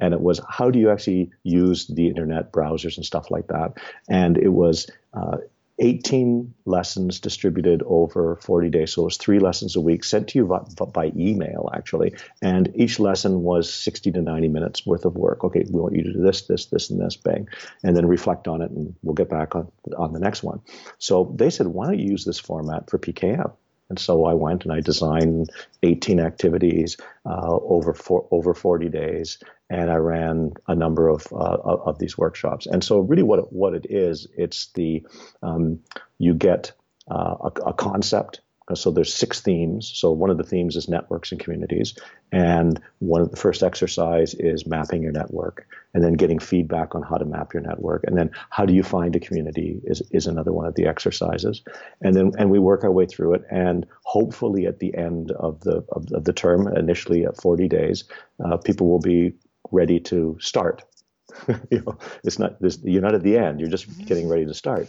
and 0.02 0.12
it 0.12 0.20
was 0.20 0.40
how 0.48 0.70
do 0.70 0.78
you 0.78 0.90
actually 0.90 1.30
use 1.44 1.86
the 1.86 2.08
internet 2.08 2.52
browsers 2.52 2.96
and 2.96 3.06
stuff 3.06 3.30
like 3.30 3.46
that 3.46 3.78
and 4.08 4.36
it 4.36 4.52
was 4.52 4.90
uh, 5.14 5.38
18 5.78 6.54
lessons 6.64 7.18
distributed 7.18 7.82
over 7.86 8.36
40 8.36 8.68
days. 8.68 8.92
So 8.92 9.02
it 9.02 9.04
was 9.06 9.16
three 9.16 9.38
lessons 9.38 9.74
a 9.74 9.80
week 9.80 10.04
sent 10.04 10.28
to 10.28 10.38
you 10.38 10.46
by, 10.46 10.60
by, 10.84 11.12
email, 11.16 11.70
actually. 11.74 12.14
And 12.40 12.70
each 12.76 13.00
lesson 13.00 13.42
was 13.42 13.72
60 13.72 14.12
to 14.12 14.22
90 14.22 14.48
minutes 14.48 14.86
worth 14.86 15.04
of 15.04 15.16
work. 15.16 15.42
Okay, 15.44 15.64
we 15.68 15.80
want 15.80 15.96
you 15.96 16.04
to 16.04 16.12
do 16.12 16.22
this, 16.22 16.42
this, 16.42 16.66
this, 16.66 16.90
and 16.90 17.00
this, 17.00 17.16
bang. 17.16 17.48
And 17.82 17.96
then 17.96 18.06
reflect 18.06 18.48
on 18.48 18.62
it, 18.62 18.70
and 18.70 18.94
we'll 19.02 19.14
get 19.14 19.30
back 19.30 19.56
on, 19.56 19.72
on 19.96 20.12
the 20.12 20.20
next 20.20 20.42
one. 20.42 20.60
So 20.98 21.34
they 21.34 21.50
said, 21.50 21.66
why 21.66 21.86
don't 21.86 21.98
you 21.98 22.10
use 22.10 22.24
this 22.24 22.38
format 22.38 22.88
for 22.88 22.98
PKM? 22.98 23.52
And 23.92 23.98
so 23.98 24.24
I 24.24 24.32
went 24.32 24.64
and 24.64 24.72
I 24.72 24.80
designed 24.80 25.50
18 25.82 26.18
activities 26.18 26.96
uh, 27.26 27.46
over 27.46 27.92
four, 27.92 28.26
over 28.30 28.54
40 28.54 28.88
days, 28.88 29.36
and 29.68 29.90
I 29.90 29.96
ran 29.96 30.54
a 30.66 30.74
number 30.74 31.10
of 31.10 31.30
uh, 31.30 31.58
of 31.84 31.98
these 31.98 32.16
workshops. 32.16 32.64
And 32.64 32.82
so, 32.82 33.00
really, 33.00 33.22
what 33.22 33.52
what 33.52 33.74
it 33.74 33.84
is, 33.90 34.26
it's 34.34 34.68
the 34.68 35.06
um, 35.42 35.80
you 36.16 36.32
get 36.32 36.72
uh, 37.06 37.36
a, 37.42 37.52
a, 37.66 37.72
concept. 37.74 38.40
So 38.74 38.90
there's 38.90 39.12
six 39.12 39.40
themes. 39.40 39.90
So 39.94 40.10
one 40.12 40.30
of 40.30 40.38
the 40.38 40.44
themes 40.44 40.76
is 40.76 40.88
networks 40.88 41.32
and 41.32 41.40
communities, 41.40 41.94
and 42.30 42.80
one 43.00 43.20
of 43.20 43.30
the 43.30 43.36
first 43.36 43.62
exercise 43.62 44.34
is 44.34 44.66
mapping 44.66 45.02
your 45.02 45.12
network, 45.12 45.66
and 45.94 46.02
then 46.02 46.14
getting 46.14 46.38
feedback 46.38 46.94
on 46.94 47.02
how 47.02 47.16
to 47.16 47.24
map 47.24 47.52
your 47.52 47.62
network, 47.62 48.04
and 48.04 48.16
then 48.16 48.30
how 48.50 48.64
do 48.64 48.72
you 48.72 48.82
find 48.82 49.16
a 49.16 49.20
community 49.20 49.80
is 49.84 50.02
is 50.10 50.26
another 50.26 50.52
one 50.52 50.66
of 50.66 50.74
the 50.74 50.86
exercises, 50.86 51.62
and 52.00 52.14
then 52.14 52.32
and 52.38 52.50
we 52.50 52.58
work 52.58 52.84
our 52.84 52.92
way 52.92 53.06
through 53.06 53.34
it, 53.34 53.44
and 53.50 53.86
hopefully 54.04 54.66
at 54.66 54.78
the 54.78 54.96
end 54.96 55.32
of 55.32 55.60
the 55.60 55.84
of, 55.90 56.10
of 56.12 56.24
the 56.24 56.32
term, 56.32 56.68
initially 56.76 57.24
at 57.24 57.40
40 57.40 57.68
days, 57.68 58.04
uh, 58.44 58.56
people 58.56 58.88
will 58.88 59.00
be 59.00 59.32
ready 59.70 60.00
to 60.00 60.36
start. 60.40 60.84
you 61.70 61.82
know, 61.86 61.98
it's 62.24 62.38
not 62.38 62.60
this, 62.60 62.78
you're 62.82 63.02
not 63.02 63.14
at 63.14 63.22
the 63.22 63.38
end. 63.38 63.60
You're 63.60 63.70
just 63.70 63.88
mm-hmm. 63.88 64.04
getting 64.04 64.28
ready 64.28 64.44
to 64.46 64.54
start. 64.54 64.88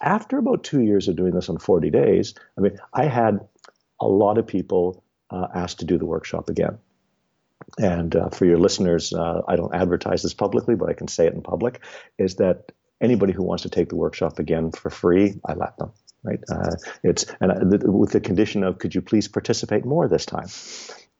After 0.00 0.38
about 0.38 0.64
two 0.64 0.80
years 0.80 1.08
of 1.08 1.16
doing 1.16 1.32
this 1.32 1.48
on 1.48 1.58
40 1.58 1.90
days, 1.90 2.34
I 2.56 2.60
mean, 2.60 2.78
I 2.92 3.06
had 3.06 3.40
a 4.00 4.06
lot 4.06 4.38
of 4.38 4.46
people 4.46 5.04
uh, 5.30 5.46
asked 5.54 5.80
to 5.80 5.84
do 5.86 5.98
the 5.98 6.06
workshop 6.06 6.48
again. 6.48 6.78
And 7.78 8.14
uh, 8.14 8.28
for 8.28 8.44
your 8.44 8.58
listeners, 8.58 9.12
uh, 9.12 9.42
I 9.48 9.56
don't 9.56 9.74
advertise 9.74 10.22
this 10.22 10.34
publicly, 10.34 10.74
but 10.74 10.88
I 10.88 10.92
can 10.92 11.08
say 11.08 11.26
it 11.26 11.34
in 11.34 11.42
public, 11.42 11.82
is 12.18 12.36
that 12.36 12.72
anybody 13.00 13.32
who 13.32 13.42
wants 13.42 13.62
to 13.64 13.70
take 13.70 13.88
the 13.88 13.96
workshop 13.96 14.38
again 14.38 14.70
for 14.70 14.90
free, 14.90 15.40
I 15.44 15.54
let 15.54 15.76
them. 15.78 15.92
Right? 16.22 16.40
Uh, 16.50 16.72
it's 17.02 17.26
and 17.40 17.52
uh, 17.52 17.90
with 17.90 18.10
the 18.10 18.20
condition 18.20 18.64
of, 18.64 18.78
could 18.78 18.94
you 18.94 19.02
please 19.02 19.28
participate 19.28 19.84
more 19.84 20.08
this 20.08 20.26
time? 20.26 20.48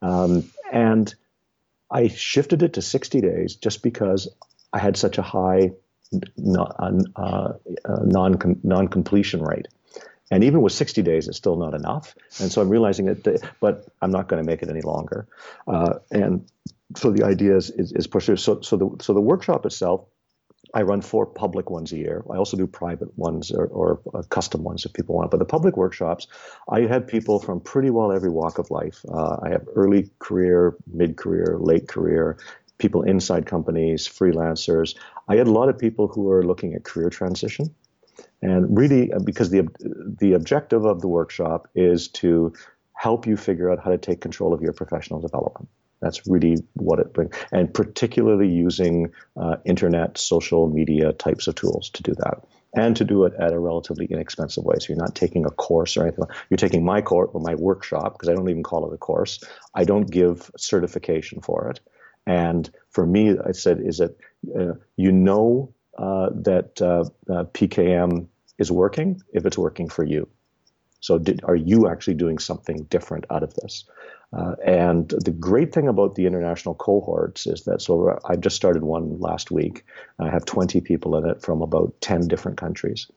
Um, 0.03 0.51
and 0.73 1.15
I 1.91 2.09
shifted 2.09 2.63
it 2.63 2.75
to 2.75 2.83
60 2.83 3.21
days 3.21 3.57
just 3.57 3.83
because 3.83 4.29
I 4.73 4.79
had 4.79 4.97
such 4.97 5.19
a 5.19 5.23
high 5.23 5.73
non, 6.37 7.05
uh, 7.17 7.53
uh, 7.85 7.99
non, 8.05 8.39
non-completion 8.63 9.43
rate. 9.43 9.69
And 10.31 10.43
even 10.43 10.61
with 10.61 10.73
60 10.73 11.03
days, 11.03 11.29
it's 11.29 11.37
still 11.37 11.57
not 11.57 11.75
enough. 11.75 12.15
And 12.41 12.51
so 12.51 12.61
I'm 12.61 12.69
realizing 12.69 13.07
that, 13.07 13.49
but 13.61 13.87
I'm 14.03 14.11
not 14.11 14.29
going 14.29 14.43
to 14.43 14.47
make 14.47 14.63
it 14.63 14.69
any 14.69 14.81
longer. 14.81 15.29
Uh, 15.69 16.01
and 16.11 16.51
so 16.97 17.13
the 17.13 17.25
idea 17.25 17.57
is, 17.57 17.71
is, 17.71 17.93
is 17.93 18.07
push. 18.07 18.27
So, 18.27 18.61
so 18.61 18.77
the, 18.77 18.97
so 19.01 19.13
the 19.15 19.21
workshop 19.21 19.67
itself 19.67 20.07
I 20.75 20.83
run 20.83 21.01
four 21.01 21.27
public 21.27 21.71
ones 21.71 21.93
a 21.93 21.97
year. 21.97 22.23
I 22.31 22.37
also 22.37 22.57
do 22.57 22.67
private 22.67 23.17
ones 23.17 23.51
or, 23.51 23.67
or 23.67 24.01
uh, 24.13 24.23
custom 24.29 24.63
ones 24.63 24.85
if 24.85 24.93
people 24.93 25.15
want. 25.15 25.31
But 25.31 25.39
the 25.39 25.47
public 25.47 25.77
workshops, 25.77 26.27
I 26.69 26.81
have 26.81 27.07
people 27.07 27.39
from 27.41 27.61
pretty 27.61 27.89
well 27.91 28.13
every 28.13 28.31
walk 28.31 28.59
of 28.59 28.71
life. 28.71 29.05
Uh, 29.09 29.39
I 29.43 29.51
have 29.51 29.67
early 29.75 30.11
career, 30.19 30.77
mid 30.93 31.17
career, 31.17 31.57
late 31.59 31.89
career, 31.89 32.37
people 32.79 33.03
inside 33.03 33.47
companies, 33.47 34.09
freelancers. 34.09 34.97
I 35.29 35.37
had 35.37 35.47
a 35.47 35.53
lot 35.53 35.69
of 35.69 35.79
people 35.79 36.09
who 36.09 36.31
are 36.31 36.45
looking 36.45 36.75
at 36.75 36.85
career 36.85 37.11
transition. 37.11 37.75
And 38.43 38.77
really, 38.77 39.13
uh, 39.13 39.19
because 39.19 39.51
the, 39.51 39.69
the 40.21 40.35
objective 40.35 40.85
of 40.85 41.01
the 41.01 41.09
workshop 41.09 41.69
is 41.75 42.09
to 42.09 42.53
help 42.93 43.27
you 43.27 43.37
figure 43.37 43.71
out 43.71 43.83
how 43.83 43.91
to 43.91 43.99
take 43.99 44.21
control 44.21 44.53
of 44.55 44.63
your 44.63 44.73
professional 44.73 45.21
development. 45.21 45.69
That's 46.01 46.27
really 46.27 46.57
what 46.75 46.99
it 46.99 47.15
brings, 47.15 47.35
and 47.53 47.73
particularly 47.73 48.49
using 48.49 49.13
uh, 49.37 49.57
internet, 49.65 50.19
social 50.19 50.69
media 50.69 51.13
types 51.13 51.47
of 51.47 51.55
tools 51.55 51.89
to 51.91 52.03
do 52.03 52.15
that, 52.15 52.45
and 52.75 52.95
to 52.97 53.05
do 53.05 53.25
it 53.25 53.33
at 53.41 53.53
a 53.53 53.59
relatively 53.59 54.05
inexpensive 54.07 54.63
way. 54.63 54.77
So 54.79 54.93
you're 54.93 55.03
not 55.03 55.15
taking 55.15 55.47
a 55.47 55.51
course 55.51 55.97
or 55.97 56.03
anything. 56.03 56.25
You're 56.51 56.59
taking 56.59 56.85
my 56.85 57.01
course 57.01 57.31
or 57.33 57.41
my 57.41 57.55
workshop 57.55 58.13
because 58.13 58.29
I 58.29 58.35
don't 58.35 58.49
even 58.51 58.63
call 58.63 58.91
it 58.91 58.95
a 58.95 58.99
course. 58.99 59.43
I 59.75 59.85
don't 59.85 60.11
give 60.11 60.51
certification 60.59 61.41
for 61.41 61.71
it, 61.71 61.81
and 62.27 62.71
for 62.91 63.07
me, 63.07 63.37
I 63.39 63.53
said 63.53 63.81
is 63.81 63.99
that 63.99 64.17
uh, 64.59 64.75
you 64.97 65.13
know 65.13 65.73
uh, 65.99 66.31
that 66.35 66.81
uh, 66.81 67.05
uh 67.33 67.45
PKM 67.45 68.27
is 68.59 68.73
working 68.73 69.21
if 69.33 69.47
it's 69.47 69.59
working 69.59 69.89
for 69.89 70.05
you. 70.05 70.29
So, 71.01 71.19
did, 71.19 71.41
are 71.45 71.57
you 71.57 71.89
actually 71.89 72.15
doing 72.15 72.39
something 72.39 72.85
different 72.85 73.27
out 73.31 73.43
of 73.43 73.55
this? 73.55 73.85
Uh, 74.33 74.57
and 74.65 75.09
the 75.11 75.31
great 75.31 75.73
thing 75.73 75.87
about 75.87 76.17
the 76.17 76.27
international 76.27 76.75
cohorts 76.75 77.47
is 77.47 77.63
that 77.65 77.81
so 77.81 78.19
I 78.25 78.35
just 78.37 78.57
started 78.57 78.83
one 78.83 79.21
last 79.21 79.51
week. 79.51 79.85
I 80.19 80.29
have 80.31 80.45
20 80.45 80.81
people 80.81 81.17
in 81.17 81.29
it 81.29 81.43
from 81.43 81.63
about 81.63 81.95
10 82.01 82.27
different 82.27 82.59
countries. 82.59 83.09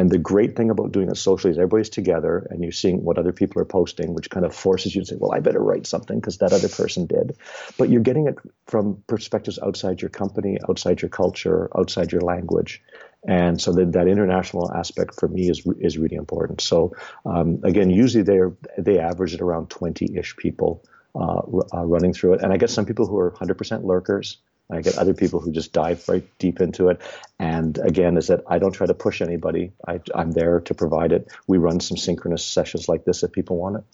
And 0.00 0.08
the 0.08 0.16
great 0.16 0.56
thing 0.56 0.70
about 0.70 0.92
doing 0.92 1.10
it 1.10 1.18
socially 1.18 1.50
is 1.50 1.58
everybody's 1.58 1.90
together 1.90 2.46
and 2.48 2.62
you're 2.62 2.72
seeing 2.72 3.04
what 3.04 3.18
other 3.18 3.34
people 3.34 3.60
are 3.60 3.66
posting, 3.66 4.14
which 4.14 4.30
kind 4.30 4.46
of 4.46 4.54
forces 4.54 4.94
you 4.94 5.02
to 5.02 5.06
say, 5.06 5.16
well, 5.18 5.34
I 5.34 5.40
better 5.40 5.62
write 5.62 5.86
something 5.86 6.18
because 6.18 6.38
that 6.38 6.54
other 6.54 6.70
person 6.70 7.04
did. 7.04 7.36
But 7.76 7.90
you're 7.90 8.00
getting 8.00 8.26
it 8.26 8.36
from 8.66 9.02
perspectives 9.08 9.58
outside 9.58 10.00
your 10.00 10.08
company, 10.08 10.56
outside 10.70 11.02
your 11.02 11.10
culture, 11.10 11.68
outside 11.76 12.12
your 12.12 12.22
language. 12.22 12.82
And 13.28 13.60
so 13.60 13.72
that, 13.72 13.92
that 13.92 14.08
international 14.08 14.72
aspect 14.72 15.20
for 15.20 15.28
me 15.28 15.50
is 15.50 15.66
is 15.80 15.98
really 15.98 16.16
important. 16.16 16.62
So 16.62 16.96
um, 17.26 17.60
again, 17.62 17.90
usually 17.90 18.24
they 18.24 18.40
they 18.78 18.98
average 18.98 19.34
at 19.34 19.42
around 19.42 19.68
20-ish 19.68 20.34
people 20.36 20.82
uh, 21.14 21.42
uh, 21.74 21.84
running 21.84 22.14
through 22.14 22.34
it. 22.34 22.42
And 22.42 22.54
I 22.54 22.56
get 22.56 22.70
some 22.70 22.86
people 22.86 23.06
who 23.06 23.18
are 23.18 23.32
100% 23.32 23.84
lurkers. 23.84 24.38
I 24.72 24.80
get 24.80 24.98
other 24.98 25.14
people 25.14 25.40
who 25.40 25.52
just 25.52 25.72
dive 25.72 26.08
right 26.08 26.24
deep 26.38 26.60
into 26.60 26.88
it. 26.88 27.00
And 27.38 27.78
again, 27.78 28.16
is 28.16 28.28
that 28.28 28.42
I 28.46 28.58
don't 28.58 28.72
try 28.72 28.86
to 28.86 28.94
push 28.94 29.20
anybody. 29.20 29.72
I, 29.86 30.00
I'm 30.14 30.32
there 30.32 30.60
to 30.60 30.74
provide 30.74 31.12
it. 31.12 31.28
We 31.46 31.58
run 31.58 31.80
some 31.80 31.96
synchronous 31.96 32.44
sessions 32.44 32.88
like 32.88 33.04
this 33.04 33.22
if 33.22 33.32
people 33.32 33.56
want 33.56 33.76
it. 33.76 33.84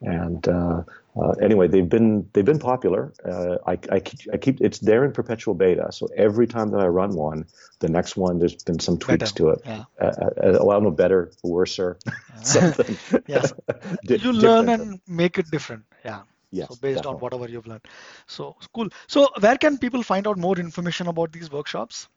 And 0.00 0.46
uh, 0.46 0.82
uh, 1.20 1.30
anyway, 1.42 1.66
they've 1.66 1.88
been 1.88 2.28
they've 2.32 2.44
been 2.44 2.60
popular. 2.60 3.12
Uh, 3.24 3.56
I, 3.66 3.72
I, 3.90 4.00
keep, 4.00 4.20
I, 4.32 4.36
keep, 4.36 4.60
it's 4.60 4.78
there 4.78 5.04
in 5.04 5.12
perpetual 5.12 5.54
beta. 5.54 5.90
So 5.90 6.08
every 6.16 6.46
time 6.46 6.70
that 6.70 6.80
I 6.80 6.86
run 6.86 7.14
one, 7.16 7.46
the 7.80 7.88
next 7.88 8.16
one 8.16 8.38
there's 8.38 8.54
been 8.54 8.78
some 8.78 8.98
tweaks 8.98 9.32
better. 9.32 9.34
to 9.34 9.48
it. 9.50 9.62
Yeah. 9.64 9.84
Uh, 10.00 10.04
uh, 10.04 10.58
well, 10.62 10.80
no, 10.80 10.90
better, 10.92 11.32
worser, 11.42 11.98
something. 12.42 12.96
yes, 13.26 13.52
you 14.04 14.32
learn 14.32 14.68
and 14.68 15.00
make 15.08 15.38
it 15.38 15.50
different. 15.50 15.84
Yeah. 16.04 16.22
Yes, 16.50 16.68
so 16.68 16.74
based 16.76 16.98
definitely. 16.98 17.14
on 17.14 17.20
whatever 17.20 17.48
you've 17.48 17.66
learned. 17.66 17.86
So 18.26 18.56
cool. 18.72 18.88
So 19.06 19.28
where 19.40 19.56
can 19.56 19.78
people 19.78 20.02
find 20.02 20.26
out 20.26 20.38
more 20.38 20.58
information 20.58 21.08
about 21.08 21.32
these 21.32 21.50
workshops? 21.50 22.08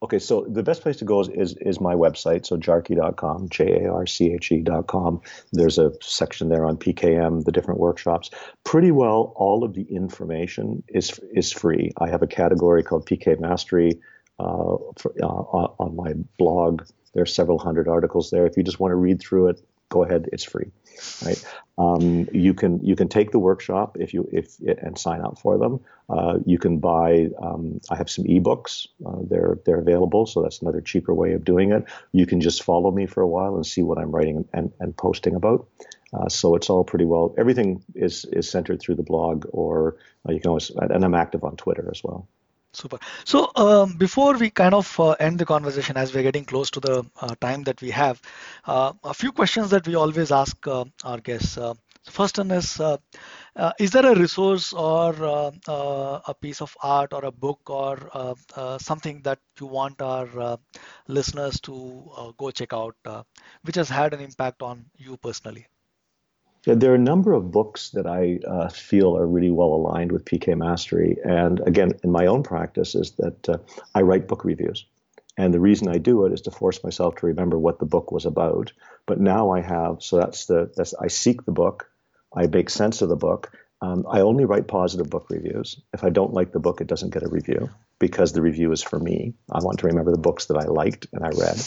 Okay, 0.00 0.20
so 0.20 0.46
the 0.48 0.62
best 0.62 0.82
place 0.82 0.96
to 0.98 1.04
go 1.04 1.20
is, 1.22 1.28
is, 1.28 1.56
is 1.60 1.80
my 1.80 1.94
website, 1.94 2.46
so 2.46 2.56
jarche.com, 2.56 3.48
J 3.48 3.84
A 3.84 3.92
R 3.92 4.06
C 4.06 4.32
H 4.32 4.52
E.com. 4.52 5.20
There's 5.52 5.78
a 5.78 5.92
section 6.00 6.48
there 6.48 6.64
on 6.64 6.76
PKM, 6.76 7.44
the 7.44 7.50
different 7.50 7.80
workshops. 7.80 8.30
Pretty 8.62 8.92
well, 8.92 9.32
all 9.34 9.64
of 9.64 9.74
the 9.74 9.82
information 9.82 10.84
is 10.88 11.18
is 11.32 11.52
free. 11.52 11.90
I 11.98 12.08
have 12.10 12.22
a 12.22 12.28
category 12.28 12.84
called 12.84 13.06
PK 13.06 13.40
Mastery 13.40 14.00
uh, 14.38 14.76
for, 14.96 15.12
uh, 15.20 15.26
on 15.26 15.96
my 15.96 16.14
blog. 16.38 16.82
There 17.12 17.24
are 17.24 17.26
several 17.26 17.58
hundred 17.58 17.88
articles 17.88 18.30
there. 18.30 18.46
If 18.46 18.56
you 18.56 18.62
just 18.62 18.78
want 18.78 18.92
to 18.92 18.96
read 18.96 19.20
through 19.20 19.48
it, 19.48 19.60
go 19.88 20.04
ahead. 20.04 20.28
It's 20.32 20.44
free 20.44 20.70
right? 21.24 21.44
Um, 21.78 22.28
you 22.32 22.54
can 22.54 22.84
you 22.84 22.96
can 22.96 23.08
take 23.08 23.30
the 23.30 23.38
workshop 23.38 23.96
if 24.00 24.12
you 24.12 24.28
if 24.32 24.58
and 24.82 24.98
sign 24.98 25.20
up 25.20 25.38
for 25.38 25.58
them. 25.58 25.80
Uh, 26.08 26.38
you 26.44 26.58
can 26.58 26.78
buy. 26.78 27.28
Um, 27.40 27.80
I 27.90 27.96
have 27.96 28.10
some 28.10 28.24
ebooks. 28.24 28.86
Uh, 29.04 29.18
they're 29.28 29.58
they're 29.64 29.78
available, 29.78 30.26
so 30.26 30.42
that's 30.42 30.60
another 30.60 30.80
cheaper 30.80 31.14
way 31.14 31.32
of 31.32 31.44
doing 31.44 31.72
it. 31.72 31.84
You 32.12 32.26
can 32.26 32.40
just 32.40 32.62
follow 32.62 32.90
me 32.90 33.06
for 33.06 33.22
a 33.22 33.28
while 33.28 33.54
and 33.56 33.66
see 33.66 33.82
what 33.82 33.98
I'm 33.98 34.10
writing 34.10 34.48
and, 34.52 34.72
and 34.80 34.96
posting 34.96 35.34
about. 35.34 35.68
Uh, 36.12 36.28
so 36.28 36.54
it's 36.54 36.70
all 36.70 36.84
pretty 36.84 37.04
well. 37.04 37.34
Everything 37.38 37.84
is 37.94 38.24
is 38.32 38.50
centered 38.50 38.80
through 38.80 38.96
the 38.96 39.02
blog, 39.02 39.46
or 39.50 39.96
uh, 40.28 40.32
you 40.32 40.40
can 40.40 40.48
always. 40.48 40.70
And 40.70 41.04
I'm 41.04 41.14
active 41.14 41.44
on 41.44 41.56
Twitter 41.56 41.88
as 41.90 42.02
well. 42.02 42.26
Super. 42.78 42.98
So 43.24 43.50
um, 43.56 43.94
before 43.96 44.34
we 44.38 44.50
kind 44.50 44.74
of 44.74 44.88
uh, 45.00 45.10
end 45.26 45.38
the 45.38 45.44
conversation, 45.46 45.96
as 45.96 46.14
we're 46.14 46.22
getting 46.22 46.44
close 46.44 46.70
to 46.72 46.80
the 46.80 47.04
uh, 47.20 47.34
time 47.40 47.64
that 47.64 47.80
we 47.82 47.90
have, 47.90 48.20
uh, 48.66 48.92
a 49.04 49.12
few 49.14 49.32
questions 49.32 49.70
that 49.70 49.86
we 49.86 49.94
always 49.96 50.30
ask 50.30 50.56
uh, 50.66 50.84
our 51.04 51.18
guests. 51.18 51.58
Uh, 51.58 51.74
first 52.08 52.38
one 52.38 52.50
is, 52.52 52.78
uh, 52.80 52.96
is 53.80 53.90
there 53.90 54.06
a 54.06 54.14
resource 54.14 54.72
or 54.72 55.12
a 56.26 56.34
piece 56.40 56.60
of 56.62 56.76
art 56.82 57.12
or 57.12 57.24
a 57.24 57.32
book 57.32 57.68
or 57.68 57.98
something 58.78 59.22
that 59.22 59.40
you 59.60 59.66
want 59.66 60.00
our 60.00 60.58
listeners 61.08 61.60
to 61.62 62.34
go 62.38 62.50
check 62.50 62.72
out, 62.72 62.96
which 63.62 63.76
has 63.76 63.88
had 63.88 64.14
an 64.14 64.20
impact 64.20 64.62
on 64.62 64.86
you 64.96 65.16
personally? 65.16 65.66
There 66.74 66.92
are 66.92 66.96
a 66.96 66.98
number 66.98 67.32
of 67.32 67.50
books 67.50 67.90
that 67.90 68.06
I 68.06 68.40
uh, 68.46 68.68
feel 68.68 69.16
are 69.16 69.26
really 69.26 69.50
well 69.50 69.68
aligned 69.68 70.12
with 70.12 70.26
PK 70.26 70.56
Mastery. 70.56 71.16
And 71.24 71.60
again, 71.66 71.92
in 72.04 72.12
my 72.12 72.26
own 72.26 72.42
practice, 72.42 72.94
is 72.94 73.12
that 73.12 73.48
uh, 73.48 73.58
I 73.94 74.02
write 74.02 74.28
book 74.28 74.44
reviews. 74.44 74.84
And 75.38 75.54
the 75.54 75.60
reason 75.60 75.88
I 75.88 75.98
do 75.98 76.26
it 76.26 76.32
is 76.32 76.42
to 76.42 76.50
force 76.50 76.82
myself 76.84 77.14
to 77.16 77.26
remember 77.26 77.58
what 77.58 77.78
the 77.78 77.86
book 77.86 78.12
was 78.12 78.26
about. 78.26 78.72
But 79.06 79.20
now 79.20 79.50
I 79.50 79.60
have, 79.60 80.02
so 80.02 80.18
that's 80.18 80.46
the, 80.46 80.70
that's, 80.76 80.94
I 80.94 81.06
seek 81.06 81.44
the 81.44 81.52
book, 81.52 81.88
I 82.34 82.46
make 82.48 82.68
sense 82.68 83.00
of 83.02 83.08
the 83.08 83.16
book. 83.16 83.52
Um, 83.80 84.04
I 84.10 84.20
only 84.20 84.44
write 84.44 84.66
positive 84.66 85.08
book 85.08 85.26
reviews. 85.30 85.80
If 85.92 86.02
I 86.02 86.10
don't 86.10 86.34
like 86.34 86.52
the 86.52 86.58
book, 86.58 86.80
it 86.80 86.88
doesn't 86.88 87.14
get 87.14 87.22
a 87.22 87.28
review 87.28 87.70
because 88.00 88.32
the 88.32 88.42
review 88.42 88.72
is 88.72 88.82
for 88.82 88.98
me. 88.98 89.34
I 89.52 89.58
want 89.62 89.78
to 89.80 89.86
remember 89.86 90.10
the 90.10 90.18
books 90.18 90.46
that 90.46 90.56
I 90.56 90.64
liked 90.64 91.06
and 91.12 91.24
I 91.24 91.30
read. 91.30 91.60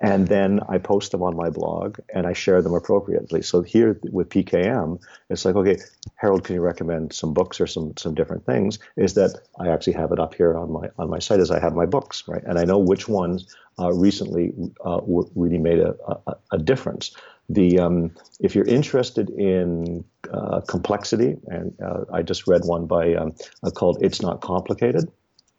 And 0.00 0.28
then 0.28 0.60
I 0.68 0.78
post 0.78 1.12
them 1.12 1.22
on 1.22 1.36
my 1.36 1.50
blog 1.50 1.98
and 2.14 2.26
I 2.26 2.32
share 2.32 2.60
them 2.60 2.74
appropriately. 2.74 3.42
So 3.42 3.62
here 3.62 3.98
with 4.02 4.28
PKM, 4.28 5.00
it's 5.30 5.44
like, 5.44 5.56
okay, 5.56 5.78
Harold, 6.16 6.44
can 6.44 6.54
you 6.54 6.60
recommend 6.60 7.12
some 7.12 7.32
books 7.32 7.60
or 7.60 7.66
some 7.66 7.96
some 7.96 8.14
different 8.14 8.44
things? 8.44 8.78
Is 8.96 9.14
that 9.14 9.40
I 9.58 9.68
actually 9.68 9.94
have 9.94 10.12
it 10.12 10.18
up 10.18 10.34
here 10.34 10.56
on 10.56 10.70
my 10.72 10.88
on 10.98 11.08
my 11.08 11.18
site 11.18 11.40
as 11.40 11.50
I 11.50 11.60
have 11.60 11.74
my 11.74 11.86
books, 11.86 12.24
right? 12.28 12.42
And 12.44 12.58
I 12.58 12.64
know 12.64 12.78
which 12.78 13.08
ones 13.08 13.54
uh, 13.78 13.92
recently 13.92 14.52
uh, 14.84 15.00
really 15.34 15.58
made 15.58 15.80
a, 15.80 15.94
a, 16.26 16.36
a 16.52 16.58
difference. 16.58 17.14
The 17.48 17.78
um, 17.78 18.10
if 18.40 18.54
you're 18.54 18.66
interested 18.66 19.28
in 19.30 20.04
uh, 20.32 20.60
complexity, 20.62 21.36
and 21.46 21.74
uh, 21.84 22.04
I 22.12 22.22
just 22.22 22.46
read 22.46 22.62
one 22.64 22.86
by 22.86 23.14
um, 23.14 23.34
uh, 23.62 23.70
called 23.70 23.98
"It's 24.00 24.22
Not 24.22 24.40
Complicated." 24.40 25.10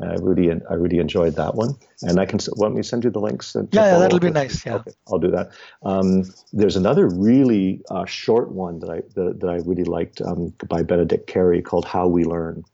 I 0.01 0.15
really, 0.15 0.51
I 0.51 0.73
really 0.73 0.99
enjoyed 0.99 1.35
that 1.35 1.55
one, 1.55 1.75
and 2.01 2.19
I 2.19 2.25
can 2.25 2.39
want 2.57 2.75
me 2.75 2.81
to 2.81 2.87
send 2.87 3.05
you 3.05 3.09
the 3.11 3.21
links. 3.21 3.55
yeah, 3.55 3.63
yeah, 3.71 3.97
that'll 3.97 4.19
be 4.19 4.29
nice. 4.29 4.65
Yeah, 4.65 4.75
okay, 4.75 4.91
I'll 5.07 5.19
do 5.19 5.31
that. 5.31 5.51
Um, 5.83 6.33
there's 6.51 6.75
another 6.75 7.07
really 7.07 7.81
uh, 7.89 8.05
short 8.05 8.51
one 8.51 8.79
that 8.79 8.89
I 8.89 9.01
that, 9.13 9.39
that 9.39 9.49
I 9.49 9.55
really 9.65 9.85
liked 9.85 10.21
um, 10.21 10.53
by 10.67 10.83
Benedict 10.83 11.27
Carey 11.27 11.61
called 11.61 11.85
"How 11.85 12.07
We 12.07 12.25
Learn," 12.25 12.65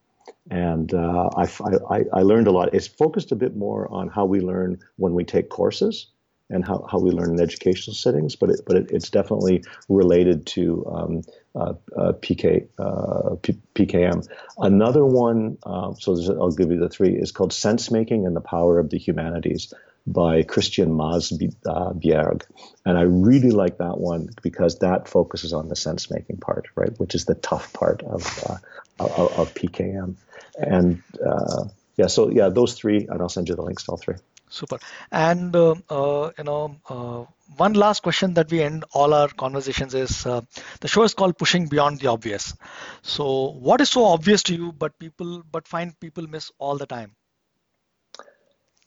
and 0.50 0.94
uh, 0.94 1.30
I, 1.38 1.48
I, 1.90 2.04
I 2.12 2.22
learned 2.24 2.48
a 2.48 2.52
lot. 2.52 2.74
It's 2.74 2.88
focused 2.88 3.32
a 3.32 3.36
bit 3.36 3.56
more 3.56 3.88
on 3.92 4.08
how 4.08 4.26
we 4.26 4.40
learn 4.40 4.80
when 4.96 5.14
we 5.14 5.24
take 5.24 5.50
courses 5.50 6.08
and 6.52 6.66
how, 6.66 6.86
how 6.90 7.00
we 7.00 7.12
learn 7.12 7.36
in 7.36 7.42
educational 7.42 7.94
settings, 7.94 8.36
but 8.36 8.50
it, 8.50 8.62
but 8.66 8.78
it, 8.78 8.92
it's 8.92 9.10
definitely 9.10 9.64
related 9.90 10.46
to 10.48 10.86
um, 10.88 11.22
uh, 11.56 11.74
uh, 11.98 12.14
PK 12.14 12.68
uh, 12.80 13.36
P- 13.42 13.62
PKM. 13.76 14.28
Another 14.58 15.06
one, 15.06 15.58
uh, 15.64 15.94
so 15.96 16.16
I'll 16.40 16.52
give 16.52 16.72
you 16.72 16.80
the 16.80 16.90
three, 16.90 17.16
is 17.16 17.32
called 17.32 17.54
Sense 17.54 17.92
Making 17.92 18.26
and 18.26 18.36
the 18.36 18.42
Power 18.42 18.80
of 18.80 18.90
the 18.90 18.98
Humanities 18.98 19.74
by 20.08 20.44
Christian 20.44 20.90
Madsbjerg. 20.90 22.44
And 22.86 22.98
I 22.98 23.02
really 23.02 23.52
like 23.52 23.78
that 23.78 23.98
one 24.00 24.30
because 24.42 24.80
that 24.80 25.08
focuses 25.08 25.54
on 25.54 25.68
the 25.68 25.76
sense 25.76 26.10
making 26.10 26.38
part, 26.38 26.68
right, 26.76 26.92
which 27.00 27.16
is 27.16 27.26
the 27.26 27.36
tough 27.36 27.72
part 27.74 28.02
of, 28.04 28.44
uh, 28.50 28.58
of, 29.00 29.40
of, 29.40 29.54
PKM. 29.54 30.16
And 30.58 31.04
uh, 31.24 31.66
yeah, 31.98 32.08
so 32.08 32.30
yeah, 32.30 32.50
those 32.50 32.74
three, 32.74 33.08
and 33.08 33.22
I'll 33.22 33.30
send 33.30 33.50
you 33.50 33.56
the 33.56 33.62
links 33.62 33.84
to 33.84 33.92
all 33.92 33.98
three. 33.98 34.16
Super. 34.52 34.80
And 35.12 35.56
uh, 35.56 35.76
uh, 35.90 36.32
you 36.38 36.44
know, 36.44 36.76
uh, 36.90 37.24
one 37.56 37.74
last 37.74 38.04
question 38.04 38.34
that 38.34 38.52
we 38.52 38.62
end 38.62 38.84
all 38.92 39.14
our 39.14 39.30
conversations 39.30 39.96
is: 39.96 40.26
uh, 40.26 40.42
the 40.82 40.90
show 40.90 41.04
is 41.04 41.14
called 41.14 41.38
"Pushing 41.38 41.68
Beyond 41.68 42.02
the 42.02 42.08
Obvious." 42.08 42.54
So, 43.02 43.52
what 43.52 43.80
is 43.80 43.90
so 43.90 44.04
obvious 44.04 44.44
to 44.44 44.54
you, 44.54 44.74
but 44.74 45.00
people, 45.00 45.42
but 45.50 45.70
find 45.70 45.98
people 46.02 46.28
miss 46.28 46.52
all 46.60 46.78
the 46.78 46.86
time? 46.86 47.16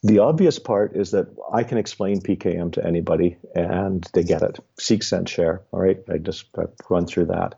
The 0.02 0.18
obvious 0.18 0.58
part 0.58 0.94
is 0.96 1.12
that 1.12 1.28
I 1.50 1.62
can 1.62 1.78
explain 1.78 2.20
PKM 2.20 2.72
to 2.74 2.86
anybody, 2.86 3.38
and 3.54 4.06
they 4.12 4.22
get 4.22 4.42
it. 4.42 4.60
Seek, 4.78 5.02
sense, 5.02 5.30
share. 5.30 5.62
All 5.72 5.80
right, 5.80 5.98
I 6.10 6.18
just 6.18 6.44
run 6.90 7.06
through 7.06 7.26
that. 7.26 7.54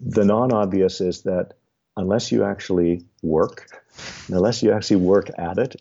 The 0.00 0.24
non-obvious 0.24 1.00
is 1.00 1.22
that 1.22 1.54
unless 1.96 2.30
you 2.30 2.44
actually 2.44 3.04
work, 3.22 3.66
unless 4.28 4.62
you 4.62 4.72
actually 4.72 4.96
work 4.96 5.30
at 5.38 5.58
it, 5.58 5.76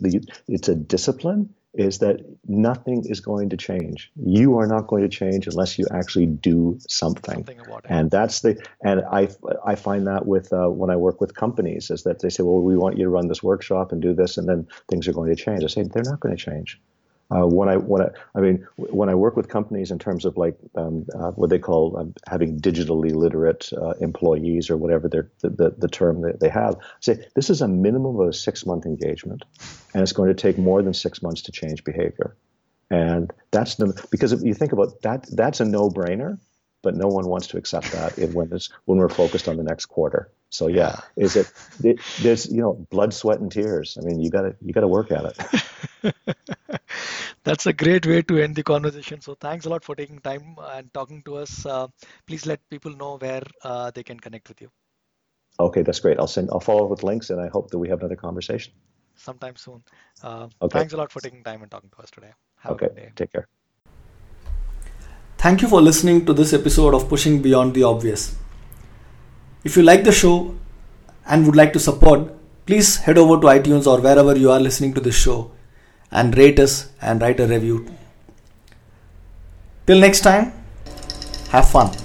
it's 0.48 0.70
a 0.70 0.76
discipline, 0.76 1.54
is 1.74 2.00
that 2.00 2.22
nothing 2.48 3.04
is 3.06 3.20
going 3.20 3.50
to 3.50 3.58
change. 3.58 4.10
You 4.16 4.58
are 4.58 4.68
not 4.68 4.88
going 4.88 5.04
to 5.04 5.10
change 5.10 5.46
unless 5.46 5.78
you 5.78 5.86
actually 5.92 6.28
do 6.28 6.80
something. 6.88 7.36
something 7.36 7.60
and 7.86 8.10
that's 8.10 8.42
the, 8.42 8.66
and 8.82 9.02
I, 9.12 9.28
I 9.66 9.76
find 9.76 10.08
that 10.08 10.26
with, 10.26 10.54
uh, 10.54 10.70
when 10.70 10.90
I 10.90 10.96
work 10.96 11.20
with 11.20 11.36
companies 11.36 11.92
is 11.92 12.04
that 12.04 12.20
they 12.20 12.30
say, 12.30 12.44
well, 12.44 12.62
we 12.62 12.78
want 12.78 12.98
you 12.98 13.04
to 13.04 13.10
run 13.10 13.28
this 13.28 13.44
workshop 13.44 13.92
and 13.92 14.02
do 14.02 14.14
this, 14.14 14.38
and 14.38 14.48
then 14.48 14.68
things 14.90 15.08
are 15.08 15.14
going 15.14 15.36
to 15.36 15.36
change. 15.36 15.64
I 15.64 15.68
say, 15.68 15.84
they're 15.84 16.04
not 16.04 16.22
going 16.22 16.36
to 16.36 16.42
change. 16.42 16.80
Uh, 17.32 17.48
when 17.48 17.68
I 17.68 17.78
when 17.78 18.04
I, 18.04 18.10
I 18.36 18.40
mean 18.40 18.68
when 18.78 19.10
I 19.10 19.16
work 19.16 19.36
with 19.36 19.48
companies 19.48 19.90
in 19.90 19.98
terms 19.98 20.26
of 20.26 20.38
like 20.38 20.56
um, 20.76 21.08
uh, 21.16 21.32
what 21.32 21.50
they 21.50 21.58
call 21.58 21.98
um, 21.98 22.14
having 22.30 22.60
digitally 22.60 23.14
literate 23.16 23.72
uh, 23.74 23.94
employees 24.00 24.70
or 24.70 24.78
whatever 24.78 25.08
the, 25.08 25.28
the, 25.42 25.74
the 25.76 25.88
term 25.88 26.22
that 26.22 26.40
they 26.40 26.50
have, 26.50 26.76
I 26.76 26.82
say 27.00 27.26
this 27.36 27.50
is 27.50 27.62
a 27.62 27.68
minimum 27.68 28.20
of 28.20 28.28
a 28.28 28.34
six 28.34 28.64
month 28.64 28.86
engagement, 28.86 29.44
and 29.94 30.04
it's 30.04 30.14
going 30.14 30.30
to 30.30 30.36
take 30.36 30.60
more 30.60 30.84
than 30.84 30.94
six 30.94 31.24
months 31.24 31.42
to 31.44 31.52
change 31.52 31.84
behavior, 31.84 32.36
and 32.92 33.34
that's 33.50 33.76
the 33.76 34.08
because 34.12 34.32
if 34.32 34.44
you 34.44 34.54
think 34.54 34.72
about 34.72 35.02
that, 35.02 35.26
that's 35.32 35.60
a 35.60 35.66
no 35.66 35.90
brainer, 35.90 36.38
but 36.84 36.96
no 36.96 37.08
one 37.08 37.28
wants 37.28 37.48
to 37.48 37.58
accept 37.58 37.92
that 37.92 38.20
when 38.34 38.54
it's 38.54 38.70
when 38.86 39.00
we're 39.00 39.10
focused 39.10 39.48
on 39.48 39.58
the 39.58 39.64
next 39.64 39.88
quarter. 39.88 40.30
So 40.56 40.68
yeah, 40.68 41.02
is 41.16 41.36
it, 41.36 41.52
it 41.84 42.00
there's 42.22 42.48
you 42.50 42.62
know 42.62 42.74
blood, 42.90 43.14
sweat, 43.14 43.40
and 43.40 43.52
tears. 43.52 43.98
I 44.02 44.06
mean, 44.06 44.20
you 44.20 44.30
gotta 44.30 44.56
you 44.62 44.74
gotta 44.74 44.88
work 44.88 45.12
at 45.12 45.26
it. 45.26 46.14
That's 47.44 47.66
a 47.68 47.74
great 47.74 48.06
way 48.08 48.22
to 48.24 48.38
end 48.42 48.56
the 48.56 48.64
conversation. 48.64 49.22
So 49.22 49.36
thanks 49.36 49.66
a 49.66 49.70
lot 49.70 49.84
for 49.84 49.96
taking 49.96 50.20
time 50.20 50.56
and 50.72 50.92
talking 50.94 51.22
to 51.24 51.36
us. 51.38 51.66
Uh, 51.66 51.88
please 52.26 52.46
let 52.46 52.68
people 52.70 52.96
know 52.96 53.18
where 53.18 53.44
uh, 53.64 53.92
they 53.92 54.04
can 54.04 54.20
connect 54.20 54.50
with 54.50 54.62
you. 54.62 54.72
Okay, 55.60 55.84
that's 55.84 56.02
great. 56.02 56.20
I'll 56.20 56.28
send. 56.28 56.50
I'll 56.52 56.60
follow 56.60 56.86
up 56.86 56.90
with 56.90 57.04
links, 57.04 57.30
and 57.30 57.40
I 57.40 57.48
hope 57.48 57.70
that 57.72 57.80
we 57.80 57.88
have 57.90 58.00
another 58.00 58.18
conversation 58.18 58.74
sometime 59.16 59.56
soon. 59.56 59.84
Uh, 60.22 60.48
okay. 60.62 60.80
Thanks 60.80 60.94
a 60.94 60.98
lot 60.98 61.12
for 61.12 61.22
taking 61.22 61.44
time 61.44 61.62
and 61.62 61.72
talking 61.72 61.90
to 61.96 62.02
us 62.02 62.12
today. 62.12 62.34
Have 62.60 62.74
okay. 62.74 62.86
A 62.86 62.90
good 62.90 62.96
day. 62.96 63.12
Take 63.16 63.32
care. 63.32 63.48
Thank 65.38 65.62
you 65.62 65.68
for 65.68 65.82
listening 65.82 66.26
to 66.26 66.34
this 66.34 66.54
episode 66.54 66.94
of 66.94 67.08
Pushing 67.08 67.42
Beyond 67.42 67.74
the 67.74 67.84
Obvious. 67.84 68.36
If 69.66 69.76
you 69.76 69.82
like 69.82 70.04
the 70.04 70.12
show 70.12 70.56
and 71.26 71.46
would 71.46 71.56
like 71.56 71.74
to 71.74 71.80
support, 71.80 72.32
please 72.68 72.98
head 72.98 73.18
over 73.18 73.42
to 73.42 73.48
iTunes 73.48 73.88
or 73.88 74.00
wherever 74.00 74.38
you 74.38 74.52
are 74.52 74.60
listening 74.60 74.94
to 74.94 75.02
this 75.02 75.16
show 75.16 75.52
and 76.12 76.38
rate 76.38 76.60
us 76.60 76.92
and 77.02 77.20
write 77.20 77.40
a 77.40 77.48
review. 77.48 77.88
Till 79.88 80.00
next 80.00 80.22
time, 80.22 80.54
have 81.50 81.68
fun. 81.68 82.05